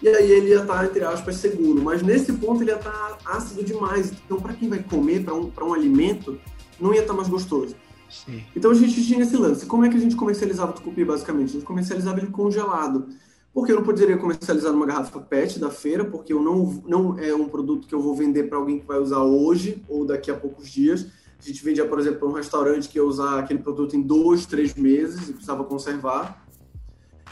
e 0.00 0.08
aí 0.08 0.30
ele 0.30 0.50
ia 0.50 0.60
estar, 0.60 0.78
tá, 0.78 0.84
entre 0.84 1.02
aspas, 1.02 1.34
seguro. 1.34 1.82
Mas 1.82 2.00
nesse 2.00 2.32
ponto 2.34 2.62
ele 2.62 2.70
ia 2.70 2.76
estar 2.76 2.92
tá 2.92 3.18
ácido 3.24 3.64
demais. 3.64 4.12
Então, 4.24 4.40
para 4.40 4.52
quem 4.52 4.68
vai 4.68 4.78
comer, 4.78 5.24
para 5.24 5.34
um, 5.34 5.50
um 5.62 5.74
alimento, 5.74 6.38
não 6.78 6.94
ia 6.94 7.00
estar 7.00 7.12
tá 7.12 7.16
mais 7.16 7.28
gostoso. 7.28 7.74
Sim. 8.10 8.42
Então 8.54 8.70
a 8.70 8.74
gente 8.74 9.04
tinha 9.06 9.22
esse 9.22 9.36
lance. 9.36 9.66
Como 9.66 9.84
é 9.84 9.88
que 9.88 9.96
a 9.96 10.00
gente 10.00 10.16
comercializava 10.16 10.72
o 10.72 10.74
tucupi, 10.74 11.04
basicamente? 11.04 11.50
A 11.50 11.52
gente 11.52 11.64
comercializava 11.64 12.18
ele 12.18 12.30
congelado. 12.30 13.08
Porque 13.52 13.72
eu 13.72 13.76
não 13.76 13.82
poderia 13.82 14.16
comercializar 14.16 14.72
numa 14.72 14.86
garrafa 14.86 15.18
PET 15.20 15.58
da 15.58 15.70
feira, 15.70 16.04
porque 16.04 16.32
eu 16.32 16.40
não, 16.40 16.82
não 16.86 17.18
é 17.18 17.34
um 17.34 17.48
produto 17.48 17.88
que 17.88 17.94
eu 17.94 18.00
vou 18.00 18.14
vender 18.14 18.44
para 18.44 18.58
alguém 18.58 18.78
que 18.78 18.86
vai 18.86 18.98
usar 18.98 19.20
hoje 19.20 19.82
ou 19.88 20.06
daqui 20.06 20.30
a 20.30 20.34
poucos 20.34 20.70
dias. 20.70 21.06
A 21.38 21.48
gente 21.48 21.64
vendia, 21.64 21.84
por 21.86 21.98
exemplo, 21.98 22.20
para 22.20 22.28
um 22.28 22.32
restaurante 22.32 22.88
que 22.88 22.98
ia 22.98 23.04
usar 23.04 23.40
aquele 23.40 23.60
produto 23.60 23.96
em 23.96 24.02
dois, 24.02 24.46
três 24.46 24.74
meses 24.74 25.28
e 25.28 25.32
precisava 25.32 25.64
conservar. 25.64 26.46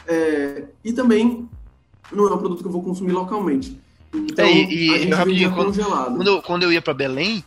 É, 0.07 0.65
e 0.83 0.91
também 0.91 1.47
não 2.11 2.27
é 2.27 2.33
um 2.33 2.37
produto 2.37 2.61
que 2.61 2.67
eu 2.67 2.71
vou 2.71 2.83
consumir 2.83 3.11
localmente. 3.11 3.79
Então, 4.13 4.43
é, 4.43 4.51
e, 4.51 4.93
a 4.93 4.97
gente 4.97 5.13
rapidinho, 5.13 5.53
quando, 5.53 5.77
quando, 5.77 6.27
eu, 6.27 6.41
quando 6.41 6.63
eu 6.63 6.71
ia 6.73 6.81
para 6.81 6.93
Belém, 6.93 7.43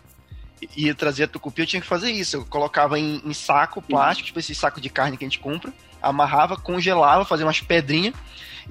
ia 0.77 0.94
trazer 0.94 1.25
a 1.25 1.29
tucupi, 1.29 1.62
eu 1.62 1.66
tinha 1.66 1.81
que 1.81 1.87
fazer 1.87 2.11
isso. 2.11 2.37
Eu 2.37 2.44
colocava 2.44 2.98
em, 2.98 3.20
em 3.25 3.33
saco 3.33 3.83
plástico, 3.83 4.27
tipo 4.27 4.38
esse 4.38 4.55
saco 4.55 4.81
de 4.81 4.88
carne 4.88 5.16
que 5.16 5.25
a 5.25 5.29
gente 5.29 5.38
compra, 5.38 5.72
amarrava, 6.01 6.57
congelava, 6.57 7.25
fazia 7.25 7.46
umas 7.46 7.61
pedrinhas 7.61 8.14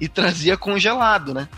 e 0.00 0.08
trazia 0.08 0.56
congelado, 0.56 1.34
né? 1.34 1.48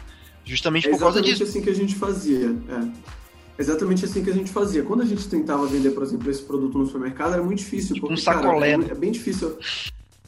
Justamente 0.44 0.88
é 0.88 0.90
por 0.90 0.98
causa 0.98 1.22
disso. 1.22 1.42
Exatamente 1.42 1.58
assim 1.58 1.62
que 1.62 1.70
a 1.70 1.74
gente 1.74 1.94
fazia. 1.94 2.56
É. 2.68 3.14
Exatamente 3.56 4.04
assim 4.04 4.24
que 4.24 4.30
a 4.30 4.34
gente 4.34 4.50
fazia. 4.50 4.82
Quando 4.82 5.02
a 5.02 5.06
gente 5.06 5.26
tentava 5.28 5.66
vender, 5.66 5.90
por 5.90 6.02
exemplo, 6.02 6.30
esse 6.30 6.42
produto 6.42 6.76
no 6.76 6.86
supermercado, 6.86 7.34
era 7.34 7.42
muito 7.42 7.58
difícil. 7.58 7.94
Tipo 7.94 8.08
porque, 8.08 8.20
um 8.20 8.22
sacolé. 8.22 8.72
Cara, 8.72 8.88
é, 8.88 8.90
é 8.90 8.94
bem 8.94 9.12
difícil. 9.12 9.56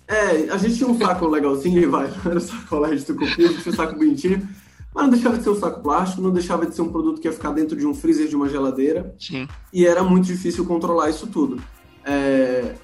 É, 0.09 0.51
a 0.51 0.57
gente 0.57 0.77
tinha 0.77 0.89
um 0.89 0.97
saco 0.97 1.27
legalzinho 1.27 1.83
e 1.83 1.87
vai, 1.87 2.09
era 2.25 2.39
sacolé 2.39 2.95
de 2.95 3.05
tucupi, 3.05 3.45
a 3.45 3.49
gente 3.49 3.63
tinha 3.63 3.73
um 3.73 3.77
saco 3.77 3.97
bonitinho. 3.97 4.49
Mas 4.97 5.05
não 5.05 5.11
deixava 5.11 5.37
de 5.37 5.45
ser 5.45 5.51
um 5.51 5.57
saco 5.57 5.83
plástico, 5.83 6.23
não 6.23 6.31
deixava 6.31 6.65
de 6.65 6.75
ser 6.75 6.81
um 6.81 6.89
produto 6.89 7.21
que 7.21 7.29
ia 7.29 7.33
ficar 7.33 7.53
dentro 7.53 7.77
de 7.77 7.87
um 7.87 7.95
freezer 7.95 8.29
de 8.29 8.35
uma 8.35 8.49
geladeira. 8.49 9.15
Sim. 9.19 9.47
E 9.71 9.85
era 9.85 10.03
muito 10.03 10.25
difícil 10.25 10.65
controlar 10.65 11.11
isso 11.11 11.27
tudo. 11.27 11.61
É... 12.03 12.75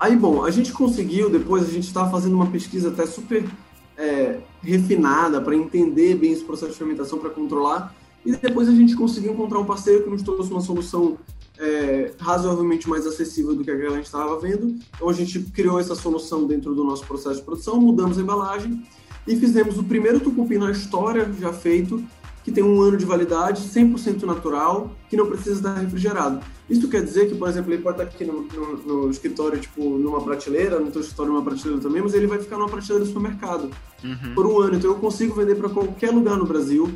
Aí, 0.00 0.16
bom, 0.16 0.44
a 0.44 0.50
gente 0.50 0.72
conseguiu, 0.72 1.30
depois 1.30 1.62
a 1.62 1.70
gente 1.70 1.86
estava 1.86 2.10
fazendo 2.10 2.34
uma 2.34 2.48
pesquisa 2.48 2.88
até 2.88 3.06
super 3.06 3.48
é, 3.96 4.40
refinada 4.60 5.40
para 5.40 5.54
entender 5.54 6.16
bem 6.16 6.32
esse 6.32 6.42
processo 6.42 6.72
de 6.72 6.78
fermentação, 6.78 7.20
para 7.20 7.30
controlar, 7.30 7.94
e 8.26 8.32
depois 8.32 8.68
a 8.68 8.72
gente 8.72 8.96
conseguiu 8.96 9.32
encontrar 9.32 9.60
um 9.60 9.64
parceiro 9.64 10.02
que 10.02 10.10
nos 10.10 10.22
trouxe 10.22 10.50
uma 10.50 10.60
solução 10.60 11.16
é, 11.56 12.10
razoavelmente 12.18 12.88
mais 12.88 13.06
acessível 13.06 13.54
do 13.54 13.62
que 13.62 13.70
a 13.70 13.76
que 13.76 13.86
a 13.86 13.90
gente 13.90 14.06
estava 14.06 14.36
vendo. 14.40 14.74
Então 14.96 15.08
a 15.08 15.12
gente 15.12 15.38
criou 15.38 15.78
essa 15.78 15.94
solução 15.94 16.44
dentro 16.44 16.74
do 16.74 16.82
nosso 16.82 17.06
processo 17.06 17.36
de 17.36 17.42
produção, 17.42 17.80
mudamos 17.80 18.18
a 18.18 18.22
embalagem 18.22 18.82
e 19.26 19.36
fizemos 19.36 19.78
o 19.78 19.84
primeiro 19.84 20.20
tucupi 20.20 20.58
na 20.58 20.70
história 20.70 21.30
já 21.40 21.52
feito, 21.52 22.02
que 22.44 22.50
tem 22.50 22.64
um 22.64 22.80
ano 22.82 22.96
de 22.96 23.04
validade, 23.04 23.62
100% 23.62 24.22
natural, 24.24 24.90
que 25.08 25.16
não 25.16 25.26
precisa 25.26 25.56
estar 25.56 25.74
refrigerado. 25.74 26.40
Isso 26.68 26.88
quer 26.88 27.02
dizer 27.02 27.28
que, 27.28 27.36
por 27.36 27.48
exemplo, 27.48 27.72
ele 27.72 27.82
pode 27.82 28.02
estar 28.02 28.10
aqui 28.10 28.24
no, 28.24 28.42
no, 28.42 28.76
no 29.04 29.10
escritório, 29.10 29.60
tipo, 29.60 29.96
numa 29.98 30.20
prateleira, 30.20 30.80
no 30.80 30.90
teu 30.90 31.00
escritório 31.00 31.32
numa 31.32 31.42
prateleira 31.42 31.80
também, 31.80 32.02
mas 32.02 32.14
ele 32.14 32.26
vai 32.26 32.38
ficar 32.38 32.56
numa 32.56 32.68
prateleira 32.68 33.04
do 33.04 33.06
supermercado 33.06 33.70
uhum. 34.02 34.34
por 34.34 34.46
um 34.46 34.58
ano. 34.58 34.76
Então 34.76 34.90
eu 34.90 34.96
consigo 34.96 35.34
vender 35.34 35.54
para 35.54 35.68
qualquer 35.68 36.10
lugar 36.10 36.36
no 36.36 36.46
Brasil, 36.46 36.92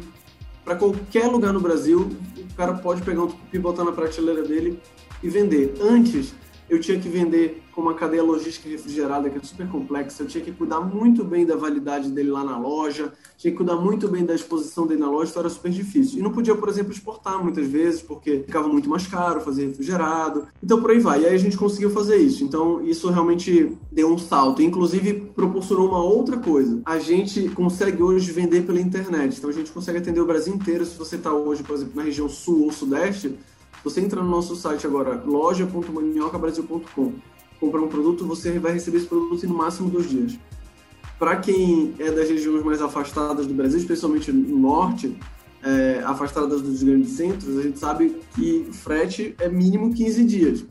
para 0.64 0.74
qualquer 0.74 1.26
lugar 1.26 1.52
no 1.52 1.60
Brasil, 1.60 2.10
o 2.38 2.54
cara 2.56 2.74
pode 2.74 3.02
pegar 3.02 3.22
um 3.22 3.28
tucupi, 3.28 3.58
botar 3.58 3.84
na 3.84 3.92
prateleira 3.92 4.42
dele 4.42 4.80
e 5.22 5.28
vender. 5.28 5.74
Antes, 5.80 6.34
eu 6.68 6.81
tinha 6.81 6.98
que 6.98 7.09
vender 7.09 7.62
com 7.72 7.83
uma 7.83 7.94
cadeia 7.94 8.22
logística 8.22 8.68
refrigerada 8.68 9.29
que 9.29 9.37
é 9.37 9.40
super 9.42 9.68
complexa, 9.68 10.22
eu 10.22 10.26
tinha 10.26 10.42
que 10.42 10.50
cuidar 10.50 10.81
muito 10.81 11.22
bem 11.22 11.44
da 11.44 11.55
validade 11.55 12.11
dele 12.11 12.31
lá 12.31 12.42
na 12.42 12.59
loja, 12.59 13.12
tinha 13.37 13.50
que 13.50 13.57
cuidar 13.57 13.76
muito 13.76 14.09
bem 14.09 14.24
da 14.24 14.35
exposição 14.35 14.87
dele 14.87 15.00
na 15.00 15.11
loja, 15.11 15.31
então 15.31 15.42
era 15.42 15.50
super 15.50 15.70
difícil. 15.70 16.18
E 16.18 16.22
não 16.22 16.33
podia, 16.33 16.55
por 16.55 16.68
exemplo, 16.70 16.90
exportar 16.92 17.42
muitas 17.42 17.66
vezes, 17.66 18.00
porque 18.00 18.42
ficava 18.46 18.66
muito 18.66 18.88
mais 18.88 19.07
caro 19.07 19.42
fazer 19.42 19.66
refrigerado. 19.66 20.46
Então 20.62 20.81
por 20.81 20.90
aí 20.90 20.98
vai. 20.98 21.22
E 21.22 21.26
aí 21.26 21.35
a 21.35 21.38
gente 21.38 21.59
conseguiu 21.59 21.90
fazer 21.90 22.16
isso. 22.16 22.42
Então 22.42 22.83
isso 22.83 23.11
realmente 23.11 23.76
deu 23.92 24.11
um 24.11 24.18
salto. 24.18 24.62
Inclusive 24.62 25.12
proporcionou 25.35 25.88
uma 25.88 26.02
outra 26.02 26.38
coisa. 26.38 26.81
A 26.85 26.98
gente 26.98 27.48
consegue 27.50 28.02
hoje 28.02 28.33
vender 28.33 28.62
pela 28.62 28.81
internet. 28.81 29.37
Então 29.37 29.50
a 29.50 29.52
gente 29.52 29.70
consegue 29.70 29.98
atender 29.98 30.20
o 30.20 30.26
Brasil 30.26 30.55
inteiro. 30.55 30.87
Se 30.87 30.96
você 30.96 31.16
está 31.16 31.33
hoje, 31.33 31.62
por 31.62 31.74
exemplo, 31.74 31.96
na 31.96 32.02
região 32.02 32.29
sul 32.29 32.64
ou 32.64 32.72
sudeste, 32.72 33.37
você 33.87 34.01
entra 34.01 34.20
no 34.20 34.29
nosso 34.29 34.57
site 34.57 34.85
agora, 34.85 35.22
loja.maniocabrasil.com, 35.25 37.12
comprar 37.61 37.81
um 37.81 37.87
produto, 37.87 38.27
você 38.27 38.59
vai 38.59 38.72
receber 38.72 38.96
esse 38.99 39.07
produto 39.07 39.46
em 39.46 39.49
no 39.49 39.57
máximo 39.57 39.88
dois 39.88 40.11
dias. 40.11 40.37
Para 41.20 41.37
quem 41.37 41.94
é 42.01 42.11
das 42.11 42.29
regiões 42.29 42.64
mais 42.64 42.83
afastadas 42.83 43.46
do 43.46 43.55
Brasil, 43.55 43.79
especialmente 43.79 44.33
no 44.33 44.59
norte, 44.59 45.16
é, 45.62 46.03
afastadas 46.05 46.62
dos 46.62 46.83
grandes 46.83 47.12
centros, 47.12 47.57
a 47.57 47.62
gente 47.62 47.79
sabe 47.79 48.20
que 48.35 48.66
frete 48.72 49.37
é 49.38 49.49
mínimo 49.49 49.94
15 49.94 50.25
dias. 50.25 50.64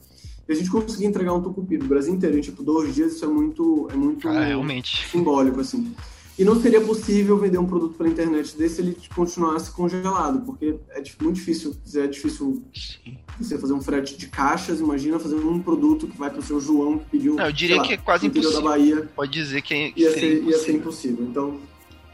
E 0.46 0.52
a 0.52 0.56
gente 0.56 0.70
conseguir 0.70 1.06
entregar 1.06 1.34
um 1.34 1.42
tucupi 1.42 1.78
do 1.78 1.86
Brasil 1.86 2.14
inteiro 2.14 2.38
em 2.38 2.42
tipo 2.42 2.64
dois 2.64 2.94
dias, 2.94 3.14
isso 3.14 3.24
é 3.24 3.30
muito, 3.30 3.88
é 3.94 3.96
muito 3.96 4.28
ah, 4.28 4.44
realmente. 4.44 5.08
simbólico, 5.08 5.62
assim. 5.62 5.96
E 6.38 6.44
não 6.44 6.62
seria 6.62 6.82
possível 6.82 7.38
vender 7.38 7.58
um 7.58 7.66
produto 7.66 7.98
pela 7.98 8.10
internet 8.10 8.58
desse 8.58 8.76
se 8.76 8.82
ele 8.82 8.98
continuasse 9.16 9.72
congelado, 9.72 10.42
porque 10.46 10.76
é 10.90 11.02
muito 11.22 11.36
difícil, 11.36 11.76
é 11.96 12.08
difícil 12.08 12.62
Sim. 12.74 13.18
você 13.40 13.58
fazer 13.58 13.72
um 13.72 13.82
frete 13.82 14.18
de 14.18 14.28
caixas, 14.28 14.82
imagina 14.82 15.18
fazer 15.18 15.36
um 15.36 15.62
produto 15.62 16.08
que 16.08 16.18
vai 16.18 16.30
para 16.30 16.40
o 16.40 16.44
seu 16.44 16.60
João 16.60 17.00
que 17.00 17.06
pediu. 17.06 17.36
Não, 17.36 17.46
eu 17.46 17.54
diria 17.54 17.78
lá, 17.78 17.84
que 17.84 17.94
é 17.94 17.98
quase 17.98 18.28
impossível. 18.28 18.62
Da 18.62 18.70
Bahia, 18.70 19.10
Pode 19.16 19.32
dizer 19.32 19.62
que, 19.62 19.74
é, 19.74 19.94
ia, 19.96 20.12
ser, 20.12 20.44
ia 20.44 20.58
ser 20.58 20.74
impossível. 20.74 21.26
Então, 21.26 21.58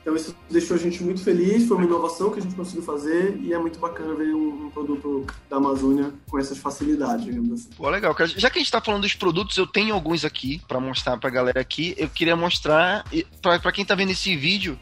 então 0.02 0.16
isso 0.16 0.36
deixou 0.50 0.76
a 0.76 0.80
gente 0.80 1.04
muito 1.04 1.24
feliz, 1.24 1.68
foi 1.68 1.78
uma 1.78 1.86
inovação 1.86 2.32
que 2.32 2.40
a 2.40 2.42
gente 2.42 2.56
conseguiu 2.56 2.82
fazer 2.82 3.38
e 3.40 3.54
é 3.54 3.60
muito 3.60 3.80
bacana 3.80 4.16
ver 4.16 4.34
um, 4.34 4.66
um 4.66 4.70
produto 4.70 5.26
da 5.50 5.58
Amazônia 5.58 6.12
com 6.28 6.40
essas 6.40 6.58
facilidades, 6.58 7.26
digamos 7.26 7.52
assim. 7.54 7.70
Pô, 7.78 7.88
legal. 7.90 8.16
Já 8.36 8.50
que 8.50 8.58
a 8.58 8.62
gente 8.62 8.68
está 8.68 8.82
falando 8.82 9.04
dos 9.04 9.14
produtos, 9.14 9.58
eu 9.58 9.68
tenho 9.68 9.94
alguns 9.94 10.26
aqui 10.26 10.60
para 10.68 10.80
mostrar 10.80 11.18
para 11.18 11.30
a 11.30 11.32
galera 11.32 11.62
aqui. 11.62 11.94
Eu 11.98 12.10
queria 12.10 12.36
mostrar, 12.36 13.06
para 13.42 13.72
quem 13.72 13.84
está 13.84 13.94
vendo 13.94 14.12
esse 14.12 14.36
vídeo, 14.36 14.78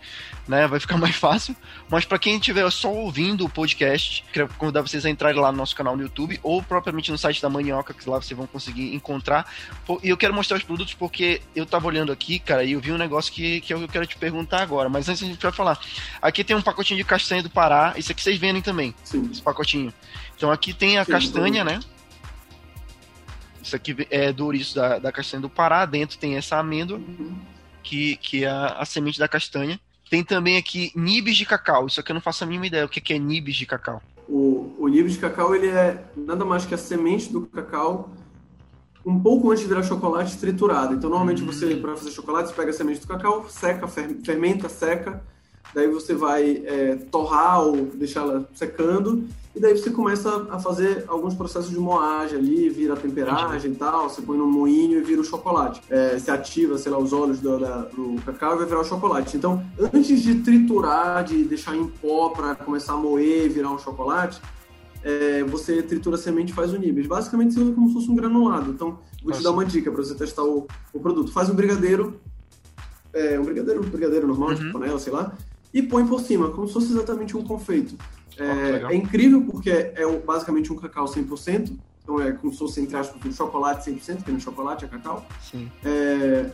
né? 0.47 0.67
Vai 0.67 0.79
ficar 0.79 0.95
mais 0.97 1.15
fácil. 1.15 1.55
Mas 1.89 2.05
para 2.05 2.17
quem 2.17 2.37
estiver 2.37 2.69
só 2.71 2.91
ouvindo 2.91 3.45
o 3.45 3.49
podcast, 3.49 4.23
queria 4.31 4.47
convidar 4.47 4.81
vocês 4.81 5.05
a 5.05 5.09
entrarem 5.09 5.39
lá 5.39 5.51
no 5.51 5.57
nosso 5.57 5.75
canal 5.75 5.95
no 5.95 6.01
YouTube 6.01 6.39
ou 6.41 6.63
propriamente 6.63 7.11
no 7.11 7.17
site 7.17 7.41
da 7.41 7.49
Manioca, 7.49 7.93
que 7.93 8.09
lá 8.09 8.21
vocês 8.21 8.37
vão 8.37 8.47
conseguir 8.47 8.95
encontrar. 8.95 9.51
E 10.03 10.09
eu 10.09 10.17
quero 10.17 10.33
mostrar 10.33 10.57
os 10.57 10.63
produtos 10.63 10.93
porque 10.93 11.41
eu 11.55 11.65
tava 11.65 11.87
olhando 11.87 12.11
aqui, 12.11 12.39
cara, 12.39 12.63
e 12.63 12.71
eu 12.71 12.79
vi 12.79 12.91
um 12.91 12.97
negócio 12.97 13.31
que, 13.33 13.61
que 13.61 13.73
eu 13.73 13.87
quero 13.87 14.07
te 14.07 14.17
perguntar 14.17 14.61
agora. 14.61 14.89
Mas 14.89 15.08
antes 15.09 15.23
a 15.23 15.25
gente 15.25 15.41
vai 15.41 15.51
falar. 15.51 15.79
Aqui 16.21 16.43
tem 16.43 16.55
um 16.55 16.61
pacotinho 16.61 16.97
de 16.97 17.03
castanha 17.03 17.43
do 17.43 17.49
Pará. 17.49 17.93
Isso 17.97 18.11
aqui 18.11 18.21
vocês 18.21 18.37
vendem 18.37 18.61
também. 18.61 18.93
Sim. 19.03 19.29
Esse 19.31 19.41
pacotinho. 19.41 19.93
Então 20.35 20.51
aqui 20.51 20.73
tem 20.73 20.97
a 20.97 21.05
Sim, 21.05 21.11
castanha, 21.11 21.63
né? 21.63 21.79
Isso 23.61 23.75
aqui 23.75 23.95
é 24.09 24.31
do 24.31 24.45
ouriço 24.45 24.75
da, 24.75 24.99
da 24.99 25.11
castanha 25.11 25.41
do 25.41 25.49
Pará. 25.49 25.85
Dentro 25.85 26.17
tem 26.17 26.37
essa 26.37 26.57
amêndoa, 26.57 26.97
uhum. 26.97 27.37
que, 27.83 28.15
que 28.17 28.45
é 28.45 28.49
a, 28.49 28.77
a 28.79 28.85
semente 28.85 29.19
da 29.19 29.27
castanha. 29.27 29.79
Tem 30.09 30.23
também 30.23 30.57
aqui 30.57 30.91
nibs 30.95 31.37
de 31.37 31.45
cacau. 31.45 31.87
Isso 31.87 31.99
aqui 31.99 32.11
eu 32.11 32.15
não 32.15 32.21
faço 32.21 32.43
a 32.43 32.47
mínima 32.47 32.67
ideia 32.67 32.85
o 32.85 32.89
que 32.89 33.13
é 33.13 33.19
nibs 33.19 33.55
de 33.55 33.65
cacau. 33.65 34.01
O, 34.27 34.75
o 34.79 34.87
nibs 34.87 35.13
de 35.13 35.19
cacau 35.19 35.55
ele 35.55 35.67
é 35.67 36.03
nada 36.15 36.45
mais 36.45 36.65
que 36.65 36.73
a 36.73 36.77
semente 36.77 37.31
do 37.31 37.45
cacau 37.47 38.11
um 39.05 39.19
pouco 39.19 39.51
antes 39.51 39.63
de 39.63 39.69
virar 39.69 39.83
chocolate 39.83 40.37
triturado. 40.37 40.93
Então, 40.93 41.09
normalmente 41.09 41.41
você, 41.43 41.75
para 41.75 41.95
fazer 41.95 42.11
chocolate, 42.11 42.49
você 42.49 42.55
pega 42.55 42.69
a 42.69 42.73
semente 42.73 43.01
do 43.01 43.07
cacau, 43.07 43.45
seca, 43.49 43.87
fermenta, 43.87 44.69
seca, 44.69 45.23
daí 45.73 45.87
você 45.87 46.13
vai 46.13 46.63
é, 46.65 46.95
torrar 47.11 47.61
ou 47.61 47.85
deixar 47.93 48.21
ela 48.21 48.49
secando, 48.53 49.27
e 49.55 49.59
daí 49.59 49.77
você 49.77 49.89
começa 49.89 50.47
a 50.49 50.59
fazer 50.59 51.05
alguns 51.07 51.33
processos 51.33 51.71
de 51.71 51.77
moagem 51.77 52.37
ali, 52.37 52.69
vira 52.69 52.93
a 52.93 52.97
temperagem 52.97 53.71
e 53.71 53.75
tal, 53.75 54.09
você 54.09 54.21
põe 54.21 54.37
no 54.37 54.45
moinho 54.45 54.99
e 54.99 55.01
vira 55.01 55.21
o 55.21 55.23
chocolate. 55.23 55.81
É, 55.89 56.17
você 56.17 56.31
ativa, 56.31 56.77
sei 56.77 56.91
lá, 56.91 56.99
os 56.99 57.11
óleos 57.11 57.39
do, 57.39 57.59
da, 57.59 57.81
do 57.81 58.15
cacau 58.25 58.55
e 58.55 58.57
vai 58.59 58.65
virar 58.67 58.81
o 58.81 58.85
chocolate. 58.85 59.35
Então, 59.35 59.63
antes 59.93 60.21
de 60.21 60.35
triturar, 60.35 61.23
de 61.23 61.43
deixar 61.43 61.75
em 61.75 61.87
pó 61.87 62.29
para 62.29 62.55
começar 62.55 62.93
a 62.93 62.97
moer 62.97 63.45
e 63.45 63.49
virar 63.49 63.71
um 63.71 63.79
chocolate, 63.79 64.39
é, 65.03 65.43
você 65.43 65.81
tritura 65.81 66.15
a 66.15 66.19
semente 66.19 66.51
e 66.51 66.55
faz 66.55 66.73
o 66.73 66.77
níveis. 66.77 67.07
Basicamente, 67.07 67.53
você 67.53 67.61
usa 67.61 67.73
como 67.73 67.87
se 67.87 67.93
fosse 67.93 68.09
um 68.09 68.15
granulado. 68.15 68.71
Então, 68.71 68.99
vou 69.23 69.33
te 69.33 69.41
dar 69.41 69.51
uma 69.51 69.65
dica 69.65 69.91
para 69.91 70.03
você 70.03 70.15
testar 70.15 70.43
o, 70.43 70.67
o, 70.93 70.99
produto. 70.99 71.31
Faz 71.31 71.49
um 71.49 71.55
brigadeiro, 71.55 72.19
é, 73.13 73.39
um 73.39 73.43
brigadeiro, 73.43 73.81
um 73.81 73.89
brigadeiro 73.89 74.27
normal, 74.27 74.49
uhum. 74.49 74.55
de 74.55 74.71
panela, 74.71 74.99
sei 74.99 75.13
lá, 75.13 75.37
e 75.73 75.81
põe 75.81 76.05
por 76.05 76.19
cima, 76.19 76.49
como 76.51 76.67
se 76.67 76.73
fosse 76.73 76.91
exatamente 76.91 77.35
um 77.37 77.43
confeito. 77.43 77.95
É, 78.37 78.85
oh, 78.85 78.89
é 78.89 78.95
incrível 78.95 79.43
porque 79.43 79.69
é 79.69 80.19
basicamente 80.25 80.71
um 80.71 80.75
cacau 80.75 81.05
100%, 81.05 81.77
então 82.01 82.21
é 82.21 82.31
como 82.31 82.51
se 82.51 82.59
fosse, 82.59 82.81
entre 82.81 82.95
aspas, 82.95 83.23
um 83.23 83.31
chocolate 83.31 83.91
100%, 83.91 84.23
que 84.23 84.31
é 84.31 84.39
chocolate, 84.39 84.85
é 84.85 84.87
cacau. 84.87 85.25
Sim. 85.41 85.69
É, 85.83 86.49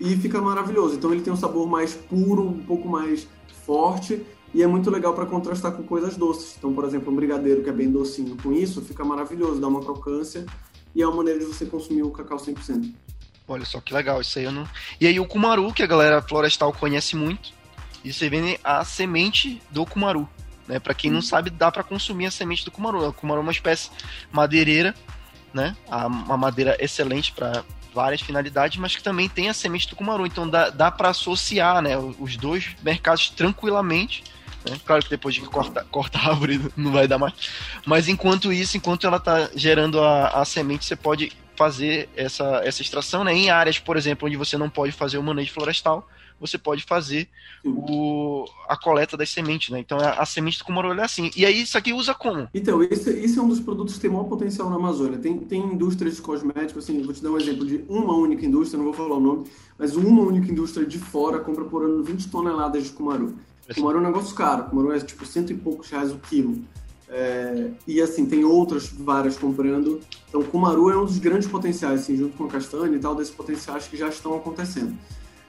e 0.00 0.16
fica 0.16 0.40
maravilhoso. 0.40 0.96
Então 0.96 1.12
ele 1.12 1.22
tem 1.22 1.32
um 1.32 1.36
sabor 1.36 1.68
mais 1.68 1.94
puro, 1.94 2.42
um 2.42 2.64
pouco 2.64 2.88
mais 2.88 3.28
forte, 3.64 4.24
e 4.54 4.62
é 4.62 4.66
muito 4.66 4.88
legal 4.88 5.12
para 5.12 5.26
contrastar 5.26 5.72
com 5.72 5.82
coisas 5.82 6.16
doces. 6.16 6.54
Então, 6.56 6.72
por 6.72 6.84
exemplo, 6.84 7.12
um 7.12 7.16
brigadeiro 7.16 7.62
que 7.62 7.68
é 7.68 7.72
bem 7.72 7.90
docinho 7.90 8.36
com 8.40 8.52
isso, 8.52 8.80
fica 8.80 9.04
maravilhoso, 9.04 9.60
dá 9.60 9.66
uma 9.66 9.82
crocância, 9.82 10.46
e 10.94 11.02
é 11.02 11.06
uma 11.06 11.16
maneira 11.16 11.40
de 11.40 11.46
você 11.46 11.66
consumir 11.66 12.02
o 12.02 12.10
cacau 12.10 12.38
100%. 12.38 12.94
Olha 13.48 13.64
só 13.64 13.80
que 13.80 13.92
legal, 13.92 14.20
isso 14.20 14.38
aí 14.38 14.44
eu 14.44 14.52
não. 14.52 14.66
E 15.00 15.06
aí 15.06 15.18
o 15.18 15.26
cumaru, 15.26 15.72
que 15.72 15.82
a 15.82 15.86
galera 15.86 16.22
florestal 16.22 16.72
conhece 16.72 17.16
muito, 17.16 17.52
e 18.04 18.12
você 18.12 18.28
vende 18.28 18.58
a 18.62 18.84
semente 18.84 19.60
do 19.70 19.84
cumaru. 19.84 20.28
Né? 20.68 20.78
Para 20.78 20.94
quem 20.94 21.10
não 21.10 21.18
uhum. 21.18 21.22
sabe, 21.22 21.50
dá 21.50 21.70
para 21.70 21.82
consumir 21.82 22.26
a 22.26 22.30
semente 22.30 22.64
do 22.64 22.70
cumaru. 22.70 23.08
O 23.08 23.12
cumaru 23.12 23.40
é 23.40 23.42
uma 23.42 23.52
espécie 23.52 23.90
madeireira, 24.32 24.94
né? 25.52 25.76
Uma 25.88 26.36
madeira 26.36 26.76
excelente 26.80 27.32
para 27.32 27.64
várias 27.94 28.20
finalidades, 28.20 28.78
mas 28.78 28.96
que 28.96 29.02
também 29.02 29.28
tem 29.28 29.48
a 29.48 29.54
semente 29.54 29.88
do 29.88 29.96
cumaru. 29.96 30.26
Então 30.26 30.48
dá, 30.48 30.70
dá 30.70 30.90
para 30.90 31.10
associar, 31.10 31.82
né? 31.82 31.96
Os 31.96 32.36
dois 32.36 32.74
mercados 32.82 33.30
tranquilamente. 33.30 34.24
Né? 34.68 34.78
Claro 34.84 35.02
que 35.02 35.10
depois 35.10 35.34
de 35.34 35.40
cortar 35.48 35.84
corta 35.84 36.18
a 36.18 36.30
árvore 36.30 36.60
não 36.76 36.92
vai 36.92 37.06
dar 37.06 37.18
mais. 37.18 37.34
Mas 37.86 38.08
enquanto 38.08 38.52
isso, 38.52 38.76
enquanto 38.76 39.06
ela 39.06 39.18
está 39.18 39.50
gerando 39.54 40.00
a, 40.00 40.28
a 40.28 40.44
semente, 40.44 40.84
você 40.84 40.96
pode 40.96 41.32
fazer 41.56 42.08
essa, 42.16 42.62
essa 42.64 42.82
extração 42.82 43.22
né? 43.22 43.32
em 43.32 43.50
áreas, 43.50 43.78
por 43.78 43.96
exemplo, 43.96 44.26
onde 44.26 44.36
você 44.36 44.58
não 44.58 44.68
pode 44.68 44.92
fazer 44.92 45.18
o 45.18 45.22
manejo 45.22 45.52
florestal 45.52 46.08
você 46.40 46.58
pode 46.58 46.84
fazer 46.84 47.28
o, 47.64 48.44
a 48.68 48.76
coleta 48.76 49.16
das 49.16 49.30
sementes, 49.30 49.70
né? 49.70 49.78
Então 49.78 49.98
a, 49.98 50.20
a 50.20 50.26
semente 50.26 50.58
do 50.58 50.64
cumaru 50.64 50.92
é 50.92 51.04
assim. 51.04 51.30
E 51.36 51.46
aí 51.46 51.62
isso 51.62 51.78
aqui 51.78 51.92
usa 51.92 52.14
como? 52.14 52.48
Então, 52.52 52.82
esse, 52.82 53.10
esse 53.10 53.38
é 53.38 53.42
um 53.42 53.48
dos 53.48 53.60
produtos 53.60 53.94
que 53.94 54.00
tem 54.00 54.10
maior 54.10 54.24
potencial 54.24 54.68
na 54.68 54.76
Amazônia. 54.76 55.18
Tem, 55.18 55.38
tem 55.38 55.60
indústrias 55.60 56.16
de 56.16 56.22
cosméticos, 56.22 56.84
assim, 56.84 57.02
vou 57.02 57.14
te 57.14 57.22
dar 57.22 57.30
um 57.30 57.38
exemplo 57.38 57.64
de 57.64 57.84
uma 57.88 58.14
única 58.14 58.44
indústria, 58.44 58.76
não 58.76 58.84
vou 58.84 58.94
falar 58.94 59.16
o 59.16 59.20
nome, 59.20 59.46
mas 59.78 59.96
uma 59.96 60.22
única 60.22 60.50
indústria 60.50 60.86
de 60.86 60.98
fora 60.98 61.40
compra 61.40 61.64
por 61.64 61.82
ano 61.82 62.02
20 62.02 62.28
toneladas 62.28 62.84
de 62.84 62.90
cumaru. 62.90 63.34
Cumaru 63.72 63.98
é 63.98 64.00
um 64.00 64.04
negócio 64.04 64.34
caro, 64.34 64.64
cumaru 64.64 64.92
é 64.92 65.00
tipo 65.00 65.24
cento 65.24 65.52
e 65.52 65.54
poucos 65.54 65.88
reais 65.88 66.12
o 66.12 66.18
quilo. 66.18 66.62
É, 67.08 67.70
e 67.86 68.00
assim, 68.00 68.26
tem 68.26 68.44
outras 68.44 68.88
várias 68.88 69.36
comprando. 69.36 70.00
Então, 70.28 70.42
Kumaru 70.42 70.90
é 70.90 70.96
um 70.96 71.04
dos 71.04 71.18
grandes 71.18 71.46
potenciais, 71.46 72.00
assim, 72.00 72.16
junto 72.16 72.36
com 72.36 72.44
a 72.44 72.48
castanha 72.48 72.96
e 72.96 72.98
tal, 72.98 73.14
desses 73.14 73.32
potenciais 73.32 73.86
que 73.86 73.96
já 73.96 74.08
estão 74.08 74.34
acontecendo. 74.34 74.96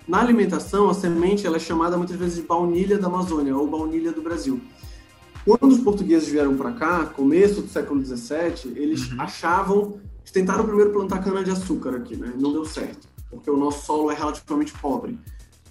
Na 0.07 0.19
alimentação, 0.19 0.89
a 0.89 0.93
semente 0.93 1.47
ela 1.47 1.55
é 1.55 1.59
chamada 1.59 1.97
muitas 1.97 2.15
vezes 2.17 2.35
de 2.35 2.43
baunilha 2.43 2.99
da 2.99 3.07
Amazônia 3.07 3.55
ou 3.57 3.67
baunilha 3.67 4.11
do 4.11 4.21
Brasil. 4.21 4.61
Quando 5.43 5.71
os 5.71 5.79
portugueses 5.79 6.27
vieram 6.27 6.55
para 6.55 6.71
cá, 6.73 7.05
começo 7.05 7.61
do 7.61 7.67
século 7.67 8.03
XVII, 8.03 8.73
eles 8.75 9.11
uhum. 9.11 9.21
achavam 9.21 9.99
tentaram 10.35 10.65
primeiro 10.65 10.91
plantar 10.91 11.23
cana-de-açúcar 11.23 11.95
aqui, 11.95 12.17
né? 12.17 12.33
Não 12.37 12.51
deu 12.51 12.65
certo, 12.65 13.07
porque 13.29 13.49
o 13.49 13.55
nosso 13.55 13.85
solo 13.85 14.11
é 14.11 14.15
relativamente 14.15 14.73
pobre. 14.73 15.17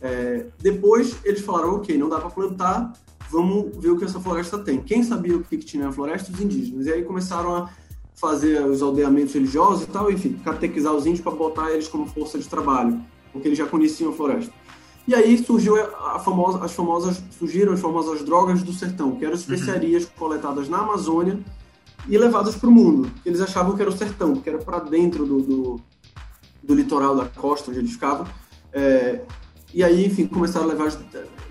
É, 0.04 0.44
depois 0.60 1.16
eles 1.24 1.40
falaram, 1.40 1.76
ok, 1.76 1.96
não 1.96 2.10
dá 2.10 2.20
para 2.20 2.28
plantar, 2.28 2.92
vamos 3.30 3.74
ver 3.78 3.88
o 3.88 3.96
que 3.96 4.04
essa 4.04 4.20
floresta 4.20 4.58
tem. 4.58 4.82
Quem 4.82 5.02
sabia 5.02 5.34
o 5.34 5.42
que, 5.42 5.56
que 5.56 5.64
tinha 5.64 5.86
na 5.86 5.92
floresta? 5.92 6.30
Os 6.30 6.38
indígenas. 6.42 6.86
E 6.86 6.92
aí 6.92 7.02
começaram 7.02 7.56
a 7.56 7.70
fazer 8.14 8.62
os 8.66 8.82
aldeamentos 8.82 9.32
religiosos 9.32 9.84
e 9.84 9.86
tal, 9.86 10.12
enfim, 10.12 10.34
catequizar 10.44 10.92
os 10.92 11.06
índios 11.06 11.22
para 11.22 11.32
botar 11.32 11.70
eles 11.72 11.88
como 11.88 12.06
força 12.06 12.38
de 12.38 12.46
trabalho, 12.46 13.00
porque 13.32 13.48
eles 13.48 13.56
já 13.56 13.66
conheciam 13.66 14.10
a 14.10 14.12
floresta. 14.12 14.52
E 15.08 15.14
aí 15.14 15.42
surgiu 15.42 15.74
a 15.76 16.18
famosa, 16.18 16.62
as 16.62 16.72
famosas, 16.72 17.22
surgiram 17.38 17.72
as 17.72 17.80
famosas 17.80 18.22
drogas 18.22 18.62
do 18.62 18.74
sertão, 18.74 19.16
que 19.16 19.24
eram 19.24 19.34
especiarias 19.34 20.04
uhum. 20.04 20.10
coletadas 20.18 20.68
na 20.68 20.78
Amazônia 20.80 21.40
e 22.06 22.18
levadas 22.18 22.56
para 22.56 22.68
o 22.68 22.72
mundo. 22.72 23.10
Eles 23.24 23.40
achavam 23.40 23.74
que 23.74 23.80
era 23.80 23.90
o 23.90 23.96
sertão, 23.96 24.36
que 24.36 24.50
era 24.50 24.58
para 24.58 24.80
dentro 24.80 25.24
do, 25.24 25.40
do, 25.40 25.80
do, 26.62 26.74
litoral 26.74 27.16
da 27.16 27.24
costa 27.24 27.70
onde 27.70 27.80
eles 27.80 27.92
ficavam. 27.92 28.26
É, 28.72 29.22
e 29.74 29.82
aí, 29.82 30.06
enfim, 30.06 30.26
começaram 30.26 30.66
a 30.66 30.68
levar, 30.68 30.92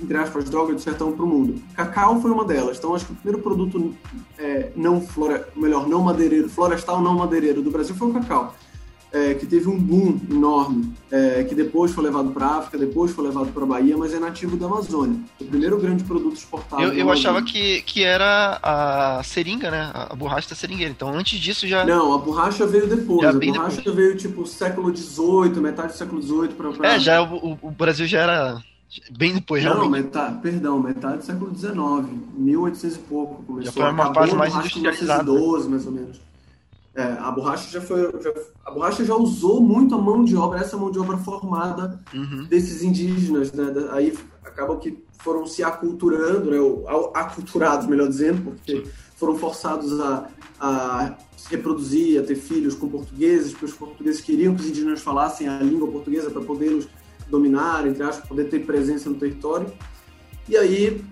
entre 0.02 0.18
aspas, 0.18 0.46
drogas 0.46 0.76
do 0.76 0.82
sertão 0.82 1.12
para 1.12 1.26
o 1.26 1.28
mundo. 1.28 1.62
Cacau 1.76 2.22
foi 2.22 2.32
uma 2.32 2.46
delas. 2.46 2.78
Então, 2.78 2.96
acho 2.96 3.06
que 3.06 3.12
o 3.12 3.16
primeiro 3.16 3.44
produto 3.44 3.94
é, 4.40 4.72
não 4.76 5.02
flore... 5.02 5.42
melhor, 5.56 5.88
não 5.90 6.02
madeireiro, 6.02 6.48
florestal 6.48 7.02
não 7.02 7.16
madeireiro 7.16 7.62
do 7.62 7.70
Brasil 7.70 7.94
foi 7.94 8.10
o 8.10 8.14
cacau 8.14 8.56
é, 9.14 9.36
que 9.36 9.46
teve 9.46 9.70
um 9.70 9.78
boom 9.78 10.20
enorme, 10.30 10.92
é, 11.12 11.44
que 11.44 11.54
depois 11.54 11.92
foi 11.92 12.04
levado 12.04 12.32
para 12.32 12.48
a 12.48 12.58
África, 12.58 12.80
depois 12.80 13.12
foi 13.12 13.26
levado 13.26 13.52
para 13.54 13.62
a 13.62 13.66
Bahia, 13.66 13.96
mas 13.96 14.12
é 14.12 14.20
nativo 14.20 14.58
da 14.58 14.66
Amazônia. 14.66 15.20
O 15.40 15.46
primeiro 15.46 15.78
grande 15.80 16.04
produto 16.04 16.36
exportado. 16.36 16.82
Eu, 16.82 16.94
eu 16.94 17.12
achava 17.12 17.44
que, 17.44 17.84
que 17.84 18.04
era 18.04 18.60
a 18.64 19.22
seringa, 19.24 19.70
né? 19.70 19.92
A 19.94 20.16
borracha 20.16 20.50
da 20.50 20.56
seringueira. 20.56 20.92
Então, 20.92 21.14
antes 21.14 21.40
disso 21.40 21.68
já. 21.68 21.86
Não, 21.86 22.12
a 22.12 22.18
borracha 22.18 22.66
veio 22.66 22.88
depois. 22.88 23.24
A 23.24 23.34
borracha 23.34 23.78
depois. 23.78 23.96
veio 23.96 24.18
tipo 24.18 24.48
século 24.48 24.96
XVIII, 24.96 25.62
metade 25.62 25.94
do 25.94 25.98
século 25.98 26.20
XVIII 26.20 26.48
para. 26.50 26.72
Pra... 26.72 26.94
É, 26.96 27.00
já 27.00 27.22
o, 27.22 27.58
o 27.62 27.70
Brasil 27.70 28.08
já 28.08 28.22
era 28.22 28.64
bem 29.12 29.34
depois, 29.36 29.64
Não, 29.64 29.90
metade, 29.90 30.40
perdão, 30.40 30.80
metade 30.80 31.18
do 31.18 31.24
século 31.24 31.56
XIX, 31.56 31.76
1800 32.36 32.96
e 32.96 33.00
pouco. 33.00 33.44
Começou, 33.44 33.66
já 33.66 33.72
foi 33.72 33.92
uma 33.92 34.14
fase 34.14 34.36
mais 34.36 34.56
industrializada. 34.56 35.24
1912, 35.24 35.70
mais 35.70 35.86
ou 35.86 35.92
menos. 35.92 36.33
É, 36.96 37.04
a 37.04 37.32
borracha 37.32 37.72
já 37.72 37.82
foi. 37.82 38.02
Já, 38.22 38.32
a 38.66 38.72
borracha 38.72 39.04
já 39.04 39.16
usou 39.16 39.60
muito 39.60 39.96
a 39.96 39.98
mão 39.98 40.24
de 40.24 40.36
obra, 40.36 40.60
essa 40.60 40.78
mão 40.78 40.92
de 40.92 41.00
obra 41.00 41.18
formada 41.18 42.00
uhum. 42.14 42.46
desses 42.46 42.84
indígenas, 42.84 43.52
né? 43.52 43.66
Aí 43.92 44.16
acabam 44.44 44.80
que 44.80 45.04
foram 45.20 45.48
se 45.48 45.64
aculturando, 45.64 46.52
né? 46.52 46.60
Ou, 46.60 46.88
aculturados, 47.16 47.88
melhor 47.88 48.08
dizendo, 48.08 48.44
porque 48.44 48.84
foram 49.16 49.36
forçados 49.36 50.00
a, 50.00 50.28
a 50.60 51.18
se 51.36 51.50
reproduzir, 51.50 52.22
a 52.22 52.24
ter 52.24 52.36
filhos 52.36 52.76
com 52.76 52.88
portugueses, 52.88 53.54
porque 53.54 53.66
os 53.66 53.74
portugueses 53.74 54.22
queriam 54.22 54.54
que 54.54 54.62
os 54.62 54.68
indígenas 54.68 55.02
falassem 55.02 55.48
a 55.48 55.60
língua 55.60 55.88
portuguesa 55.88 56.30
para 56.30 56.42
podê-los 56.42 56.88
dominar, 57.28 57.88
entre 57.88 58.04
aspas, 58.04 58.28
poder 58.28 58.50
ter 58.50 58.66
presença 58.66 59.10
no 59.10 59.16
território. 59.16 59.72
E 60.48 60.56
aí, 60.56 61.04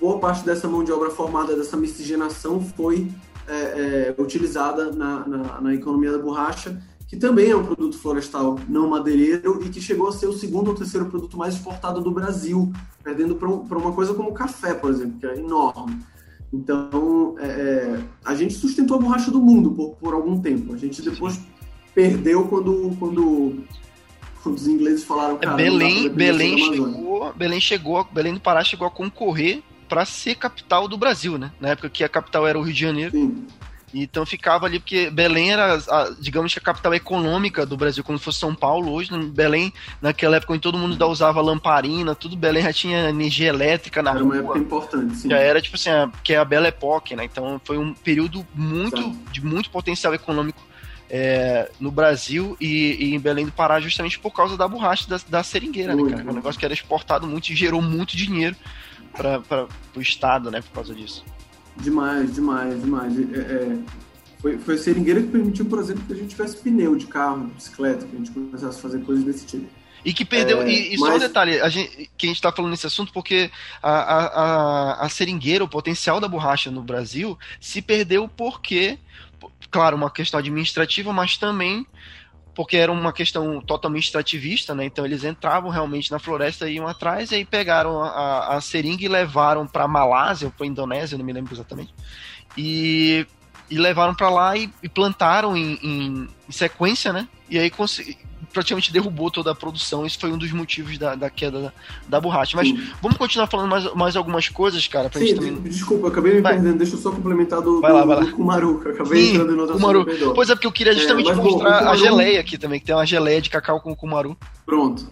boa 0.00 0.18
parte 0.18 0.44
dessa 0.44 0.68
mão 0.68 0.84
de 0.84 0.92
obra 0.92 1.10
formada, 1.10 1.56
dessa 1.56 1.76
miscigenação, 1.76 2.60
foi 2.60 3.10
é, 3.48 4.14
é, 4.18 4.22
utilizada 4.22 4.92
na, 4.92 5.26
na, 5.26 5.60
na, 5.60 5.74
economia 5.74 6.12
da 6.12 6.18
borracha, 6.18 6.82
que 7.08 7.16
também 7.16 7.50
é 7.50 7.56
um 7.56 7.64
produto 7.64 7.98
florestal 7.98 8.58
não 8.68 8.88
madeireiro 8.88 9.62
e 9.64 9.68
que 9.68 9.80
chegou 9.80 10.08
a 10.08 10.12
ser 10.12 10.26
o 10.26 10.32
segundo 10.32 10.68
ou 10.68 10.74
terceiro 10.74 11.06
produto 11.06 11.36
mais 11.36 11.54
exportado 11.54 12.00
do 12.00 12.10
Brasil, 12.10 12.72
perdendo 13.02 13.36
para 13.36 13.78
uma 13.78 13.92
coisa 13.92 14.12
como 14.14 14.30
o 14.30 14.34
café, 14.34 14.74
por 14.74 14.90
exemplo, 14.90 15.18
que 15.20 15.26
é 15.26 15.36
enorme. 15.38 16.00
Então, 16.52 17.34
é, 17.38 17.46
é, 17.46 18.00
a 18.24 18.34
gente 18.34 18.54
sustentou 18.54 18.96
a 18.96 19.00
borracha 19.00 19.30
do 19.30 19.40
mundo 19.40 19.70
por, 19.72 19.96
por 19.96 20.14
algum 20.14 20.40
tempo. 20.40 20.72
A 20.72 20.76
gente 20.76 21.02
depois 21.02 21.40
perdeu 21.94 22.46
quando, 22.46 22.96
quando, 22.98 23.64
quando 24.42 24.56
os 24.56 24.66
ingleses 24.66 25.04
falaram 25.04 25.38
que 25.38 25.46
Belém, 25.48 26.08
Belém 26.08 26.58
chegou, 26.58 27.32
Belém 27.34 27.60
chegou, 27.60 28.08
Belém 28.12 28.34
do 28.34 28.40
Pará 28.40 28.62
chegou 28.62 28.86
a 28.86 28.90
concorrer 28.90 29.62
para 29.88 30.04
ser 30.04 30.34
capital 30.34 30.88
do 30.88 30.96
Brasil, 30.96 31.38
né? 31.38 31.52
Na 31.60 31.70
época 31.70 31.88
que 31.88 32.04
a 32.04 32.08
capital 32.08 32.46
era 32.46 32.58
o 32.58 32.62
Rio 32.62 32.74
de 32.74 32.80
Janeiro. 32.80 33.12
Sim. 33.12 33.46
Então 33.94 34.26
ficava 34.26 34.66
ali, 34.66 34.78
porque 34.78 35.08
Belém 35.10 35.52
era, 35.52 35.76
a, 35.76 36.10
digamos 36.20 36.52
que 36.52 36.58
a 36.58 36.62
capital 36.62 36.92
econômica 36.92 37.64
do 37.64 37.76
Brasil, 37.76 38.04
como 38.04 38.18
fosse 38.18 38.38
São 38.38 38.54
Paulo 38.54 38.92
hoje. 38.92 39.10
Belém, 39.28 39.72
naquela 40.02 40.36
época, 40.36 40.54
em 40.54 40.58
todo 40.58 40.76
mundo 40.76 40.92
ainda 40.92 41.06
usava 41.06 41.40
lamparina, 41.40 42.14
tudo. 42.14 42.36
Belém 42.36 42.62
já 42.64 42.72
tinha 42.72 43.08
energia 43.08 43.48
elétrica 43.48 44.02
na 44.02 44.10
era 44.10 44.20
rua. 44.20 44.34
Era 44.34 44.42
uma 44.42 44.50
época 44.50 44.58
importante, 44.58 45.16
sim. 45.16 45.30
Já 45.30 45.38
era, 45.38 45.62
tipo 45.62 45.76
assim, 45.76 45.90
a, 45.90 46.10
que 46.22 46.34
é 46.34 46.36
a 46.36 46.44
Belle 46.44 46.66
Époque, 46.66 47.16
né? 47.16 47.24
Então 47.24 47.60
foi 47.64 47.78
um 47.78 47.94
período 47.94 48.46
muito, 48.54 49.10
de 49.32 49.44
muito 49.44 49.70
potencial 49.70 50.12
econômico 50.12 50.60
é, 51.08 51.70
no 51.78 51.90
Brasil 51.90 52.56
e, 52.60 52.96
e, 53.00 53.14
em 53.14 53.20
Belém 53.20 53.46
do 53.46 53.52
Pará, 53.52 53.80
justamente 53.80 54.18
por 54.18 54.32
causa 54.32 54.56
da 54.56 54.66
borracha 54.66 55.08
da, 55.08 55.18
da 55.28 55.42
seringueira, 55.42 55.94
né, 55.94 56.10
cara? 56.10 56.30
Um 56.30 56.34
negócio 56.34 56.58
que 56.58 56.64
era 56.64 56.74
exportado 56.74 57.26
muito 57.26 57.50
e 57.50 57.56
gerou 57.56 57.80
muito 57.80 58.16
dinheiro 58.16 58.56
para 59.16 59.66
o 59.96 60.00
Estado, 60.00 60.50
né, 60.50 60.60
por 60.60 60.70
causa 60.70 60.94
disso. 60.94 61.24
Demais, 61.76 62.34
demais, 62.34 62.80
demais. 62.80 63.18
É, 63.18 63.38
é, 63.38 63.78
foi, 64.40 64.58
foi 64.58 64.74
a 64.74 64.78
seringueira 64.78 65.20
que 65.20 65.28
permitiu, 65.28 65.64
por 65.66 65.78
exemplo, 65.78 66.04
que 66.06 66.12
a 66.12 66.16
gente 66.16 66.28
tivesse 66.28 66.56
pneu 66.58 66.96
de 66.96 67.06
carro, 67.06 67.46
de 67.46 67.54
bicicleta, 67.54 68.06
que 68.06 68.14
a 68.14 68.18
gente 68.18 68.30
começasse 68.30 68.78
a 68.78 68.82
fazer 68.82 69.00
coisas 69.00 69.24
desse 69.24 69.46
tipo. 69.46 69.66
E 70.04 70.12
que 70.12 70.24
perdeu. 70.24 70.62
É, 70.62 70.70
e, 70.70 70.94
e 70.94 70.98
mas... 70.98 71.10
só 71.10 71.16
um 71.16 71.18
detalhe, 71.18 71.60
a 71.60 71.68
gente, 71.68 72.10
que 72.16 72.26
a 72.26 72.28
gente 72.28 72.36
está 72.36 72.52
falando 72.52 72.70
nesse 72.70 72.86
assunto, 72.86 73.12
porque 73.12 73.50
a, 73.82 73.90
a, 73.90 74.26
a, 74.26 75.04
a 75.04 75.08
seringueira, 75.08 75.64
o 75.64 75.68
potencial 75.68 76.20
da 76.20 76.28
borracha 76.28 76.70
no 76.70 76.82
Brasil, 76.82 77.36
se 77.60 77.82
perdeu 77.82 78.28
porque, 78.28 78.98
claro, 79.70 79.96
uma 79.96 80.10
questão 80.10 80.38
administrativa, 80.38 81.12
mas 81.12 81.36
também 81.36 81.84
porque 82.56 82.78
era 82.78 82.90
uma 82.90 83.12
questão 83.12 83.60
totalmente 83.60 84.04
extrativista, 84.04 84.74
né? 84.74 84.86
Então 84.86 85.04
eles 85.04 85.22
entravam 85.22 85.70
realmente 85.70 86.10
na 86.10 86.18
floresta, 86.18 86.68
iam 86.68 86.88
atrás, 86.88 87.30
e 87.30 87.34
aí 87.34 87.44
pegaram 87.44 88.02
a, 88.02 88.56
a 88.56 88.60
seringa 88.62 89.04
e 89.04 89.08
levaram 89.08 89.66
para 89.66 89.86
Malásia 89.86 90.46
ou 90.46 90.52
para 90.52 90.66
Indonésia, 90.66 91.18
não 91.18 91.24
me 91.24 91.34
lembro 91.34 91.54
exatamente, 91.54 91.94
e, 92.56 93.26
e 93.70 93.76
levaram 93.76 94.14
para 94.14 94.30
lá 94.30 94.56
e, 94.56 94.70
e 94.82 94.88
plantaram 94.88 95.54
em, 95.54 95.78
em, 95.82 96.28
em, 96.48 96.52
sequência, 96.52 97.12
né? 97.12 97.28
E 97.50 97.58
aí 97.58 97.70
praticamente 98.52 98.92
derrubou 98.92 99.30
toda 99.30 99.50
a 99.50 99.54
produção. 99.54 100.06
Isso 100.06 100.18
foi 100.18 100.32
um 100.32 100.38
dos 100.38 100.52
motivos 100.52 100.98
da, 100.98 101.14
da 101.14 101.30
queda 101.30 101.60
da, 101.60 101.72
da 102.08 102.20
borracha. 102.20 102.56
Mas 102.56 102.68
Sim. 102.68 102.80
vamos 103.02 103.16
continuar 103.16 103.46
falando 103.46 103.68
mais, 103.68 103.94
mais 103.94 104.16
algumas 104.16 104.48
coisas, 104.48 104.86
cara. 104.86 105.08
Pra 105.08 105.20
Sim, 105.20 105.34
também... 105.34 105.54
desculpa, 105.62 106.06
eu 106.06 106.10
acabei 106.10 106.34
me 106.34 106.40
vai. 106.40 106.54
perdendo. 106.54 106.78
Deixa 106.78 106.94
eu 106.94 106.98
só 106.98 107.10
complementar 107.10 107.60
do, 107.60 107.80
vai 107.80 107.92
lá, 107.92 108.02
do, 108.02 108.06
vai 108.06 108.16
lá. 108.16 108.22
do 108.22 108.32
Kumaru, 108.32 108.80
que 108.80 108.88
eu 108.88 108.92
acabei 108.92 109.22
Sim, 109.22 109.30
entrando 109.34 109.54
em 109.54 109.58
outra 109.60 109.76
Kumaru. 109.76 110.06
Pois 110.34 110.50
é, 110.50 110.54
porque 110.54 110.66
eu 110.66 110.72
queria 110.72 110.92
é, 110.92 110.96
justamente 110.96 111.30
é, 111.30 111.34
mostrar 111.34 111.52
bom, 111.52 111.58
Kumaru... 111.58 111.88
a 111.88 111.96
geleia 111.96 112.40
aqui 112.40 112.58
também, 112.58 112.80
que 112.80 112.86
tem 112.86 112.94
uma 112.94 113.06
geleia 113.06 113.40
de 113.40 113.50
cacau 113.50 113.80
com 113.80 113.92
o 113.92 113.96
Kumaru. 113.96 114.36
Pronto. 114.64 115.10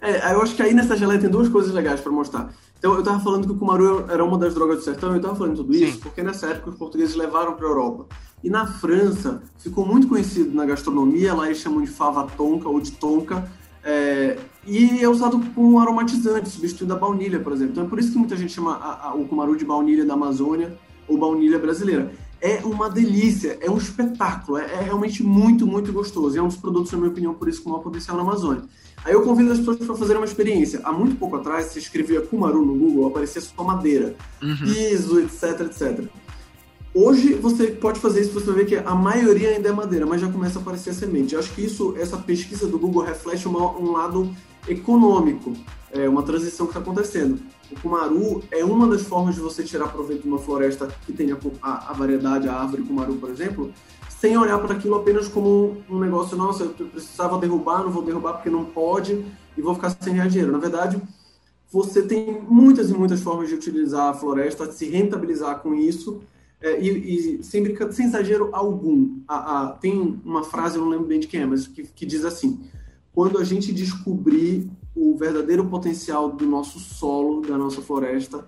É, 0.00 0.32
eu 0.32 0.42
acho 0.42 0.54
que 0.54 0.62
aí 0.62 0.74
nessa 0.74 0.96
geleia 0.96 1.20
tem 1.20 1.30
duas 1.30 1.48
coisas 1.48 1.72
legais 1.72 2.00
para 2.00 2.12
mostrar. 2.12 2.50
Então, 2.78 2.92
eu 2.92 3.00
estava 3.00 3.18
falando 3.20 3.46
que 3.46 3.52
o 3.52 3.56
Kumaru 3.56 4.06
era 4.08 4.24
uma 4.24 4.38
das 4.38 4.54
drogas 4.54 4.76
do 4.78 4.82
sertão, 4.84 5.10
eu 5.10 5.16
estava 5.16 5.34
falando 5.34 5.56
tudo 5.56 5.74
isso 5.74 5.94
Sim. 5.94 6.00
porque 6.00 6.22
nessa 6.22 6.46
época 6.48 6.70
os 6.70 6.76
portugueses 6.76 7.16
levaram 7.16 7.54
para 7.54 7.66
a 7.66 7.70
Europa. 7.70 8.06
E 8.44 8.50
na 8.50 8.66
França, 8.66 9.42
ficou 9.58 9.84
muito 9.86 10.08
conhecido 10.08 10.54
na 10.54 10.64
gastronomia, 10.64 11.34
lá 11.34 11.46
eles 11.46 11.58
chamam 11.58 11.82
de 11.82 11.88
fava 11.88 12.26
tonka 12.36 12.68
ou 12.68 12.80
de 12.80 12.92
tonka, 12.92 13.50
é, 13.82 14.36
e 14.66 15.02
é 15.02 15.08
usado 15.08 15.40
como 15.54 15.78
aromatizante, 15.78 16.48
substituindo 16.48 16.92
a 16.92 16.96
baunilha, 16.96 17.38
por 17.38 17.52
exemplo. 17.52 17.72
Então 17.72 17.84
é 17.84 17.88
por 17.88 17.98
isso 17.98 18.10
que 18.10 18.18
muita 18.18 18.36
gente 18.36 18.52
chama 18.52 18.74
a, 18.74 19.08
a, 19.08 19.14
o 19.14 19.26
cumaru 19.26 19.56
de 19.56 19.64
baunilha 19.64 20.04
da 20.04 20.14
Amazônia 20.14 20.76
ou 21.06 21.16
baunilha 21.16 21.58
brasileira. 21.58 22.12
É 22.40 22.58
uma 22.64 22.90
delícia, 22.90 23.56
é 23.60 23.70
um 23.70 23.78
espetáculo, 23.78 24.58
é, 24.58 24.64
é, 24.64 24.80
realmente 24.82 25.22
muito, 25.22 25.66
muito 25.66 25.92
gostoso. 25.92 26.36
E 26.36 26.38
é 26.38 26.42
um 26.42 26.48
dos 26.48 26.56
produtos, 26.56 26.90
na 26.92 26.98
minha 26.98 27.10
opinião, 27.10 27.32
por 27.32 27.48
isso 27.48 27.62
com 27.62 27.70
maior 27.70 27.82
potencial 27.82 28.16
na 28.16 28.24
Amazônia. 28.24 28.64
Aí 29.04 29.12
eu 29.12 29.22
convido 29.22 29.52
as 29.52 29.58
pessoas 29.58 29.78
para 29.78 29.94
fazerem 29.94 30.20
uma 30.20 30.26
experiência. 30.26 30.80
Há 30.82 30.90
muito 30.90 31.14
pouco 31.16 31.36
atrás, 31.36 31.66
se 31.66 31.78
escrevia 31.78 32.20
cumaru 32.20 32.64
no 32.64 32.74
Google, 32.74 33.06
aparecia 33.06 33.40
só 33.40 33.62
madeira, 33.62 34.16
uhum. 34.42 34.56
piso, 34.56 35.20
etc, 35.20 35.60
etc. 35.60 36.04
Hoje 36.98 37.34
você 37.34 37.66
pode 37.66 38.00
fazer 38.00 38.22
isso, 38.22 38.32
você 38.32 38.46
vai 38.46 38.54
ver 38.54 38.64
que 38.64 38.74
a 38.74 38.94
maioria 38.94 39.50
ainda 39.50 39.68
é 39.68 39.72
madeira, 39.72 40.06
mas 40.06 40.18
já 40.18 40.32
começa 40.32 40.58
a 40.58 40.62
aparecer 40.62 40.88
a 40.88 40.94
semente. 40.94 41.34
Eu 41.34 41.40
acho 41.40 41.54
que 41.54 41.60
isso, 41.60 41.94
essa 41.98 42.16
pesquisa 42.16 42.66
do 42.66 42.78
Google 42.78 43.02
reflete 43.02 43.46
uma, 43.46 43.70
um 43.78 43.92
lado 43.92 44.34
econômico, 44.66 45.52
é 45.92 46.08
uma 46.08 46.22
transição 46.22 46.64
que 46.64 46.70
está 46.70 46.80
acontecendo. 46.80 47.38
O 47.70 47.78
cumaru 47.78 48.42
é 48.50 48.64
uma 48.64 48.88
das 48.88 49.02
formas 49.02 49.34
de 49.34 49.42
você 49.42 49.62
tirar 49.62 49.88
proveito 49.88 50.22
de 50.22 50.28
uma 50.28 50.38
floresta 50.38 50.88
que 51.04 51.12
tenha 51.12 51.36
a, 51.60 51.90
a 51.90 51.92
variedade, 51.92 52.48
a 52.48 52.54
árvore 52.54 52.82
cumaru, 52.82 53.16
por 53.16 53.28
exemplo, 53.28 53.70
sem 54.08 54.34
olhar 54.38 54.58
para 54.60 54.74
aquilo 54.74 54.94
apenas 54.94 55.28
como 55.28 55.76
um 55.90 55.98
negócio, 55.98 56.34
nossa, 56.34 56.62
eu 56.62 56.70
precisava 56.86 57.36
derrubar, 57.38 57.82
não 57.82 57.90
vou 57.90 58.02
derrubar 58.02 58.32
porque 58.32 58.48
não 58.48 58.64
pode 58.64 59.22
e 59.54 59.60
vou 59.60 59.74
ficar 59.74 59.90
sem 59.90 60.14
ganhar 60.14 60.28
dinheiro. 60.30 60.50
Na 60.50 60.58
verdade, 60.58 60.98
você 61.70 62.00
tem 62.00 62.40
muitas 62.48 62.88
e 62.88 62.94
muitas 62.94 63.20
formas 63.20 63.50
de 63.50 63.54
utilizar 63.54 64.08
a 64.08 64.14
floresta, 64.14 64.66
de 64.66 64.72
se 64.72 64.88
rentabilizar 64.88 65.58
com 65.58 65.74
isso 65.74 66.22
é, 66.60 66.80
e, 66.80 67.38
e, 67.38 67.42
sem, 67.42 67.64
sem 67.92 68.06
exagero 68.06 68.50
algum, 68.52 69.20
a, 69.28 69.62
a, 69.62 69.72
tem 69.72 70.20
uma 70.24 70.42
frase, 70.42 70.76
eu 70.76 70.82
não 70.82 70.88
lembro 70.88 71.06
bem 71.06 71.20
de 71.20 71.26
quem 71.26 71.40
é, 71.40 71.46
mas 71.46 71.66
que, 71.66 71.82
que 71.82 72.06
diz 72.06 72.24
assim: 72.24 72.60
quando 73.12 73.38
a 73.38 73.44
gente 73.44 73.72
descobrir 73.72 74.70
o 74.94 75.16
verdadeiro 75.16 75.66
potencial 75.66 76.30
do 76.30 76.46
nosso 76.46 76.78
solo, 76.78 77.42
da 77.42 77.58
nossa 77.58 77.82
floresta, 77.82 78.44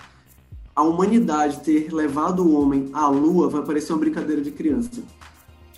a 0.75 0.83
humanidade 0.83 1.61
ter 1.61 1.93
levado 1.93 2.47
o 2.47 2.59
homem 2.59 2.89
à 2.93 3.09
lua 3.09 3.49
vai 3.49 3.65
parecer 3.65 3.93
uma 3.93 3.99
brincadeira 3.99 4.41
de 4.41 4.51
criança. 4.51 5.03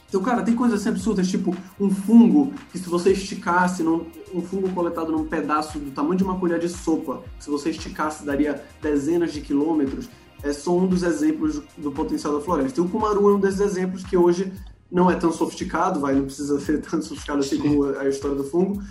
Então, 0.08 0.20
cara, 0.22 0.42
tem 0.42 0.54
coisas 0.54 0.80
assim 0.80 0.88
absurdas, 0.90 1.28
tipo 1.28 1.56
um 1.78 1.88
fungo 1.88 2.52
que 2.70 2.78
se 2.78 2.88
você 2.88 3.12
esticasse, 3.12 3.82
num, 3.82 4.06
um 4.34 4.42
fungo 4.42 4.68
coletado 4.70 5.12
num 5.12 5.24
pedaço 5.24 5.78
do 5.78 5.92
tamanho 5.92 6.16
de 6.16 6.24
uma 6.24 6.38
colher 6.38 6.58
de 6.58 6.68
sopa, 6.68 7.22
se 7.38 7.48
você 7.48 7.70
esticasse 7.70 8.26
daria 8.26 8.62
dezenas 8.82 9.32
de 9.32 9.40
quilômetros, 9.40 10.08
é 10.42 10.52
só 10.52 10.76
um 10.76 10.86
dos 10.86 11.02
exemplos 11.02 11.56
do, 11.56 11.64
do 11.78 11.92
potencial 11.92 12.34
da 12.34 12.40
floresta. 12.40 12.80
E 12.80 12.84
o 12.84 12.88
cumaru 12.88 13.28
é 13.28 13.34
um 13.34 13.40
desses 13.40 13.60
exemplos 13.60 14.04
que 14.04 14.16
hoje 14.16 14.52
não 14.90 15.10
é 15.10 15.14
tão 15.14 15.32
sofisticado, 15.32 16.00
vai, 16.00 16.14
não 16.14 16.24
precisa 16.24 16.58
ser 16.60 16.80
tão 16.80 17.00
sofisticado 17.00 17.40
assim 17.40 17.58
como 17.58 17.84
a 17.84 18.08
história 18.08 18.36
do 18.36 18.44
fungo, 18.44 18.82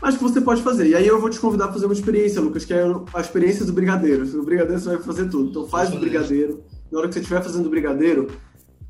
mas 0.00 0.16
que 0.16 0.22
você 0.22 0.40
pode 0.40 0.62
fazer. 0.62 0.86
E 0.86 0.94
aí 0.94 1.06
eu 1.06 1.20
vou 1.20 1.28
te 1.28 1.40
convidar 1.40 1.66
a 1.66 1.72
fazer 1.72 1.86
uma 1.86 1.94
experiência, 1.94 2.40
Lucas, 2.40 2.64
que 2.64 2.72
é 2.72 2.84
a 3.12 3.20
experiência 3.20 3.64
do 3.64 3.72
brigadeiro. 3.72 4.24
No 4.26 4.44
brigadeiro 4.44 4.80
você 4.80 4.90
vai 4.90 4.98
fazer 4.98 5.28
tudo. 5.28 5.50
Então 5.50 5.66
faz 5.66 5.92
o 5.92 5.98
brigadeiro. 5.98 6.62
Na 6.90 6.98
hora 6.98 7.08
que 7.08 7.14
você 7.14 7.20
estiver 7.20 7.42
fazendo 7.42 7.66
o 7.66 7.70
brigadeiro, 7.70 8.28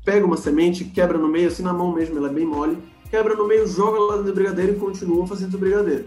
pega 0.05 0.25
uma 0.25 0.37
semente, 0.37 0.85
quebra 0.85 1.17
no 1.17 1.27
meio, 1.27 1.47
assim 1.47 1.63
na 1.63 1.73
mão 1.73 1.93
mesmo, 1.93 2.17
ela 2.17 2.29
é 2.29 2.33
bem 2.33 2.45
mole, 2.45 2.77
quebra 3.09 3.35
no 3.35 3.47
meio, 3.47 3.67
joga 3.67 3.99
lá 3.99 4.17
no 4.21 4.33
brigadeiro 4.33 4.73
e 4.73 4.75
continua 4.75 5.25
fazendo 5.25 5.55
o 5.55 5.57
brigadeiro. 5.57 6.05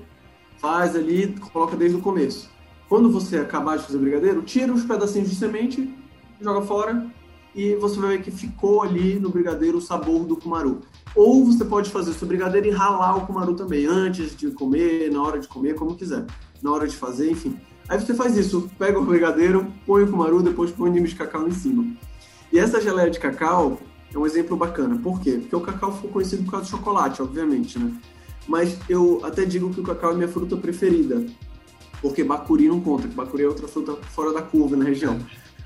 Faz 0.59 0.95
ali, 0.95 1.35
coloca 1.53 1.77
desde 1.77 1.97
o 1.97 2.01
começo. 2.01 2.49
Quando 2.89 3.11
você 3.11 3.39
acabar 3.39 3.79
de 3.79 3.85
fazer 3.85 3.97
o 3.97 4.01
brigadeiro, 4.01 4.43
tira 4.43 4.73
os 4.73 4.85
pedacinhos 4.85 5.31
de 5.31 5.37
semente, 5.37 5.93
joga 6.43 6.63
fora 6.63 7.07
e 7.55 7.75
você 7.77 7.99
vai 8.01 8.17
ver 8.17 8.23
que 8.23 8.31
ficou 8.31 8.83
ali 8.83 9.19
no 9.19 9.29
brigadeiro 9.29 9.79
o 9.79 9.81
sabor 9.81 10.25
do 10.25 10.37
cumaru. 10.37 10.81
Ou 11.15 11.45
você 11.45 11.65
pode 11.65 11.91
fazer 11.91 12.13
seu 12.15 12.27
brigadeiro 12.27 12.67
e 12.67 12.71
ralar 12.71 13.17
o 13.17 13.27
cumaru 13.27 13.55
também, 13.55 13.87
antes 13.87 14.35
de 14.35 14.51
comer, 14.51 15.11
na 15.11 15.23
hora 15.23 15.39
de 15.39 15.47
comer, 15.47 15.75
como 15.75 15.95
quiser. 15.95 16.25
Na 16.63 16.71
hora 16.71 16.87
de 16.89 16.97
fazer, 16.97 17.31
enfim. 17.31 17.57
Aí 17.89 18.01
você 18.01 18.15
faz 18.15 18.37
isso, 18.37 18.71
pega 18.79 18.99
o 18.99 19.05
brigadeiro, 19.05 19.67
põe 19.87 20.05
o 20.05 20.11
cumaru, 20.11 20.43
depois 20.43 20.71
põe 20.71 20.89
o 20.89 20.93
ninho 20.93 21.07
de 21.07 21.15
cacau 21.15 21.47
em 21.47 21.53
cima. 21.53 21.85
E 22.51 22.59
essa 22.59 22.81
geleia 22.81 23.11
de 23.11 23.19
cacau 23.19 23.79
é 24.15 24.19
um 24.19 24.25
exemplo 24.25 24.57
bacana. 24.57 24.99
Por 24.99 25.21
quê? 25.21 25.33
Porque 25.33 25.57
o 25.57 25.61
cacau 25.61 25.93
ficou 25.93 26.11
conhecido 26.11 26.45
por 26.45 26.53
causa 26.53 26.67
do 26.67 26.71
chocolate, 26.71 27.21
obviamente, 27.21 27.79
né? 27.79 27.93
Mas 28.47 28.79
eu 28.89 29.21
até 29.23 29.45
digo 29.45 29.71
que 29.71 29.81
o 29.81 29.85
cacau 29.85 30.13
é 30.13 30.15
minha 30.15 30.29
fruta 30.29 30.57
preferida. 30.57 31.25
Porque 32.01 32.25
bacuri 32.25 32.69
não 32.69 32.81
conta, 32.81 33.07
que 33.07 33.15
bacuri 33.15 33.45
é 33.45 33.49
outra 33.49 33.69
fruta 33.69 33.97
fora 34.11 34.33
da 34.33 34.43
curva 34.43 34.77
na 34.77 34.85
região. 34.85 35.21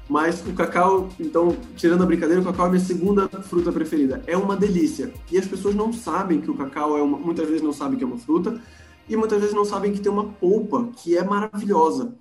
Mas 0.08 0.40
o 0.46 0.52
cacau, 0.52 1.08
então, 1.18 1.56
tirando 1.76 2.02
a 2.02 2.06
brincadeira, 2.06 2.40
o 2.40 2.44
cacau 2.44 2.66
é 2.66 2.70
minha 2.70 2.84
segunda 2.84 3.28
fruta 3.28 3.72
preferida. 3.72 4.22
É 4.26 4.36
uma 4.36 4.56
delícia. 4.56 5.12
E 5.30 5.36
as 5.36 5.46
pessoas 5.46 5.74
não 5.74 5.92
sabem 5.92 6.40
que 6.40 6.50
o 6.50 6.54
cacau 6.54 6.96
é 6.96 7.02
uma. 7.02 7.18
Muitas 7.18 7.46
vezes 7.46 7.62
não 7.62 7.72
sabem 7.72 7.98
que 7.98 8.04
é 8.04 8.06
uma 8.06 8.18
fruta, 8.18 8.60
e 9.08 9.16
muitas 9.16 9.40
vezes 9.40 9.54
não 9.54 9.64
sabem 9.64 9.92
que 9.92 10.00
tem 10.00 10.10
uma 10.10 10.24
polpa 10.24 10.88
que 10.96 11.16
é 11.16 11.24
maravilhosa. 11.24 12.14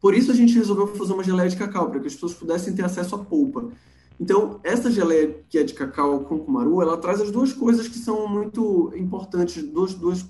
Por 0.00 0.14
isso 0.14 0.30
a 0.30 0.34
gente 0.34 0.54
resolveu 0.54 0.86
fazer 0.88 1.12
uma 1.12 1.24
geleia 1.24 1.48
de 1.48 1.56
cacau, 1.56 1.90
para 1.90 2.00
que 2.00 2.06
as 2.06 2.14
pessoas 2.14 2.32
pudessem 2.32 2.74
ter 2.74 2.84
acesso 2.84 3.14
à 3.14 3.18
polpa. 3.18 3.68
Então, 4.18 4.60
essa 4.64 4.90
geleia 4.90 5.44
que 5.46 5.58
é 5.58 5.62
de 5.62 5.74
cacau 5.74 6.20
com 6.20 6.38
cumaru, 6.38 6.80
ela 6.80 6.96
traz 6.96 7.20
as 7.20 7.30
duas 7.30 7.52
coisas 7.52 7.86
que 7.86 7.98
são 7.98 8.26
muito 8.26 8.92
importantes, 8.96 9.62
duas, 9.62 9.92
duas 9.92 10.24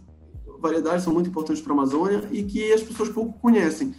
variedades 0.59 1.05
são 1.05 1.13
muito 1.13 1.29
importantes 1.29 1.63
para 1.63 1.73
a 1.73 1.77
Amazônia 1.77 2.25
e 2.33 2.43
que 2.43 2.73
as 2.73 2.83
pessoas 2.83 3.11
pouco 3.11 3.39
conhecem 3.39 3.95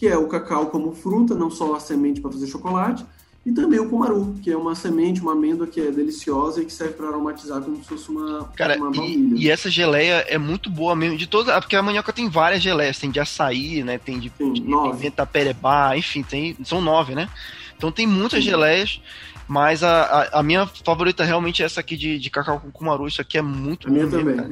que 0.00 0.08
é 0.08 0.16
o 0.16 0.26
cacau 0.26 0.68
como 0.68 0.94
fruta, 0.94 1.34
não 1.34 1.50
só 1.50 1.74
a 1.74 1.78
semente 1.78 2.22
para 2.22 2.32
fazer 2.32 2.46
chocolate, 2.46 3.04
e 3.44 3.52
também 3.52 3.78
o 3.78 3.86
cumaru, 3.86 4.34
que 4.42 4.50
é 4.50 4.56
uma 4.56 4.74
semente, 4.74 5.20
uma 5.20 5.32
amêndoa 5.32 5.66
que 5.66 5.78
é 5.78 5.90
deliciosa 5.90 6.62
e 6.62 6.64
que 6.64 6.72
serve 6.72 6.94
para 6.94 7.08
aromatizar 7.08 7.60
como 7.60 7.76
se 7.76 7.84
fosse 7.84 8.08
uma, 8.08 8.50
Cara, 8.56 8.78
uma 8.78 8.96
e, 8.96 9.44
e, 9.44 9.50
essa 9.50 9.68
geleia 9.68 10.24
é 10.26 10.38
muito 10.38 10.70
boa 10.70 10.96
mesmo, 10.96 11.18
de 11.18 11.26
todas, 11.26 11.54
porque 11.60 11.76
a 11.76 11.82
manioca 11.82 12.14
tem 12.14 12.30
várias 12.30 12.62
geleias, 12.62 12.98
tem 12.98 13.10
de 13.10 13.20
açaí, 13.20 13.84
né, 13.84 13.98
tem 13.98 14.18
de, 14.18 14.30
tem, 14.30 14.54
de 14.54 14.96
ventaperebá, 14.96 15.94
enfim, 15.94 16.22
tem, 16.22 16.56
são 16.64 16.80
nove, 16.80 17.14
né? 17.14 17.28
Então 17.76 17.92
tem 17.92 18.06
muitas 18.06 18.42
Sim. 18.42 18.50
geleias, 18.52 19.02
mas 19.46 19.82
a, 19.82 20.02
a, 20.02 20.40
a, 20.40 20.42
minha 20.42 20.66
favorita 20.66 21.24
realmente 21.24 21.62
é 21.62 21.66
essa 21.66 21.80
aqui 21.80 21.94
de, 21.94 22.18
de 22.18 22.30
cacau 22.30 22.58
com 22.58 22.70
cumaru, 22.70 23.06
isso 23.06 23.20
aqui 23.20 23.36
é 23.36 23.42
muito 23.42 23.86
a 23.86 23.90
bom. 23.90 23.96
Minha 23.96 24.08
também. 24.08 24.36
Cara. 24.36 24.50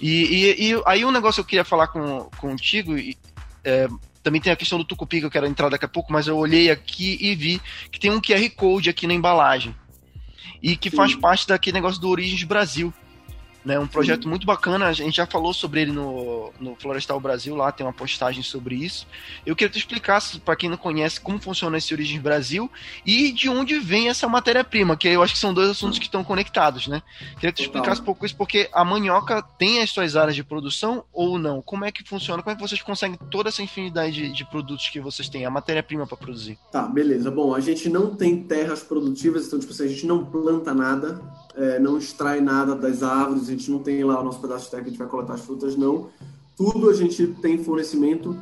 E, 0.00 0.24
e, 0.60 0.70
e, 0.70 0.82
aí 0.86 1.04
um 1.04 1.12
negócio 1.12 1.42
que 1.42 1.46
eu 1.46 1.50
queria 1.50 1.64
falar 1.64 1.86
com, 1.86 2.28
contigo, 2.40 2.92
é, 3.64 3.88
também 4.22 4.40
tem 4.40 4.52
a 4.52 4.56
questão 4.56 4.78
do 4.78 4.84
tucupi 4.84 5.20
que 5.20 5.26
eu 5.26 5.30
quero 5.30 5.46
entrar 5.46 5.68
daqui 5.68 5.84
a 5.84 5.88
pouco, 5.88 6.12
mas 6.12 6.26
eu 6.26 6.36
olhei 6.36 6.70
aqui 6.70 7.18
e 7.20 7.34
vi 7.34 7.60
que 7.90 7.98
tem 7.98 8.10
um 8.10 8.20
QR 8.20 8.48
Code 8.50 8.90
aqui 8.90 9.06
na 9.06 9.14
embalagem. 9.14 9.74
E 10.62 10.76
que 10.76 10.90
Sim. 10.90 10.96
faz 10.96 11.14
parte 11.14 11.46
daquele 11.48 11.74
negócio 11.74 12.00
do 12.00 12.08
Origens 12.08 12.44
Brasil 12.44 12.94
né? 13.64 13.78
Um 13.78 13.86
projeto 13.86 14.24
Sim. 14.24 14.28
muito 14.28 14.46
bacana, 14.46 14.86
a 14.86 14.92
gente 14.92 15.16
já 15.16 15.26
falou 15.26 15.52
sobre 15.52 15.82
ele 15.82 15.92
no, 15.92 16.52
no 16.60 16.74
Florestal 16.76 17.20
Brasil, 17.20 17.54
lá 17.54 17.70
tem 17.70 17.86
uma 17.86 17.92
postagem 17.92 18.42
sobre 18.42 18.74
isso. 18.74 19.06
Eu 19.46 19.54
queria 19.54 19.68
que 19.68 19.74
tu 19.74 19.78
explicasse, 19.78 20.40
para 20.40 20.56
quem 20.56 20.68
não 20.68 20.76
conhece, 20.76 21.20
como 21.20 21.38
funciona 21.38 21.78
esse 21.78 21.92
Origens 21.94 22.20
Brasil 22.20 22.70
e 23.06 23.32
de 23.32 23.48
onde 23.48 23.78
vem 23.78 24.08
essa 24.08 24.28
matéria-prima, 24.28 24.96
que 24.96 25.08
eu 25.08 25.22
acho 25.22 25.34
que 25.34 25.40
são 25.40 25.54
dois 25.54 25.70
assuntos 25.70 25.98
que 25.98 26.06
estão 26.06 26.24
conectados, 26.24 26.86
né? 26.86 27.02
Queria 27.34 27.52
que 27.52 27.56
tu 27.56 27.62
explicasse 27.62 28.00
um 28.00 28.04
pouco 28.04 28.26
isso, 28.26 28.36
porque 28.36 28.68
a 28.72 28.84
manioca 28.84 29.42
tem 29.58 29.80
as 29.80 29.90
suas 29.90 30.16
áreas 30.16 30.34
de 30.34 30.42
produção 30.42 31.04
ou 31.12 31.38
não? 31.38 31.62
Como 31.62 31.84
é 31.84 31.92
que 31.92 32.06
funciona? 32.06 32.42
Como 32.42 32.52
é 32.52 32.56
que 32.56 32.62
vocês 32.62 32.82
conseguem 32.82 33.18
toda 33.30 33.48
essa 33.48 33.62
infinidade 33.62 34.12
de, 34.12 34.32
de 34.32 34.44
produtos 34.44 34.88
que 34.88 35.00
vocês 35.00 35.28
têm, 35.28 35.44
a 35.44 35.50
matéria-prima 35.50 36.06
para 36.06 36.16
produzir? 36.16 36.58
Tá, 36.70 36.82
beleza. 36.82 37.30
Bom, 37.30 37.54
a 37.54 37.60
gente 37.60 37.88
não 37.88 38.14
tem 38.14 38.42
terras 38.42 38.82
produtivas, 38.82 39.46
então, 39.46 39.58
tipo 39.58 39.72
assim, 39.72 39.84
a 39.84 39.88
gente 39.88 40.06
não 40.06 40.24
planta 40.24 40.74
nada, 40.74 41.20
é, 41.56 41.78
não 41.78 41.98
extrai 41.98 42.40
nada 42.40 42.74
das 42.74 43.02
árvores, 43.02 43.48
a 43.48 43.50
gente 43.50 43.70
não 43.70 43.78
tem 43.78 44.02
lá 44.04 44.20
o 44.20 44.24
nosso 44.24 44.40
pedaço 44.40 44.64
de 44.64 44.70
terra 44.70 44.82
que 44.82 44.88
a 44.88 44.90
gente 44.92 44.98
vai 44.98 45.08
coletar 45.08 45.34
as 45.34 45.40
frutas, 45.40 45.76
não. 45.76 46.08
Tudo 46.56 46.90
a 46.90 46.94
gente 46.94 47.26
tem 47.40 47.62
fornecimento. 47.62 48.36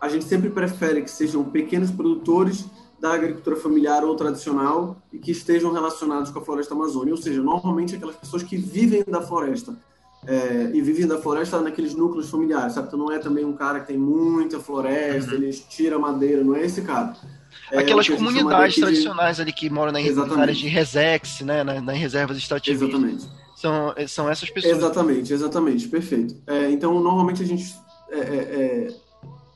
A 0.00 0.08
gente 0.08 0.24
sempre 0.24 0.50
prefere 0.50 1.02
que 1.02 1.10
sejam 1.10 1.44
pequenos 1.44 1.90
produtores 1.90 2.66
da 3.00 3.12
agricultura 3.12 3.56
familiar 3.56 4.04
ou 4.04 4.14
tradicional 4.16 4.96
e 5.12 5.18
que 5.18 5.30
estejam 5.30 5.72
relacionados 5.72 6.30
com 6.30 6.38
a 6.38 6.42
floresta 6.44 6.74
amazônica, 6.74 7.16
ou 7.16 7.22
seja, 7.22 7.42
normalmente 7.42 7.96
aquelas 7.96 8.16
pessoas 8.16 8.42
que 8.42 8.56
vivem 8.56 9.04
da 9.06 9.20
floresta. 9.20 9.74
É, 10.26 10.70
e 10.72 10.80
vivem 10.80 11.06
da 11.06 11.18
floresta 11.18 11.60
naqueles 11.60 11.94
núcleos 11.94 12.30
familiares, 12.30 12.72
sabe? 12.72 12.86
Então 12.86 12.98
não 12.98 13.12
é 13.12 13.18
também 13.18 13.44
um 13.44 13.52
cara 13.52 13.80
que 13.80 13.88
tem 13.88 13.98
muita 13.98 14.58
floresta, 14.58 15.32
uhum. 15.32 15.36
ele 15.36 15.52
tira 15.52 15.98
madeira, 15.98 16.42
não 16.42 16.56
é 16.56 16.64
esse 16.64 16.80
cara. 16.80 17.14
É, 17.70 17.78
Aquelas 17.78 18.08
comunidades 18.08 18.76
tradicionais 18.76 19.36
de... 19.36 19.42
ali 19.42 19.52
que 19.52 19.70
moram 19.70 19.92
na, 19.92 19.98
áreas 20.40 20.58
de 20.58 20.68
resex, 20.68 21.40
né, 21.40 21.62
na, 21.62 21.80
nas 21.80 21.96
reservas 21.96 22.36
extrativistas. 22.36 22.88
Exatamente. 22.88 23.28
São, 23.56 23.94
são 24.08 24.28
essas 24.28 24.50
pessoas. 24.50 24.76
Exatamente, 24.76 25.32
exatamente, 25.32 25.88
perfeito. 25.88 26.36
É, 26.46 26.70
então, 26.70 27.00
normalmente 27.00 27.42
a 27.42 27.46
gente 27.46 27.74
é, 28.10 28.18
é, 28.18 28.20
é 28.20 28.94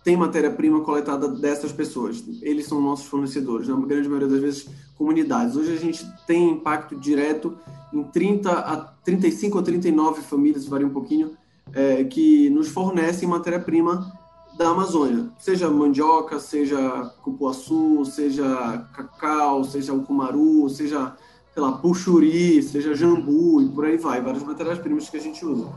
tem 0.09 0.17
matéria-prima 0.17 0.81
coletada 0.81 1.29
dessas 1.29 1.71
pessoas. 1.71 2.25
Eles 2.41 2.67
são 2.67 2.81
nossos 2.81 3.07
fornecedores, 3.07 3.69
na 3.69 3.77
grande 3.77 4.09
maioria 4.09 4.29
das 4.29 4.41
vezes, 4.41 4.69
comunidades. 4.97 5.55
Hoje 5.55 5.75
a 5.75 5.77
gente 5.77 6.07
tem 6.27 6.51
impacto 6.51 6.97
direto 6.97 7.59
em 7.93 8.03
30 8.03 8.51
a 8.51 8.77
35 9.05 9.59
ou 9.59 9.63
39 9.63 10.23
famílias, 10.23 10.67
varia 10.67 10.87
um 10.87 10.91
pouquinho, 10.91 11.37
é, 11.75 12.05
que 12.05 12.49
nos 12.51 12.69
fornecem 12.69 13.29
matéria-prima 13.29 14.11
da 14.59 14.71
Amazônia, 14.71 15.31
seja 15.39 15.71
mandioca, 15.71 16.41
seja 16.41 17.15
cupuaçu, 17.23 18.05
seja 18.05 18.85
cacau, 18.93 19.63
seja 19.63 19.95
o 19.95 20.03
cumaru, 20.03 20.69
seja, 20.69 21.15
sei 21.55 21.63
lá, 21.63 21.71
puxuri, 21.79 22.61
seja 22.61 22.93
jambu 22.93 23.63
e 23.63 23.69
por 23.69 23.85
aí 23.85 23.97
vai, 23.97 24.21
várias 24.21 24.43
matérias-primas 24.43 25.09
que 25.09 25.17
a 25.17 25.21
gente 25.21 25.47
usa. 25.47 25.69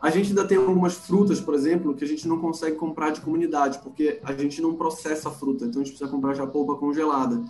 A 0.00 0.10
gente 0.10 0.28
ainda 0.28 0.46
tem 0.46 0.56
algumas 0.56 0.94
frutas, 0.94 1.40
por 1.40 1.54
exemplo, 1.54 1.92
que 1.92 2.04
a 2.04 2.06
gente 2.06 2.28
não 2.28 2.38
consegue 2.38 2.76
comprar 2.76 3.10
de 3.10 3.20
comunidade, 3.20 3.80
porque 3.82 4.20
a 4.22 4.32
gente 4.32 4.62
não 4.62 4.74
processa 4.74 5.28
a 5.28 5.32
fruta, 5.32 5.64
então 5.64 5.82
a 5.82 5.84
gente 5.84 5.96
precisa 5.96 6.08
comprar 6.08 6.34
já 6.34 6.46
polpa 6.46 6.76
congelada 6.76 7.42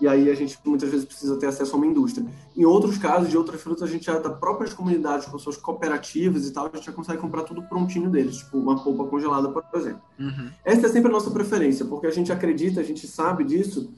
e 0.00 0.06
aí 0.06 0.30
a 0.30 0.34
gente 0.34 0.58
muitas 0.64 0.88
vezes 0.88 1.04
precisa 1.04 1.36
ter 1.36 1.46
acesso 1.46 1.74
a 1.74 1.76
uma 1.76 1.86
indústria. 1.86 2.26
Em 2.56 2.64
outros 2.64 2.98
casos, 2.98 3.30
de 3.30 3.36
outras 3.36 3.60
frutas, 3.60 3.82
a 3.82 3.92
gente 3.92 4.06
já 4.06 4.18
da 4.18 4.30
próprias 4.30 4.72
comunidades, 4.72 5.26
com 5.26 5.38
suas 5.38 5.56
cooperativas 5.56 6.46
e 6.46 6.52
tal, 6.52 6.70
a 6.72 6.76
gente 6.76 6.86
já 6.86 6.92
consegue 6.92 7.20
comprar 7.20 7.42
tudo 7.42 7.62
prontinho 7.62 8.08
deles, 8.08 8.38
tipo 8.38 8.58
uma 8.58 8.82
polpa 8.82 9.04
congelada, 9.04 9.48
por 9.48 9.64
exemplo. 9.74 10.02
Uhum. 10.18 10.50
Essa 10.64 10.86
é 10.86 10.88
sempre 10.88 11.08
a 11.10 11.12
nossa 11.12 11.30
preferência, 11.30 11.84
porque 11.84 12.06
a 12.06 12.12
gente 12.12 12.30
acredita, 12.30 12.80
a 12.80 12.84
gente 12.84 13.06
sabe 13.06 13.44
disso, 13.44 13.90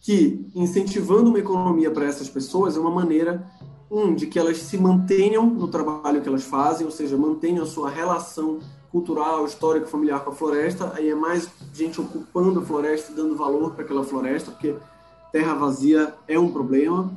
que 0.00 0.46
incentivando 0.54 1.30
uma 1.30 1.38
economia 1.38 1.90
para 1.90 2.04
essas 2.04 2.28
pessoas 2.28 2.76
é 2.76 2.80
uma 2.80 2.90
maneira, 2.90 3.46
um, 3.90 4.14
de 4.14 4.26
que 4.26 4.38
elas 4.38 4.58
se 4.58 4.76
mantenham 4.76 5.46
no 5.46 5.68
trabalho 5.68 6.20
que 6.20 6.28
elas 6.28 6.44
fazem, 6.44 6.84
ou 6.84 6.92
seja, 6.92 7.16
mantenham 7.16 7.62
a 7.62 7.66
sua 7.66 7.90
relação 7.90 8.58
cultural, 8.90 9.46
histórico, 9.46 9.86
familiar 9.86 10.20
com 10.20 10.30
a 10.30 10.34
floresta, 10.34 10.92
aí 10.94 11.08
é 11.08 11.14
mais 11.14 11.48
gente 11.72 12.00
ocupando 12.00 12.60
a 12.60 12.62
floresta 12.62 13.12
dando 13.14 13.34
valor 13.34 13.72
para 13.72 13.84
aquela 13.84 14.04
floresta, 14.04 14.50
porque 14.50 14.74
terra 15.32 15.54
vazia 15.54 16.14
é 16.28 16.38
um 16.38 16.52
problema 16.52 17.10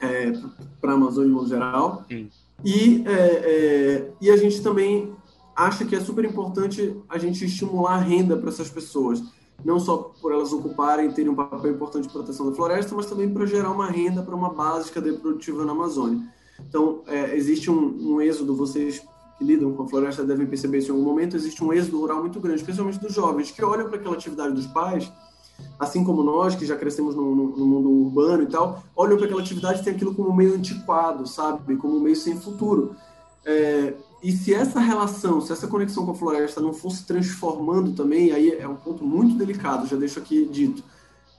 é, 0.00 0.32
para 0.80 0.92
a 0.92 0.94
Amazônia 0.94 1.30
em 1.30 1.32
modo 1.32 1.48
geral. 1.48 2.04
E, 2.64 3.04
é, 3.06 3.12
é, 3.12 4.12
e 4.20 4.30
a 4.30 4.36
gente 4.36 4.60
também 4.60 5.14
acha 5.54 5.84
que 5.84 5.94
é 5.94 6.00
super 6.00 6.24
importante 6.24 6.94
a 7.08 7.16
gente 7.16 7.44
estimular 7.44 7.94
a 7.94 7.98
renda 7.98 8.36
para 8.36 8.48
essas 8.48 8.68
pessoas. 8.68 9.22
Não 9.64 9.78
só 9.78 10.12
por 10.20 10.32
elas 10.32 10.52
ocuparem 10.52 11.10
e 11.10 11.12
terem 11.12 11.30
um 11.30 11.34
papel 11.34 11.70
importante 11.70 12.06
de 12.06 12.12
proteção 12.12 12.48
da 12.48 12.56
floresta, 12.56 12.94
mas 12.94 13.06
também 13.06 13.28
para 13.28 13.46
gerar 13.46 13.70
uma 13.70 13.86
renda 13.86 14.22
para 14.22 14.34
uma 14.34 14.52
base 14.52 14.86
de 14.86 14.92
cadeia 14.92 15.18
produtiva 15.18 15.64
na 15.64 15.72
Amazônia. 15.72 16.26
Então, 16.66 17.02
é, 17.06 17.36
existe 17.36 17.70
um, 17.70 18.14
um 18.14 18.20
êxodo, 18.20 18.56
vocês 18.56 19.02
que 19.38 19.44
lidam 19.44 19.72
com 19.72 19.82
a 19.84 19.88
floresta 19.88 20.24
devem 20.24 20.46
perceber 20.46 20.78
isso 20.78 20.90
em 20.90 20.94
algum 20.94 21.04
momento, 21.04 21.36
existe 21.36 21.62
um 21.62 21.72
êxodo 21.72 21.98
rural 22.00 22.20
muito 22.20 22.40
grande, 22.40 22.60
especialmente 22.60 22.98
dos 22.98 23.14
jovens, 23.14 23.50
que 23.50 23.64
olham 23.64 23.88
para 23.88 23.96
aquela 23.96 24.14
atividade 24.14 24.54
dos 24.54 24.66
pais 24.66 25.10
assim 25.78 26.04
como 26.04 26.22
nós, 26.22 26.54
que 26.54 26.66
já 26.66 26.76
crescemos 26.76 27.14
no, 27.14 27.34
no, 27.34 27.56
no 27.56 27.66
mundo 27.66 27.90
urbano 27.90 28.42
e 28.42 28.46
tal, 28.46 28.82
olham 28.94 29.16
para 29.16 29.26
aquela 29.26 29.40
atividade 29.40 29.80
e 29.80 29.84
tem 29.84 29.94
aquilo 29.94 30.14
como 30.14 30.34
meio 30.34 30.54
antiquado, 30.54 31.26
sabe? 31.26 31.76
Como 31.76 31.98
meio 32.00 32.16
sem 32.16 32.38
futuro. 32.38 32.94
É, 33.44 33.94
e 34.22 34.32
se 34.32 34.52
essa 34.52 34.78
relação, 34.80 35.40
se 35.40 35.52
essa 35.52 35.66
conexão 35.66 36.04
com 36.04 36.12
a 36.12 36.14
floresta 36.14 36.60
não 36.60 36.74
fosse 36.74 37.06
transformando 37.06 37.92
também, 37.92 38.32
aí 38.32 38.50
é 38.50 38.68
um 38.68 38.76
ponto 38.76 39.04
muito 39.04 39.34
delicado, 39.34 39.86
já 39.86 39.96
deixo 39.96 40.18
aqui 40.18 40.44
dito. 40.44 40.82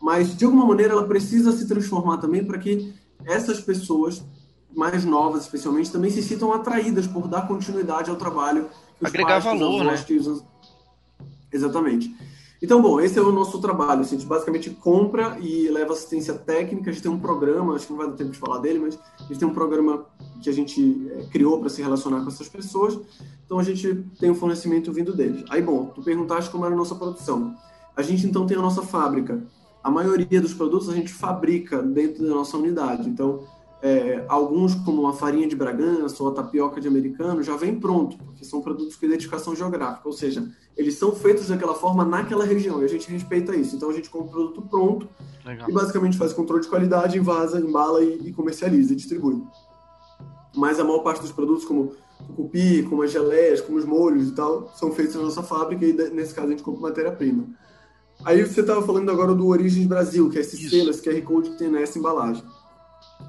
Mas, 0.02 0.36
de 0.36 0.46
alguma 0.46 0.66
maneira, 0.66 0.94
ela 0.94 1.06
precisa 1.06 1.52
se 1.52 1.68
transformar 1.68 2.18
também 2.18 2.44
para 2.44 2.58
que 2.58 2.92
essas 3.24 3.62
pessoas 3.62 4.24
mais 4.76 5.06
novas, 5.06 5.44
especialmente, 5.44 5.92
também 5.92 6.10
se 6.10 6.24
sintam 6.24 6.52
atraídas 6.52 7.06
por 7.06 7.28
dar 7.28 7.48
continuidade 7.48 8.10
ao 8.10 8.16
trabalho. 8.16 8.68
Agregar 9.04 9.40
valor, 9.40 9.84
né? 9.84 10.04
Exatamente. 11.52 12.16
Então, 12.62 12.80
bom, 12.80 13.02
esse 13.02 13.18
é 13.18 13.22
o 13.22 13.32
nosso 13.32 13.60
trabalho. 13.60 14.02
Assim, 14.02 14.16
a 14.16 14.20
gente 14.20 14.28
basicamente 14.28 14.70
compra 14.70 15.38
e 15.42 15.68
leva 15.70 15.94
assistência 15.94 16.36
técnica. 16.36 16.92
A 16.92 16.94
gente 16.94 17.02
tem 17.02 17.12
um 17.12 17.20
programa, 17.20 17.74
acho 17.74 17.88
que 17.88 17.92
não 17.92 17.98
vai 17.98 18.08
dar 18.08 18.16
tempo 18.16 18.30
de 18.30 18.38
falar 18.38 18.60
dele, 18.60 18.78
mas 18.78 19.00
a 19.20 19.24
gente 19.24 19.40
tem 19.40 19.48
um 19.48 19.54
programa 19.54 20.06
que 20.44 20.50
a 20.50 20.54
gente 20.54 21.12
é, 21.12 21.24
criou 21.32 21.60
para 21.60 21.70
se 21.70 21.82
relacionar 21.82 22.22
com 22.22 22.28
essas 22.28 22.48
pessoas. 22.48 23.00
Então, 23.46 23.58
a 23.58 23.64
gente 23.64 24.06
tem 24.20 24.30
um 24.30 24.36
fornecimento 24.36 24.94
vindo 24.94 25.12
deles. 25.12 25.44
Aí, 25.50 25.62
bom, 25.62 25.86
tu 25.86 26.04
perguntaste 26.04 26.52
como 26.52 26.64
era 26.64 26.76
a 26.76 26.78
nossa 26.78 26.94
produção. 26.94 27.56
A 27.98 28.04
gente, 28.04 28.28
então, 28.28 28.46
tem 28.46 28.56
a 28.56 28.62
nossa 28.62 28.84
fábrica. 28.84 29.42
A 29.84 29.90
maioria 29.90 30.40
dos 30.40 30.54
produtos 30.54 30.88
a 30.88 30.94
gente 30.94 31.12
fabrica 31.12 31.82
dentro 31.82 32.24
da 32.28 32.36
nossa 32.36 32.56
unidade. 32.58 33.10
Então, 33.10 33.44
é, 33.82 34.24
alguns, 34.28 34.76
como 34.76 35.08
a 35.08 35.14
farinha 35.14 35.48
de 35.48 35.56
Bragança 35.56 36.22
ou 36.24 36.30
a 36.30 36.34
tapioca 36.34 36.80
de 36.80 36.88
americano, 36.88 37.42
já 37.42 37.56
vem 37.56 37.80
pronto, 37.80 38.16
porque 38.18 38.46
são 38.46 38.62
produtos 38.62 38.96
com 38.96 39.06
identificação 39.06 39.56
geográfica, 39.56 40.08
ou 40.08 40.14
seja, 40.14 40.48
eles 40.78 40.96
são 40.96 41.14
feitos 41.16 41.48
daquela 41.48 41.74
forma 41.74 42.06
naquela 42.06 42.46
região 42.46 42.82
e 42.82 42.86
a 42.86 42.88
gente 42.88 43.12
respeita 43.12 43.56
isso. 43.56 43.76
Então 43.76 43.90
a 43.90 43.94
gente 43.94 44.10
compra 44.10 44.30
o 44.30 44.32
produto 44.32 44.62
pronto 44.70 45.10
Legal. 45.44 45.70
e 45.70 45.74
basicamente 45.74 46.18
faz 46.18 46.32
controle 46.32 46.62
de 46.62 46.70
qualidade, 46.70 47.18
invasa, 47.18 47.60
embala 47.60 48.04
e, 48.04 48.28
e 48.28 48.34
comercializa 48.34 48.94
e 48.94 48.96
distribui. 48.96 49.42
Mas 50.56 50.80
a 50.80 50.84
maior 50.84 51.00
parte 51.00 51.22
dos 51.22 51.32
produtos, 51.32 51.66
como 51.66 51.94
o 52.30 52.34
cupi, 52.34 52.84
como 52.84 53.02
as 53.02 53.12
geleias, 53.12 53.62
como 53.62 53.78
os 53.78 53.86
molhos 53.86 54.30
e 54.30 54.36
tal, 54.36 54.72
são 54.76 54.92
feitos 54.92 55.16
na 55.16 55.24
nossa 55.24 55.42
fábrica 55.42 55.86
e 55.86 55.94
nesse 56.12 56.36
caso 56.36 56.48
a 56.48 56.52
gente 56.52 56.64
compra 56.64 56.82
matéria-prima. 56.82 57.46
Aí 58.24 58.46
você 58.46 58.62
estava 58.62 58.86
falando 58.86 59.10
agora 59.10 59.34
do 59.34 59.48
Origens 59.48 59.88
Brasil, 59.88 60.30
que 60.30 60.38
é 60.38 60.42
esse 60.42 60.70
selo, 60.70 60.92
esse 60.92 61.02
QR 61.02 61.20
Code 61.24 61.50
que 61.52 61.58
tem 61.58 61.70
nessa 61.70 61.98
embalagem. 61.98 62.44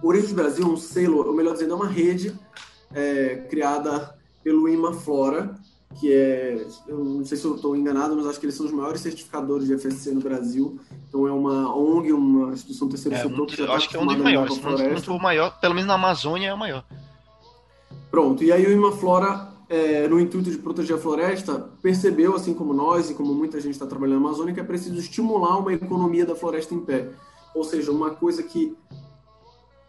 Origens 0.03 0.33
Brasil 0.33 0.65
é 0.67 0.69
um 0.69 0.77
selo, 0.77 1.27
ou 1.27 1.35
melhor 1.35 1.53
dizendo, 1.53 1.75
é 1.75 1.77
uma 1.77 1.89
rede 1.89 2.35
é, 2.95 3.47
criada 3.49 4.15
pelo 4.43 4.69
Imaflora, 4.69 5.55
que 6.01 6.13
é, 6.13 6.67
eu 6.89 6.99
não 6.99 7.25
sei 7.25 7.37
se 7.37 7.45
eu 7.45 7.55
estou 7.55 7.77
enganado, 7.77 8.17
mas 8.17 8.27
acho 8.27 8.41
que 8.41 8.47
eles 8.47 8.55
são 8.55 8.67
os 8.67 8.73
maiores 8.73 9.01
certificadores 9.01 9.67
de 9.67 9.79
FSC 9.79 10.13
no 10.13 10.21
Brasil. 10.21 10.81
Então 11.09 11.27
é 11.29 11.33
uma 11.33 11.75
ONG, 11.77 12.13
uma 12.13 12.53
instituição 12.53 12.89
terceiro 12.89 13.17
é, 13.17 13.23
setor 13.23 13.47
que 13.47 13.57
tá 13.57 13.73
acho 13.73 13.89
que 13.89 13.97
é 13.97 14.01
um 14.01 14.07
dos 14.07 14.17
maiores, 14.17 14.55
se 14.55 15.09
não, 15.09 15.17
o 15.17 15.23
maior, 15.23 15.61
pelo 15.61 15.75
menos 15.75 15.87
na 15.87 15.95
Amazônia 15.95 16.49
é 16.49 16.55
o 16.55 16.59
maior. 16.59 16.85
Pronto, 18.11 18.43
e 18.43 18.53
aí 18.53 18.67
o 18.67 18.73
Imaflora, 18.73 19.49
é, 19.69 20.09
no 20.09 20.19
intuito 20.19 20.51
de 20.51 20.59
proteger 20.59 20.97
a 20.97 20.99
floresta, 20.99 21.71
percebeu, 21.81 22.35
assim 22.35 22.55
como 22.55 22.75
nós 22.75 23.11
e 23.11 23.15
como 23.15 23.35
muita 23.35 23.61
gente 23.61 23.73
está 23.73 23.87
trabalhando 23.87 24.21
na 24.21 24.29
Amazônia, 24.29 24.53
que 24.53 24.61
é 24.61 24.65
preciso 24.65 24.99
estimular 24.99 25.59
uma 25.59 25.73
economia 25.73 26.27
da 26.27 26.35
floresta 26.35 26.75
em 26.75 26.81
pé. 26.81 27.11
Ou 27.55 27.65
seja, 27.65 27.91
uma 27.91 28.11
coisa 28.11 28.43
que 28.43 28.77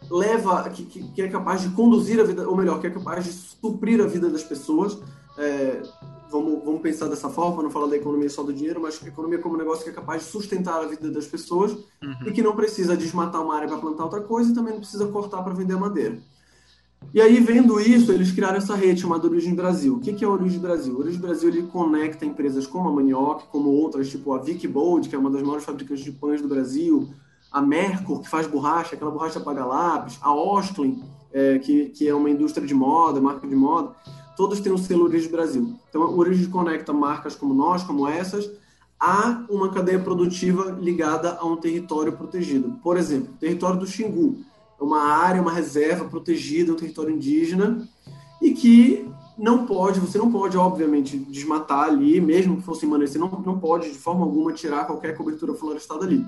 leva, 0.10 0.70
que, 0.70 0.84
que, 0.86 1.22
é 1.22 1.28
capaz 1.28 1.62
de 1.62 1.70
conduzir 1.70 2.20
a 2.20 2.24
vida, 2.24 2.48
ou 2.48 2.56
melhor, 2.56 2.80
que 2.80 2.88
é 2.88 2.90
capaz 2.90 3.26
de 3.26 3.32
suprir 3.32 4.02
a 4.02 4.08
vida 4.08 4.30
das 4.30 4.44
pessoas. 4.44 4.98
É, 5.38 5.82
vamos, 6.30 6.64
vamos 6.64 6.82
pensar 6.82 7.08
dessa 7.08 7.30
forma, 7.30 7.64
não 7.64 7.70
falar 7.70 7.88
da 7.88 7.96
economia 7.96 8.30
só 8.30 8.44
do 8.44 8.54
dinheiro, 8.54 8.82
mas 8.82 9.02
economia 9.06 9.40
como 9.40 9.56
um 9.56 9.58
negócio 9.58 9.84
que 9.84 9.90
é 9.90 9.94
capaz 9.94 10.24
de 10.24 10.30
sustentar 10.30 10.82
a 10.82 10.86
vida 10.88 11.10
das 11.12 11.26
pessoas 11.26 11.72
uhum. 11.72 12.28
e 12.28 12.32
que 12.32 12.42
não 12.42 12.56
precisa 12.56 12.98
desmatar 12.98 13.42
uma 13.42 13.56
área 13.56 13.68
para 13.68 13.78
plantar 13.78 14.04
outra 14.04 14.22
coisa 14.22 14.52
e 14.52 14.56
também 14.56 14.74
não 14.74 14.80
precisa 14.80 15.08
cortar 15.08 15.44
para 15.44 15.54
vender 15.54 15.76
madeira. 15.76 16.20
E 17.14 17.22
aí, 17.22 17.40
vendo 17.40 17.80
isso, 17.80 18.12
eles 18.12 18.32
criaram 18.32 18.58
essa 18.58 18.76
rede 18.76 19.02
chamada 19.02 19.28
Origem 19.28 19.54
Brasil. 19.54 19.96
O 19.96 20.00
que 20.00 20.24
é 20.24 20.28
a 20.28 20.32
Origem 20.32 20.60
Brasil? 20.60 20.96
A 20.96 21.00
Origem 21.00 21.20
Brasil 21.20 21.50
ele 21.50 21.64
conecta 21.64 22.26
empresas 22.26 22.66
como 22.66 22.88
a 22.88 22.92
Manioc, 22.92 23.48
como 23.52 23.70
outras, 23.70 24.10
tipo 24.10 24.34
a 24.34 24.40
Vic 24.40 24.68
Bold, 24.68 25.10
que 25.10 25.16
é 25.16 25.20
uma 25.20 25.30
das 25.30 25.42
maiores 25.42 25.66
fabricantes 25.66 26.04
de 26.04 26.12
pães 26.12 26.42
do 26.42 26.48
Brasil, 26.48 27.10
a 27.54 27.62
Mercur, 27.62 28.22
que 28.22 28.30
faz 28.30 28.48
borracha, 28.48 28.96
aquela 28.96 29.12
borracha 29.12 29.40
paga 29.40 29.64
lápis, 29.64 30.18
a 30.20 30.34
Osklin, 30.34 31.04
é, 31.32 31.60
que, 31.60 31.90
que 31.90 32.08
é 32.08 32.14
uma 32.14 32.30
indústria 32.30 32.66
de 32.66 32.74
moda, 32.74 33.22
marca 33.22 33.48
de 33.48 33.56
moda, 33.56 33.92
todos 34.36 34.60
têm 34.60 34.72
o 34.72 34.76
um 34.76 34.78
selo 34.80 35.04
Origem 35.04 35.30
Brasil. 35.30 35.76
Então, 35.88 36.02
a 36.02 36.10
Origem 36.10 36.50
conecta 36.50 36.92
marcas 36.92 37.36
como 37.36 37.54
nós, 37.54 37.84
como 37.84 38.08
essas, 38.08 38.50
a 39.00 39.44
uma 39.50 39.70
cadeia 39.70 40.00
produtiva 40.00 40.76
ligada 40.80 41.38
a 41.40 41.46
um 41.46 41.58
território 41.58 42.14
protegido. 42.14 42.80
Por 42.82 42.98
exemplo, 42.98 43.34
o 43.36 43.38
território 43.38 43.80
do 43.80 43.86
Xingu 43.86 44.38
é 44.80 44.84
uma 44.84 45.02
área, 45.02 45.42
uma 45.42 45.52
reserva 45.52 46.06
protegida, 46.06 46.74
um 46.74 46.78
território 46.78 47.14
indígena, 47.14 47.88
e 48.42 48.52
que 48.52 49.08
não 49.38 49.66
pode, 49.66 50.00
você 50.00 50.18
não 50.18 50.32
pode, 50.32 50.58
obviamente, 50.58 51.18
desmatar 51.18 51.84
ali, 51.84 52.20
mesmo 52.20 52.58
que 52.58 52.64
fosse 52.64 52.86
em 52.86 52.90
você 52.90 53.18
não, 53.18 53.30
não 53.46 53.60
pode, 53.60 53.92
de 53.92 53.98
forma 53.98 54.24
alguma, 54.24 54.54
tirar 54.54 54.86
qualquer 54.86 55.16
cobertura 55.16 55.54
florestal 55.54 56.00
dali. 56.00 56.26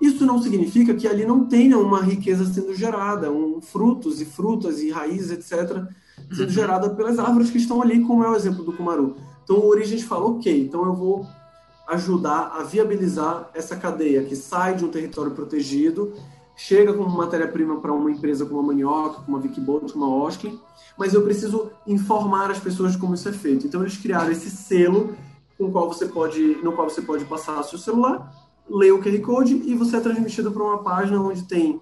Isso 0.00 0.26
não 0.26 0.42
significa 0.42 0.94
que 0.94 1.08
ali 1.08 1.24
não 1.24 1.46
tenha 1.46 1.78
uma 1.78 2.02
riqueza 2.02 2.44
sendo 2.44 2.74
gerada, 2.74 3.30
um, 3.30 3.60
frutos 3.60 4.20
e 4.20 4.24
frutas 4.24 4.80
e 4.80 4.90
raízes, 4.90 5.30
etc., 5.30 5.84
sendo 6.30 6.42
uhum. 6.42 6.48
gerada 6.48 6.90
pelas 6.90 7.18
árvores 7.18 7.50
que 7.50 7.58
estão 7.58 7.80
ali, 7.80 8.00
como 8.00 8.24
é 8.24 8.28
o 8.28 8.36
exemplo 8.36 8.64
do 8.64 8.72
Cumaru. 8.72 9.16
Então, 9.42 9.56
o 9.56 9.66
Origens 9.66 10.02
fala, 10.02 10.26
ok, 10.26 10.62
então 10.62 10.84
eu 10.84 10.94
vou 10.94 11.26
ajudar 11.88 12.54
a 12.58 12.62
viabilizar 12.62 13.50
essa 13.54 13.76
cadeia 13.76 14.24
que 14.24 14.34
sai 14.34 14.74
de 14.74 14.84
um 14.84 14.88
território 14.88 15.32
protegido, 15.32 16.14
chega 16.56 16.94
como 16.94 17.10
matéria-prima 17.10 17.80
para 17.80 17.92
uma 17.92 18.10
empresa 18.10 18.46
como 18.46 18.60
a 18.60 18.62
Manioca, 18.62 19.22
como 19.22 19.36
a 19.36 19.40
Wikibolt, 19.40 19.92
como 19.92 20.04
a 20.04 20.24
Osklin, 20.24 20.58
mas 20.96 21.12
eu 21.12 21.22
preciso 21.22 21.70
informar 21.86 22.50
as 22.50 22.58
pessoas 22.58 22.92
de 22.92 22.98
como 22.98 23.14
isso 23.14 23.28
é 23.28 23.32
feito. 23.32 23.66
Então, 23.66 23.82
eles 23.82 23.96
criaram 23.96 24.30
esse 24.30 24.50
selo 24.50 25.14
com 25.58 25.70
qual 25.70 25.92
você 25.92 26.06
pode, 26.06 26.40
no 26.62 26.72
qual 26.72 26.88
você 26.88 27.02
pode 27.02 27.24
passar 27.24 27.62
seu 27.64 27.78
celular 27.78 28.43
lê 28.68 28.90
o 28.90 29.00
QR 29.00 29.18
Code 29.20 29.54
e 29.66 29.74
você 29.74 29.96
é 29.96 30.00
transmitido 30.00 30.50
para 30.50 30.62
uma 30.62 30.82
página 30.82 31.20
onde 31.20 31.42
tem 31.44 31.80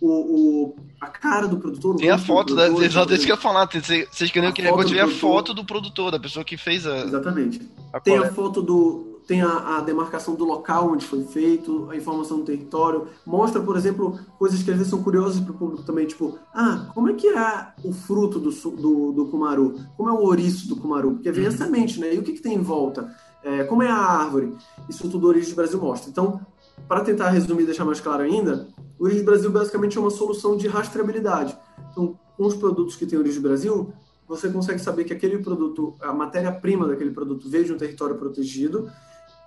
o, 0.00 0.08
o, 0.08 0.76
a 1.00 1.06
cara 1.06 1.46
do 1.46 1.56
produtor. 1.56 1.96
Tem 1.96 2.10
a 2.10 2.18
foto, 2.18 2.54
da, 2.54 2.68
exatamente 2.68 3.14
isso 3.14 3.26
que 3.26 3.32
eu 3.32 3.36
ia 3.36 3.40
falar. 3.40 3.66
Vocês 3.66 4.30
queriam 4.30 4.52
que 4.52 4.60
ele 4.60 4.70
ver 4.70 5.00
a 5.00 5.08
foto 5.08 5.54
do 5.54 5.64
produtor, 5.64 6.10
da 6.10 6.18
pessoa 6.18 6.44
que 6.44 6.56
fez 6.56 6.86
a. 6.86 6.98
Exatamente. 7.04 7.60
A 7.92 8.00
tem 8.00 8.18
a 8.18 8.30
foto 8.30 8.62
do. 8.62 9.14
Tem 9.26 9.40
a, 9.40 9.78
a, 9.78 9.80
demarcação 9.80 10.34
do 10.34 10.44
local 10.44 10.92
onde 10.92 11.06
foi 11.06 11.24
feito, 11.24 11.88
a 11.90 11.96
informação 11.96 12.40
do 12.40 12.44
território. 12.44 13.08
Mostra, 13.24 13.58
por 13.62 13.74
exemplo, 13.74 14.18
coisas 14.38 14.62
que 14.62 14.70
às 14.70 14.76
vezes 14.76 14.90
são 14.90 15.02
curiosas 15.02 15.40
para 15.40 15.50
o 15.50 15.54
público 15.54 15.82
também, 15.82 16.06
tipo, 16.06 16.38
ah, 16.52 16.90
como 16.92 17.08
é 17.08 17.14
que 17.14 17.28
é 17.28 17.68
o 17.82 17.90
fruto 17.90 18.38
do, 18.38 18.50
do, 18.50 19.12
do 19.12 19.26
cumaru? 19.30 19.80
Como 19.96 20.10
é 20.10 20.12
o 20.12 20.20
ouriço 20.20 20.68
do 20.68 20.76
cumaru? 20.76 21.12
Porque 21.12 21.32
vem 21.32 21.44
uhum. 21.46 21.54
a 21.54 21.56
semente, 21.56 21.98
né? 21.98 22.14
E 22.14 22.18
o 22.18 22.22
que, 22.22 22.34
que 22.34 22.42
tem 22.42 22.52
em 22.52 22.60
volta? 22.60 23.16
É, 23.44 23.64
como 23.64 23.82
é 23.82 23.88
a 23.88 23.96
árvore. 23.96 24.56
Isso 24.88 25.08
tudo 25.08 25.26
o 25.26 25.28
Origem 25.28 25.54
Brasil 25.54 25.78
mostra. 25.78 26.10
Então, 26.10 26.40
para 26.88 27.02
tentar 27.02 27.30
resumir 27.30 27.62
e 27.62 27.66
deixar 27.66 27.84
mais 27.84 28.00
claro 28.00 28.22
ainda, 28.22 28.68
o 28.98 29.04
Origem 29.04 29.24
Brasil 29.24 29.50
basicamente 29.50 29.96
é 29.96 30.00
uma 30.00 30.10
solução 30.10 30.56
de 30.56 30.66
rastreabilidade. 30.66 31.56
Então, 31.92 32.18
com 32.36 32.46
os 32.46 32.54
produtos 32.54 32.96
que 32.96 33.06
tem 33.06 33.18
Origem 33.18 33.40
Brasil, 33.40 33.92
você 34.26 34.48
consegue 34.48 34.80
saber 34.80 35.04
que 35.04 35.12
aquele 35.12 35.38
produto, 35.38 35.94
a 36.00 36.12
matéria-prima 36.12 36.88
daquele 36.88 37.10
produto 37.10 37.48
veio 37.48 37.64
de 37.64 37.72
um 37.72 37.76
território 37.76 38.16
protegido, 38.16 38.90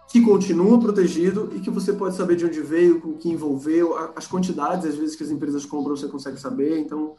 que 0.09 0.21
continua 0.21 0.79
protegido 0.79 1.51
e 1.53 1.59
que 1.59 1.69
você 1.69 1.91
pode 1.91 2.15
saber 2.15 2.37
de 2.37 2.45
onde 2.45 2.61
veio, 2.61 3.01
o 3.03 3.17
que 3.17 3.29
envolveu, 3.29 3.97
as 4.15 4.25
quantidades, 4.25 4.85
às 4.85 4.95
vezes, 4.95 5.15
que 5.15 5.23
as 5.23 5.31
empresas 5.31 5.65
compram, 5.65 5.97
você 5.97 6.07
consegue 6.07 6.39
saber. 6.39 6.79
Então, 6.79 7.15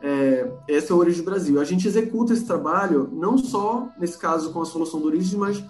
é, 0.00 0.50
essa 0.68 0.92
é 0.92 0.94
a 0.94 0.96
Origem 0.96 1.22
Brasil. 1.22 1.60
A 1.60 1.64
gente 1.64 1.86
executa 1.86 2.32
esse 2.32 2.46
trabalho 2.46 3.10
não 3.12 3.36
só, 3.36 3.88
nesse 3.98 4.16
caso, 4.16 4.52
com 4.52 4.62
a 4.62 4.64
solução 4.64 5.00
do 5.00 5.06
Origem, 5.06 5.38
mas 5.38 5.62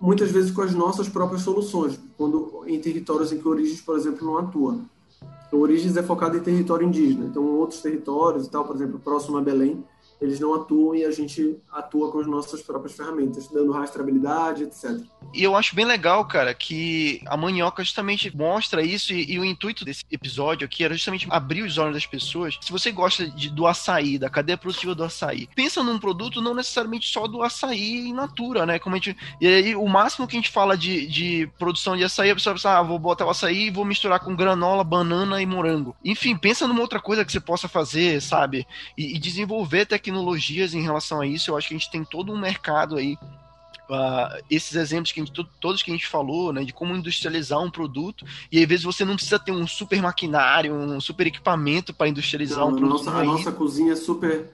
muitas 0.00 0.30
vezes 0.30 0.50
com 0.50 0.62
as 0.62 0.74
nossas 0.74 1.08
próprias 1.08 1.42
soluções, 1.42 1.98
quando 2.16 2.62
em 2.66 2.80
territórios 2.80 3.32
em 3.32 3.38
que 3.38 3.48
Origens, 3.48 3.80
por 3.80 3.96
exemplo, 3.96 4.26
não 4.26 4.38
atua. 4.38 4.78
Então, 5.46 5.60
Origens 5.60 5.96
é 5.96 6.02
focado 6.02 6.36
em 6.36 6.40
território 6.40 6.86
indígena, 6.86 7.26
então 7.26 7.44
outros 7.44 7.80
territórios 7.80 8.46
e 8.46 8.50
tal, 8.50 8.64
por 8.64 8.76
exemplo, 8.76 8.98
próximo 8.98 9.38
a 9.38 9.40
Belém, 9.40 9.82
eles 10.20 10.40
não 10.40 10.54
atuam 10.54 10.94
e 10.94 11.04
a 11.04 11.10
gente 11.10 11.58
atua 11.70 12.10
com 12.10 12.20
as 12.20 12.26
nossas 12.26 12.60
próprias 12.60 12.96
ferramentas, 12.96 13.48
dando 13.48 13.72
rastreabilidade, 13.72 14.64
etc. 14.64 15.00
E 15.32 15.42
eu 15.42 15.54
acho 15.54 15.74
bem 15.74 15.84
legal, 15.84 16.24
cara, 16.24 16.52
que 16.54 17.20
a 17.26 17.36
manioca 17.36 17.84
justamente 17.84 18.34
mostra 18.36 18.82
isso 18.82 19.12
e, 19.12 19.32
e, 19.32 19.38
o 19.38 19.44
intuito 19.44 19.84
desse 19.84 20.04
episódio 20.10 20.64
aqui 20.64 20.82
era 20.82 20.94
justamente 20.94 21.26
abrir 21.30 21.62
os 21.62 21.78
olhos 21.78 21.94
das 21.94 22.06
pessoas. 22.06 22.58
Se 22.60 22.72
você 22.72 22.90
gosta 22.90 23.28
de, 23.28 23.50
do 23.50 23.66
açaí, 23.66 24.18
da 24.18 24.30
cadeia 24.30 24.56
produtiva 24.56 24.94
do 24.94 25.04
açaí, 25.04 25.48
pensa 25.54 25.82
num 25.82 25.98
produto 25.98 26.40
não 26.40 26.54
necessariamente 26.54 27.08
só 27.08 27.26
do 27.26 27.42
açaí 27.42 28.08
in 28.08 28.14
natura, 28.14 28.64
né? 28.64 28.78
Como 28.78 28.96
a 28.96 28.98
gente, 28.98 29.16
e 29.40 29.46
aí 29.46 29.76
o 29.76 29.86
máximo 29.86 30.26
que 30.26 30.36
a 30.36 30.40
gente 30.40 30.50
fala 30.50 30.76
de, 30.76 31.06
de 31.06 31.50
produção 31.58 31.96
de 31.96 32.04
açaí, 32.04 32.30
a 32.30 32.34
pessoa 32.34 32.54
pensa, 32.54 32.78
ah, 32.78 32.82
vou 32.82 32.98
botar 32.98 33.26
o 33.26 33.30
açaí 33.30 33.66
e 33.66 33.70
vou 33.70 33.84
misturar 33.84 34.20
com 34.20 34.34
granola, 34.34 34.82
banana 34.82 35.40
e 35.42 35.46
morango. 35.46 35.94
Enfim, 36.04 36.36
pensa 36.36 36.66
numa 36.66 36.80
outra 36.80 37.00
coisa 37.00 37.24
que 37.24 37.30
você 37.30 37.40
possa 37.40 37.68
fazer, 37.68 38.20
sabe? 38.20 38.66
E, 38.96 39.16
e 39.16 39.18
desenvolver 39.18 39.86
tecnologias 40.08 40.74
em 40.74 40.80
relação 40.80 41.20
a 41.20 41.26
isso. 41.26 41.50
Eu 41.50 41.56
acho 41.56 41.68
que 41.68 41.74
a 41.74 41.78
gente 41.78 41.90
tem 41.90 42.04
todo 42.04 42.32
um 42.32 42.38
mercado 42.38 42.96
aí 42.96 43.18
uh, 43.88 44.42
esses 44.50 44.74
exemplos 44.74 45.12
que 45.12 45.20
gente, 45.20 45.32
todos 45.60 45.82
que 45.82 45.90
a 45.90 45.94
gente 45.94 46.06
falou, 46.06 46.52
né, 46.52 46.64
de 46.64 46.72
como 46.72 46.96
industrializar 46.96 47.60
um 47.60 47.70
produto, 47.70 48.24
e 48.50 48.62
às 48.62 48.68
vezes 48.68 48.84
você 48.84 49.04
não 49.04 49.14
precisa 49.14 49.38
ter 49.38 49.52
um 49.52 49.66
super 49.66 50.00
maquinário, 50.00 50.74
um 50.74 51.00
super 51.00 51.26
equipamento 51.26 51.92
para 51.92 52.08
industrializar 52.08 52.60
não, 52.60 52.68
um 52.68 52.76
produto. 52.76 53.04
Nossa, 53.04 53.18
a 53.18 53.24
nossa 53.24 53.52
cozinha 53.52 53.92
é 53.92 53.96
super 53.96 54.50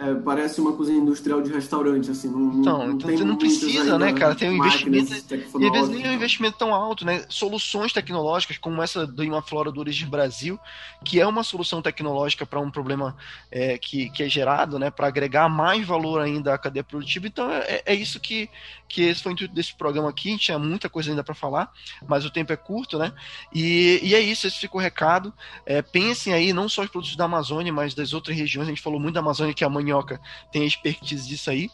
é, 0.00 0.14
parece 0.14 0.60
uma 0.60 0.72
cozinha 0.72 0.98
industrial 0.98 1.42
de 1.42 1.52
restaurante, 1.52 2.08
assim. 2.08 2.28
Não, 2.28 2.60
então, 2.60 2.78
não 2.78 2.92
então 2.92 3.10
você 3.10 3.24
não 3.24 3.36
precisa, 3.36 3.98
né, 3.98 4.12
cara? 4.12 4.32
Tem 4.32 4.48
um 4.48 4.54
investimento. 4.54 5.12
E 5.58 5.66
às 5.66 5.72
vezes 5.72 5.88
nem 5.88 6.06
é 6.06 6.10
um 6.10 6.12
investimento 6.12 6.56
tão 6.56 6.72
alto, 6.72 7.04
né? 7.04 7.24
Soluções 7.28 7.92
tecnológicas, 7.92 8.58
como 8.58 8.80
essa 8.80 9.04
do 9.04 9.24
Imaflora 9.24 9.72
do 9.72 9.80
Origem 9.80 10.08
Brasil, 10.08 10.58
que 11.04 11.20
é 11.20 11.26
uma 11.26 11.42
solução 11.42 11.82
tecnológica 11.82 12.46
para 12.46 12.60
um 12.60 12.70
problema 12.70 13.16
é, 13.50 13.76
que, 13.76 14.08
que 14.10 14.22
é 14.22 14.28
gerado, 14.28 14.78
né? 14.78 14.88
Para 14.88 15.08
agregar 15.08 15.48
mais 15.48 15.84
valor 15.84 16.20
ainda 16.20 16.54
à 16.54 16.58
cadeia 16.58 16.84
produtiva. 16.84 17.26
Então, 17.26 17.50
é, 17.50 17.82
é 17.84 17.94
isso 17.94 18.20
que, 18.20 18.48
que 18.88 19.02
esse 19.02 19.20
foi 19.20 19.32
o 19.32 19.34
intuito 19.34 19.52
desse 19.52 19.74
programa 19.74 20.10
aqui. 20.10 20.28
A 20.28 20.32
gente 20.32 20.44
tinha 20.44 20.60
muita 20.60 20.88
coisa 20.88 21.10
ainda 21.10 21.24
para 21.24 21.34
falar, 21.34 21.72
mas 22.06 22.24
o 22.24 22.30
tempo 22.30 22.52
é 22.52 22.56
curto, 22.56 22.98
né? 22.98 23.12
E, 23.52 23.98
e 24.00 24.14
é 24.14 24.20
isso, 24.20 24.46
esse 24.46 24.60
ficou 24.60 24.80
o 24.80 24.84
recado. 24.84 25.34
É, 25.66 25.82
pensem 25.82 26.32
aí, 26.32 26.52
não 26.52 26.68
só 26.68 26.82
os 26.82 26.88
produtos 26.88 27.16
da 27.16 27.24
Amazônia, 27.24 27.72
mas 27.72 27.94
das 27.94 28.12
outras 28.12 28.36
regiões. 28.36 28.68
A 28.68 28.70
gente 28.70 28.82
falou 28.82 29.00
muito 29.00 29.14
da 29.14 29.20
Amazônia, 29.20 29.52
que 29.52 29.64
amanhã 29.64 29.87
Minhoca 29.88 30.20
tem 30.52 30.66
expertise 30.66 31.26
disso 31.26 31.50
aí. 31.50 31.70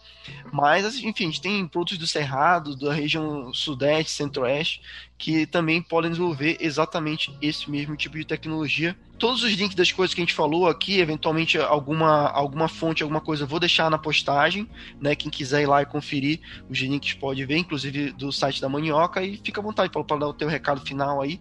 Mas, 0.53 0.85
assim, 0.85 1.09
enfim, 1.09 1.25
a 1.25 1.27
gente 1.27 1.41
tem 1.41 1.67
produtos 1.67 1.99
do 1.99 2.07
Cerrado, 2.07 2.77
da 2.77 2.93
região 2.93 3.53
Sudeste, 3.53 4.13
Centro-Oeste, 4.13 4.81
que 5.19 5.47
também 5.47 5.83
podem 5.83 6.11
desenvolver 6.11 6.57
exatamente 6.61 7.37
esse 7.43 7.71
mesmo 7.71 7.97
tipo 7.97 8.17
de 8.17 8.25
tecnologia. 8.25 8.97
Todos 9.19 9.43
os 9.43 9.53
links 9.53 9.75
das 9.75 9.93
coisas 9.93 10.15
que 10.15 10.21
a 10.21 10.25
gente 10.25 10.35
falou 10.35 10.67
aqui, 10.67 11.01
eventualmente 11.01 11.59
alguma, 11.59 12.29
alguma 12.31 12.69
fonte, 12.69 13.03
alguma 13.03 13.21
coisa, 13.21 13.45
eu 13.45 13.49
vou 13.49 13.61
deixar 13.61 13.91
na 13.91 13.99
postagem, 13.99 14.69
né? 15.01 15.15
Quem 15.15 15.31
quiser 15.31 15.63
ir 15.63 15.67
lá 15.67 15.83
e 15.83 15.87
conferir 15.87 16.41
os 16.69 16.79
links 16.79 17.15
pode 17.15 17.45
ver, 17.45 17.59
inclusive 17.59 18.13
do 18.13 18.33
site 18.33 18.61
da 18.61 18.69
Manioca, 18.69 19.23
e 19.23 19.37
fica 19.37 19.61
à 19.61 19.65
vontade 19.65 19.91
para 19.91 20.19
dar 20.19 20.29
o 20.29 20.35
teu 20.35 20.49
recado 20.49 20.81
final 20.81 21.21
aí 21.21 21.41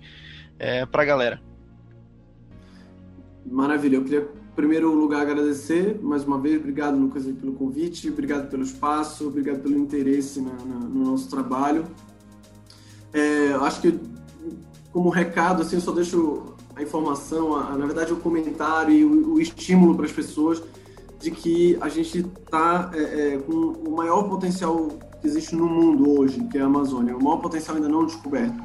é, 0.59 0.85
para 0.85 1.01
a 1.01 1.05
galera. 1.05 1.41
Maravilha, 3.45 3.97
eu 3.97 4.03
queria 4.03 4.42
primeiro 4.55 4.93
lugar, 4.93 5.21
agradecer 5.21 5.99
mais 6.01 6.23
uma 6.23 6.37
vez. 6.37 6.59
Obrigado, 6.59 6.97
Lucas, 6.97 7.25
pelo 7.25 7.53
convite, 7.53 8.09
obrigado 8.09 8.49
pelo 8.49 8.63
espaço, 8.63 9.27
obrigado 9.27 9.61
pelo 9.61 9.77
interesse 9.77 10.41
na, 10.41 10.51
na, 10.51 10.79
no 10.79 11.11
nosso 11.11 11.29
trabalho. 11.29 11.85
É, 13.11 13.53
acho 13.61 13.81
que, 13.81 13.99
como 14.91 15.09
recado, 15.09 15.61
assim, 15.61 15.75
eu 15.75 15.81
só 15.81 15.91
deixo 15.91 16.55
a 16.75 16.81
informação, 16.81 17.55
a, 17.55 17.77
na 17.77 17.85
verdade, 17.85 18.13
o 18.13 18.17
comentário 18.17 18.93
e 18.93 19.03
o, 19.03 19.35
o 19.35 19.41
estímulo 19.41 19.95
para 19.95 20.05
as 20.05 20.11
pessoas 20.11 20.61
de 21.19 21.31
que 21.31 21.77
a 21.79 21.89
gente 21.89 22.19
está 22.19 22.91
é, 22.93 23.33
é, 23.33 23.37
com 23.37 23.53
o 23.53 23.95
maior 23.95 24.23
potencial 24.23 24.89
que 25.21 25.27
existe 25.27 25.55
no 25.55 25.65
mundo 25.65 26.19
hoje, 26.19 26.43
que 26.51 26.57
é 26.57 26.61
a 26.61 26.65
Amazônia. 26.65 27.15
O 27.15 27.23
maior 27.23 27.37
potencial 27.37 27.77
ainda 27.77 27.87
não 27.87 28.05
descoberto, 28.05 28.61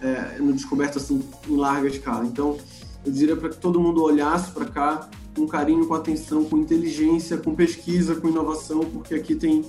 é, 0.00 0.38
não 0.38 0.52
descoberto 0.52 0.98
assim 0.98 1.22
em 1.48 1.56
larga 1.56 1.88
escala. 1.88 2.24
Então, 2.24 2.56
eu 3.04 3.12
diria 3.12 3.36
para 3.36 3.50
que 3.50 3.56
todo 3.56 3.80
mundo 3.80 4.02
olhasse 4.02 4.50
para 4.50 4.64
cá 4.64 5.10
com 5.34 5.46
carinho, 5.46 5.86
com 5.86 5.94
atenção, 5.94 6.44
com 6.44 6.58
inteligência, 6.58 7.36
com 7.36 7.54
pesquisa, 7.54 8.14
com 8.14 8.28
inovação, 8.28 8.80
porque 8.80 9.14
aqui 9.14 9.34
tem 9.34 9.64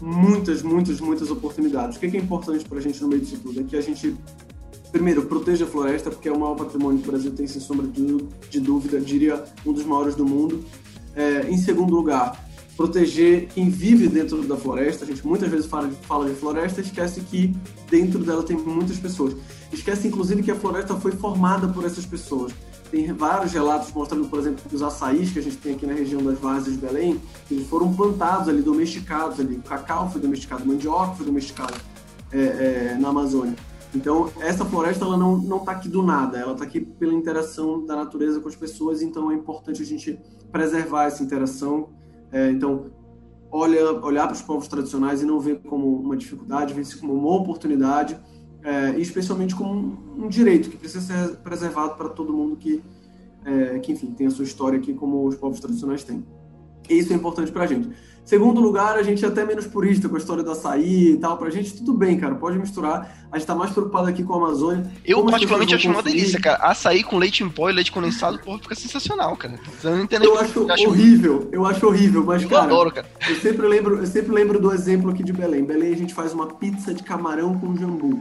muitas, 0.00 0.62
muitas, 0.62 1.00
muitas 1.00 1.30
oportunidades. 1.30 1.96
O 1.96 2.00
que 2.00 2.06
é, 2.06 2.20
importante 2.20 2.64
para 2.64 2.78
a 2.78 2.80
gente 2.80 3.00
no 3.02 3.08
meio 3.08 3.20
disso 3.20 3.38
tudo? 3.42 3.60
É 3.60 3.64
que 3.64 3.76
a 3.76 3.80
gente, 3.80 4.14
primeiro, 4.92 5.22
proteja 5.26 5.64
a 5.64 5.68
floresta, 5.68 6.10
porque 6.10 6.28
é 6.28 6.32
o 6.32 6.38
maior 6.38 6.54
patrimônio 6.54 7.00
que 7.00 7.08
o 7.08 7.10
Brasil 7.10 7.32
tem, 7.32 7.46
sem 7.46 7.60
sombra 7.60 7.86
de 7.86 8.60
dúvida, 8.60 9.00
diria 9.00 9.44
um 9.64 9.72
dos 9.72 9.84
maiores 9.84 10.14
do 10.14 10.24
mundo. 10.24 10.64
É, 11.14 11.48
em 11.50 11.56
segundo 11.56 11.94
lugar, 11.94 12.48
proteger 12.76 13.48
quem 13.48 13.68
vive 13.68 14.06
dentro 14.06 14.42
da 14.44 14.56
floresta. 14.56 15.04
A 15.04 15.08
gente 15.08 15.26
muitas 15.26 15.48
vezes 15.48 15.66
fala 15.66 15.88
de, 15.88 15.96
fala 16.06 16.28
de 16.28 16.34
floresta 16.36 16.80
esquece 16.80 17.20
que 17.22 17.52
dentro 17.90 18.20
dela 18.20 18.42
tem 18.44 18.56
muitas 18.56 18.98
pessoas. 18.98 19.34
Esquece, 19.72 20.06
inclusive, 20.06 20.44
que 20.44 20.50
a 20.50 20.54
floresta 20.54 20.94
foi 20.94 21.10
formada 21.10 21.66
por 21.68 21.84
essas 21.84 22.06
pessoas 22.06 22.52
tem 22.90 23.12
vários 23.12 23.52
relatos 23.52 23.92
mostrando, 23.92 24.28
por 24.28 24.38
exemplo, 24.38 24.62
que 24.68 24.74
os 24.74 24.82
açaís 24.82 25.30
que 25.30 25.38
a 25.38 25.42
gente 25.42 25.56
tem 25.56 25.74
aqui 25.74 25.86
na 25.86 25.92
região 25.92 26.22
das 26.22 26.38
várzeas 26.38 26.74
de 26.74 26.80
Belém, 26.80 27.20
eles 27.50 27.66
foram 27.68 27.92
plantados 27.94 28.48
ali, 28.48 28.62
domesticados 28.62 29.38
ali. 29.40 29.56
O 29.56 29.62
cacau 29.62 30.10
foi 30.10 30.20
domesticado, 30.20 30.64
o 30.64 30.66
mandioca 30.66 31.14
foi 31.14 31.26
domesticado 31.26 31.74
é, 32.32 32.38
é, 32.38 32.98
na 32.98 33.08
Amazônia. 33.08 33.54
Então, 33.94 34.30
essa 34.40 34.64
floresta 34.64 35.04
ela 35.04 35.16
não 35.16 35.58
está 35.58 35.72
aqui 35.72 35.88
do 35.88 36.02
nada, 36.02 36.38
ela 36.38 36.52
está 36.52 36.64
aqui 36.64 36.80
pela 36.80 37.14
interação 37.14 37.84
da 37.84 37.96
natureza 37.96 38.40
com 38.40 38.48
as 38.48 38.56
pessoas. 38.56 39.02
Então, 39.02 39.30
é 39.30 39.34
importante 39.34 39.82
a 39.82 39.86
gente 39.86 40.18
preservar 40.52 41.04
essa 41.04 41.22
interação. 41.22 41.90
É, 42.30 42.50
então, 42.50 42.86
olha, 43.50 43.92
olhar 44.00 44.26
para 44.26 44.34
os 44.34 44.42
povos 44.42 44.68
tradicionais 44.68 45.22
e 45.22 45.24
não 45.24 45.40
ver 45.40 45.60
como 45.62 46.00
uma 46.00 46.16
dificuldade, 46.16 46.74
ver 46.74 46.82
isso 46.82 47.00
como 47.00 47.14
uma 47.14 47.34
oportunidade 47.36 48.18
é, 48.68 48.98
e 48.98 49.00
especialmente 49.00 49.54
como 49.54 49.72
um, 49.72 50.24
um, 50.24 50.28
direito 50.28 50.68
que 50.68 50.76
precisa 50.76 51.00
ser 51.00 51.36
preservado 51.36 51.94
para 51.94 52.10
todo 52.10 52.34
mundo 52.34 52.54
que, 52.54 52.82
é, 53.42 53.78
que, 53.78 53.92
enfim, 53.92 54.08
tem 54.08 54.26
a 54.26 54.30
sua 54.30 54.44
história 54.44 54.78
aqui 54.78 54.92
como 54.92 55.26
os 55.26 55.36
povos 55.36 55.58
tradicionais 55.58 56.04
têm. 56.04 56.22
E 56.86 56.98
isso 56.98 57.10
é 57.10 57.16
importante 57.16 57.50
para 57.50 57.64
a 57.64 57.66
gente. 57.66 57.88
Segundo 58.26 58.60
lugar, 58.60 58.98
a 58.98 59.02
gente 59.02 59.24
é 59.24 59.28
até 59.28 59.42
menos 59.42 59.66
purista 59.66 60.06
com 60.06 60.16
a 60.16 60.18
história 60.18 60.42
do 60.42 60.50
açaí 60.50 61.12
e 61.12 61.16
tal. 61.16 61.38
Pra 61.38 61.48
gente, 61.48 61.78
tudo 61.78 61.94
bem, 61.94 62.18
cara. 62.18 62.34
Pode 62.34 62.58
misturar. 62.58 63.26
A 63.32 63.38
gente 63.38 63.46
tá 63.46 63.54
mais 63.54 63.70
preocupado 63.70 64.06
aqui 64.06 64.22
com 64.22 64.34
a 64.34 64.36
Amazônia. 64.36 64.90
Eu, 65.02 65.24
particularmente, 65.24 65.74
acho 65.74 65.88
uma 65.88 66.02
delícia, 66.02 66.38
cara. 66.38 66.58
Açaí 66.62 67.02
com 67.02 67.16
leite 67.16 67.42
em 67.42 67.48
pó 67.48 67.70
e 67.70 67.72
leite 67.72 67.90
condensado, 67.90 68.38
porra, 68.38 68.58
fica 68.58 68.74
sensacional, 68.74 69.34
cara. 69.34 69.58
Você 69.80 69.88
não 69.88 70.02
entende 70.02 70.26
eu 70.26 70.38
acho 70.38 70.66
horrível. 70.86 71.48
Eu 71.50 71.64
acho 71.64 71.86
horrível, 71.86 72.22
mas, 72.22 72.42
eu 72.42 72.50
cara, 72.50 72.64
adoro, 72.64 72.92
cara. 72.92 73.08
Eu 73.26 73.36
sempre, 73.36 73.66
lembro, 73.66 73.96
eu 73.96 74.06
sempre 74.06 74.32
lembro 74.32 74.60
do 74.60 74.74
exemplo 74.74 75.10
aqui 75.10 75.22
de 75.22 75.32
Belém. 75.32 75.64
Belém, 75.64 75.94
a 75.94 75.96
gente 75.96 76.12
faz 76.12 76.34
uma 76.34 76.48
pizza 76.48 76.92
de 76.92 77.02
camarão 77.02 77.58
com 77.58 77.74
jambu. 77.74 78.20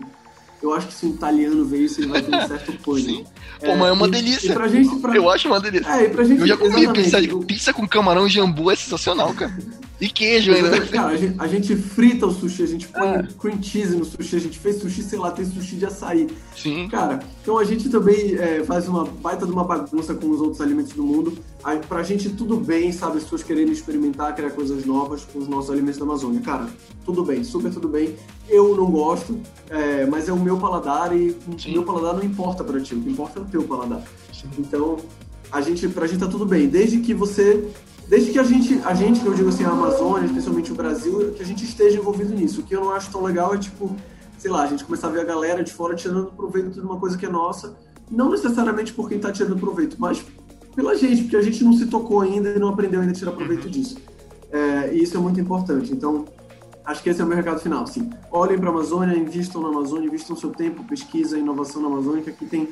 Eu 0.61 0.73
acho 0.73 0.87
que 0.87 0.93
se 0.93 1.05
um 1.05 1.09
italiano 1.09 1.65
ver 1.65 1.79
isso, 1.81 2.01
ele 2.01 2.07
vai 2.07 2.21
ter 2.21 2.35
um 2.35 2.47
certo 2.47 2.73
pânico. 2.83 3.31
Pô, 3.59 3.75
mas 3.75 3.89
é 3.89 3.91
uma 3.91 4.07
delícia. 4.07 4.51
E 4.51 4.53
pra 4.53 4.67
gente, 4.67 4.95
pra... 4.97 5.15
Eu 5.15 5.29
acho 5.29 5.47
uma 5.47 5.59
delícia. 5.59 5.89
É, 5.89 6.09
pra 6.09 6.23
gente, 6.23 6.41
eu 6.41 6.47
já 6.47 6.57
comi 6.57 6.91
pizza, 6.93 7.17
pizza 7.45 7.73
com 7.73 7.87
camarão 7.87 8.27
e 8.27 8.29
jambu, 8.29 8.71
é 8.71 8.75
sensacional, 8.75 9.33
cara. 9.33 9.55
E 9.99 10.09
queijo 10.09 10.53
ainda, 10.53 10.69
né? 10.69 10.79
Cara, 10.85 11.07
a 11.07 11.17
gente, 11.17 11.35
a 11.39 11.47
gente, 11.47 11.75
frita 11.75 12.27
o 12.27 12.31
sushi, 12.31 12.63
a 12.63 12.67
gente 12.67 12.87
põe 12.87 13.07
é. 13.07 13.27
cream 13.39 13.61
cheese 13.61 13.95
no 13.95 14.05
sushi, 14.05 14.35
a 14.35 14.39
gente 14.39 14.59
fez 14.59 14.79
sushi, 14.79 15.01
sei 15.01 15.17
lá, 15.17 15.31
tem 15.31 15.43
sushi 15.43 15.75
de 15.75 15.85
açaí. 15.87 16.27
Sim. 16.55 16.87
Cara, 16.87 17.19
então 17.47 17.57
a 17.57 17.63
gente 17.63 17.87
também 17.87 18.35
é, 18.35 18.61
faz 18.65 18.89
uma 18.89 19.05
baita 19.05 19.45
de 19.45 19.53
uma 19.53 19.63
bagunça 19.63 20.13
com 20.13 20.29
os 20.31 20.41
outros 20.41 20.59
alimentos 20.59 20.91
do 20.91 21.01
mundo. 21.01 21.31
Aí, 21.63 21.79
pra 21.79 22.03
gente 22.03 22.29
tudo 22.31 22.57
bem, 22.57 22.91
sabe, 22.91 23.19
as 23.19 23.23
pessoas 23.23 23.41
querendo 23.41 23.71
experimentar, 23.71 24.35
criar 24.35 24.49
coisas 24.49 24.85
novas 24.85 25.23
com 25.23 25.39
os 25.39 25.47
nossos 25.47 25.71
alimentos 25.71 25.97
da 25.97 26.03
Amazônia. 26.03 26.41
Cara, 26.41 26.67
tudo 27.05 27.23
bem, 27.23 27.45
super 27.45 27.71
tudo 27.71 27.87
bem. 27.87 28.17
Eu 28.49 28.75
não 28.75 28.91
gosto, 28.91 29.39
é, 29.69 30.05
mas 30.07 30.27
é 30.27 30.33
o 30.33 30.37
meu 30.37 30.57
paladar 30.57 31.15
e 31.15 31.37
Sim. 31.57 31.69
o 31.69 31.71
meu 31.75 31.83
paladar 31.83 32.15
não 32.15 32.23
importa 32.23 32.65
pra 32.65 32.81
ti, 32.81 32.93
o 32.93 33.01
que 33.01 33.09
importa 33.09 33.39
é 33.39 33.41
o 33.41 33.45
teu 33.45 33.63
paladar. 33.63 34.03
Sim. 34.33 34.49
Então, 34.59 34.97
a 35.49 35.61
gente, 35.61 35.87
pra 35.87 36.05
gente 36.05 36.19
tá 36.19 36.27
tudo 36.27 36.45
bem, 36.45 36.67
desde 36.67 36.99
que 36.99 37.13
você 37.13 37.65
desde 38.09 38.31
que 38.31 38.39
a 38.39 38.43
gente, 38.43 38.77
a 38.83 38.93
gente, 38.93 39.21
que 39.21 39.25
eu 39.25 39.33
digo 39.33 39.47
assim, 39.47 39.63
a 39.63 39.69
Amazônia, 39.69 40.25
especialmente 40.25 40.73
o 40.73 40.75
Brasil, 40.75 41.31
que 41.31 41.41
a 41.41 41.45
gente 41.45 41.63
esteja 41.63 41.97
envolvido 41.97 42.33
nisso. 42.33 42.59
O 42.59 42.63
que 42.63 42.75
eu 42.75 42.81
não 42.81 42.91
acho 42.91 43.09
tão 43.09 43.23
legal 43.23 43.53
é, 43.53 43.57
tipo, 43.57 43.95
sei 44.37 44.51
lá, 44.51 44.63
a 44.63 44.67
gente 44.67 44.83
começar 44.83 45.07
a 45.07 45.11
ver 45.11 45.21
a 45.21 45.23
galera 45.23 45.63
de 45.63 45.73
fora 45.73 45.95
tirando 45.95 46.27
proveito 46.27 46.71
de 46.71 46.79
uma 46.79 46.97
coisa 46.97 47.17
que 47.17 47.25
é 47.25 47.29
nossa, 47.29 47.75
não 48.09 48.29
necessariamente 48.29 48.93
por 48.93 49.07
quem 49.07 49.17
está 49.17 49.31
tirando 49.31 49.59
proveito, 49.59 49.97
mas 49.99 50.23
pela 50.75 50.95
gente, 50.95 51.23
porque 51.23 51.35
a 51.35 51.41
gente 51.41 51.63
não 51.63 51.73
se 51.73 51.87
tocou 51.87 52.21
ainda 52.21 52.49
e 52.49 52.59
não 52.59 52.69
aprendeu 52.69 53.01
ainda 53.01 53.11
a 53.11 53.15
tirar 53.15 53.31
proveito 53.31 53.65
uhum. 53.65 53.71
disso. 53.71 53.97
É, 54.51 54.93
e 54.93 55.01
isso 55.01 55.17
é 55.17 55.19
muito 55.19 55.39
importante. 55.39 55.91
Então, 55.91 56.25
acho 56.85 57.03
que 57.03 57.09
esse 57.09 57.19
é 57.19 57.23
o 57.23 57.27
meu 57.27 57.35
recado 57.35 57.59
final. 57.59 57.85
Sim, 57.87 58.09
olhem 58.31 58.57
para 58.57 58.69
a 58.69 58.71
Amazônia, 58.71 59.17
invistam 59.17 59.61
na 59.61 59.69
Amazônia, 59.69 60.07
invistam 60.07 60.35
seu 60.35 60.51
tempo, 60.51 60.83
pesquisa, 60.83 61.37
inovação 61.37 61.81
na 61.81 61.87
Amazônia, 61.87 62.21
que 62.21 62.29
aqui 62.29 62.45
tem 62.45 62.69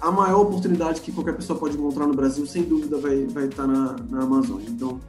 a 0.00 0.10
maior 0.10 0.42
oportunidade 0.42 1.00
que 1.00 1.12
qualquer 1.12 1.34
pessoa 1.34 1.58
pode 1.58 1.76
encontrar 1.76 2.06
no 2.06 2.14
Brasil, 2.14 2.46
sem 2.46 2.62
dúvida, 2.62 2.98
vai, 2.98 3.26
vai 3.26 3.46
estar 3.46 3.66
na, 3.66 3.96
na 4.08 4.22
Amazônia. 4.22 4.66
Então, 4.68 5.00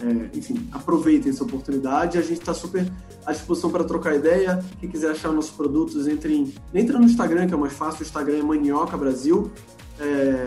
é, 0.00 0.36
enfim, 0.36 0.68
aproveitem 0.72 1.30
essa 1.30 1.44
oportunidade. 1.44 2.18
A 2.18 2.22
gente 2.22 2.40
está 2.40 2.54
super 2.54 2.86
à 3.26 3.32
disposição 3.32 3.70
para 3.70 3.84
trocar 3.84 4.14
ideia. 4.14 4.64
Quem 4.80 4.88
quiser 4.88 5.10
achar 5.10 5.32
nossos 5.32 5.50
produtos, 5.50 6.06
entre, 6.06 6.34
em, 6.34 6.54
entra 6.74 6.98
no 6.98 7.04
Instagram, 7.04 7.46
que 7.46 7.54
é 7.54 7.56
mais 7.56 7.72
fácil. 7.72 8.00
O 8.00 8.02
Instagram 8.04 8.38
é 8.38 8.42
Manioca 8.42 8.96
Brasil. 8.96 9.50
É, 9.98 10.46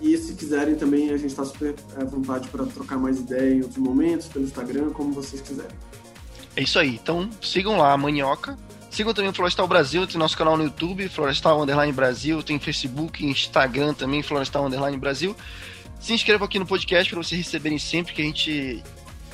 e 0.00 0.16
se 0.16 0.34
quiserem 0.34 0.74
também, 0.74 1.10
a 1.10 1.16
gente 1.16 1.30
está 1.30 1.44
super 1.44 1.74
à 1.96 2.04
vontade 2.04 2.48
para 2.48 2.64
trocar 2.66 2.98
mais 2.98 3.18
ideia 3.18 3.54
em 3.54 3.62
outros 3.62 3.78
momentos, 3.78 4.26
pelo 4.28 4.44
Instagram, 4.44 4.90
como 4.90 5.12
vocês 5.12 5.40
quiserem. 5.40 5.76
É 6.54 6.62
isso 6.62 6.78
aí. 6.78 6.94
Então 6.94 7.28
sigam 7.40 7.76
lá 7.76 7.92
a 7.92 7.96
Manioca 7.96 8.56
Sigam 8.96 9.12
também 9.12 9.30
o 9.30 9.34
Florestal 9.34 9.68
Brasil, 9.68 10.06
tem 10.06 10.16
nosso 10.16 10.38
canal 10.38 10.56
no 10.56 10.64
YouTube, 10.64 11.06
Florestal 11.10 11.62
Underline 11.62 11.92
Brasil, 11.92 12.42
tem 12.42 12.58
Facebook, 12.58 13.26
Instagram 13.26 13.92
também, 13.92 14.22
Florestal 14.22 14.64
Underline 14.64 14.96
Brasil. 14.96 15.36
Se 16.06 16.12
inscrevam 16.12 16.46
aqui 16.46 16.56
no 16.56 16.64
podcast 16.64 17.12
para 17.12 17.20
vocês 17.20 17.44
receberem 17.44 17.80
sempre 17.80 18.14
que 18.14 18.22
a 18.22 18.24
gente 18.24 18.80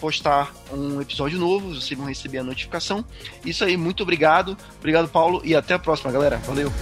postar 0.00 0.54
um 0.72 1.02
episódio 1.02 1.38
novo, 1.38 1.74
vocês 1.74 1.98
vão 1.98 2.06
receber 2.06 2.38
a 2.38 2.42
notificação. 2.42 3.04
Isso 3.44 3.62
aí, 3.62 3.76
muito 3.76 4.02
obrigado. 4.02 4.56
Obrigado, 4.78 5.06
Paulo, 5.06 5.42
e 5.44 5.54
até 5.54 5.74
a 5.74 5.78
próxima, 5.78 6.10
galera. 6.10 6.38
Valeu! 6.38 6.72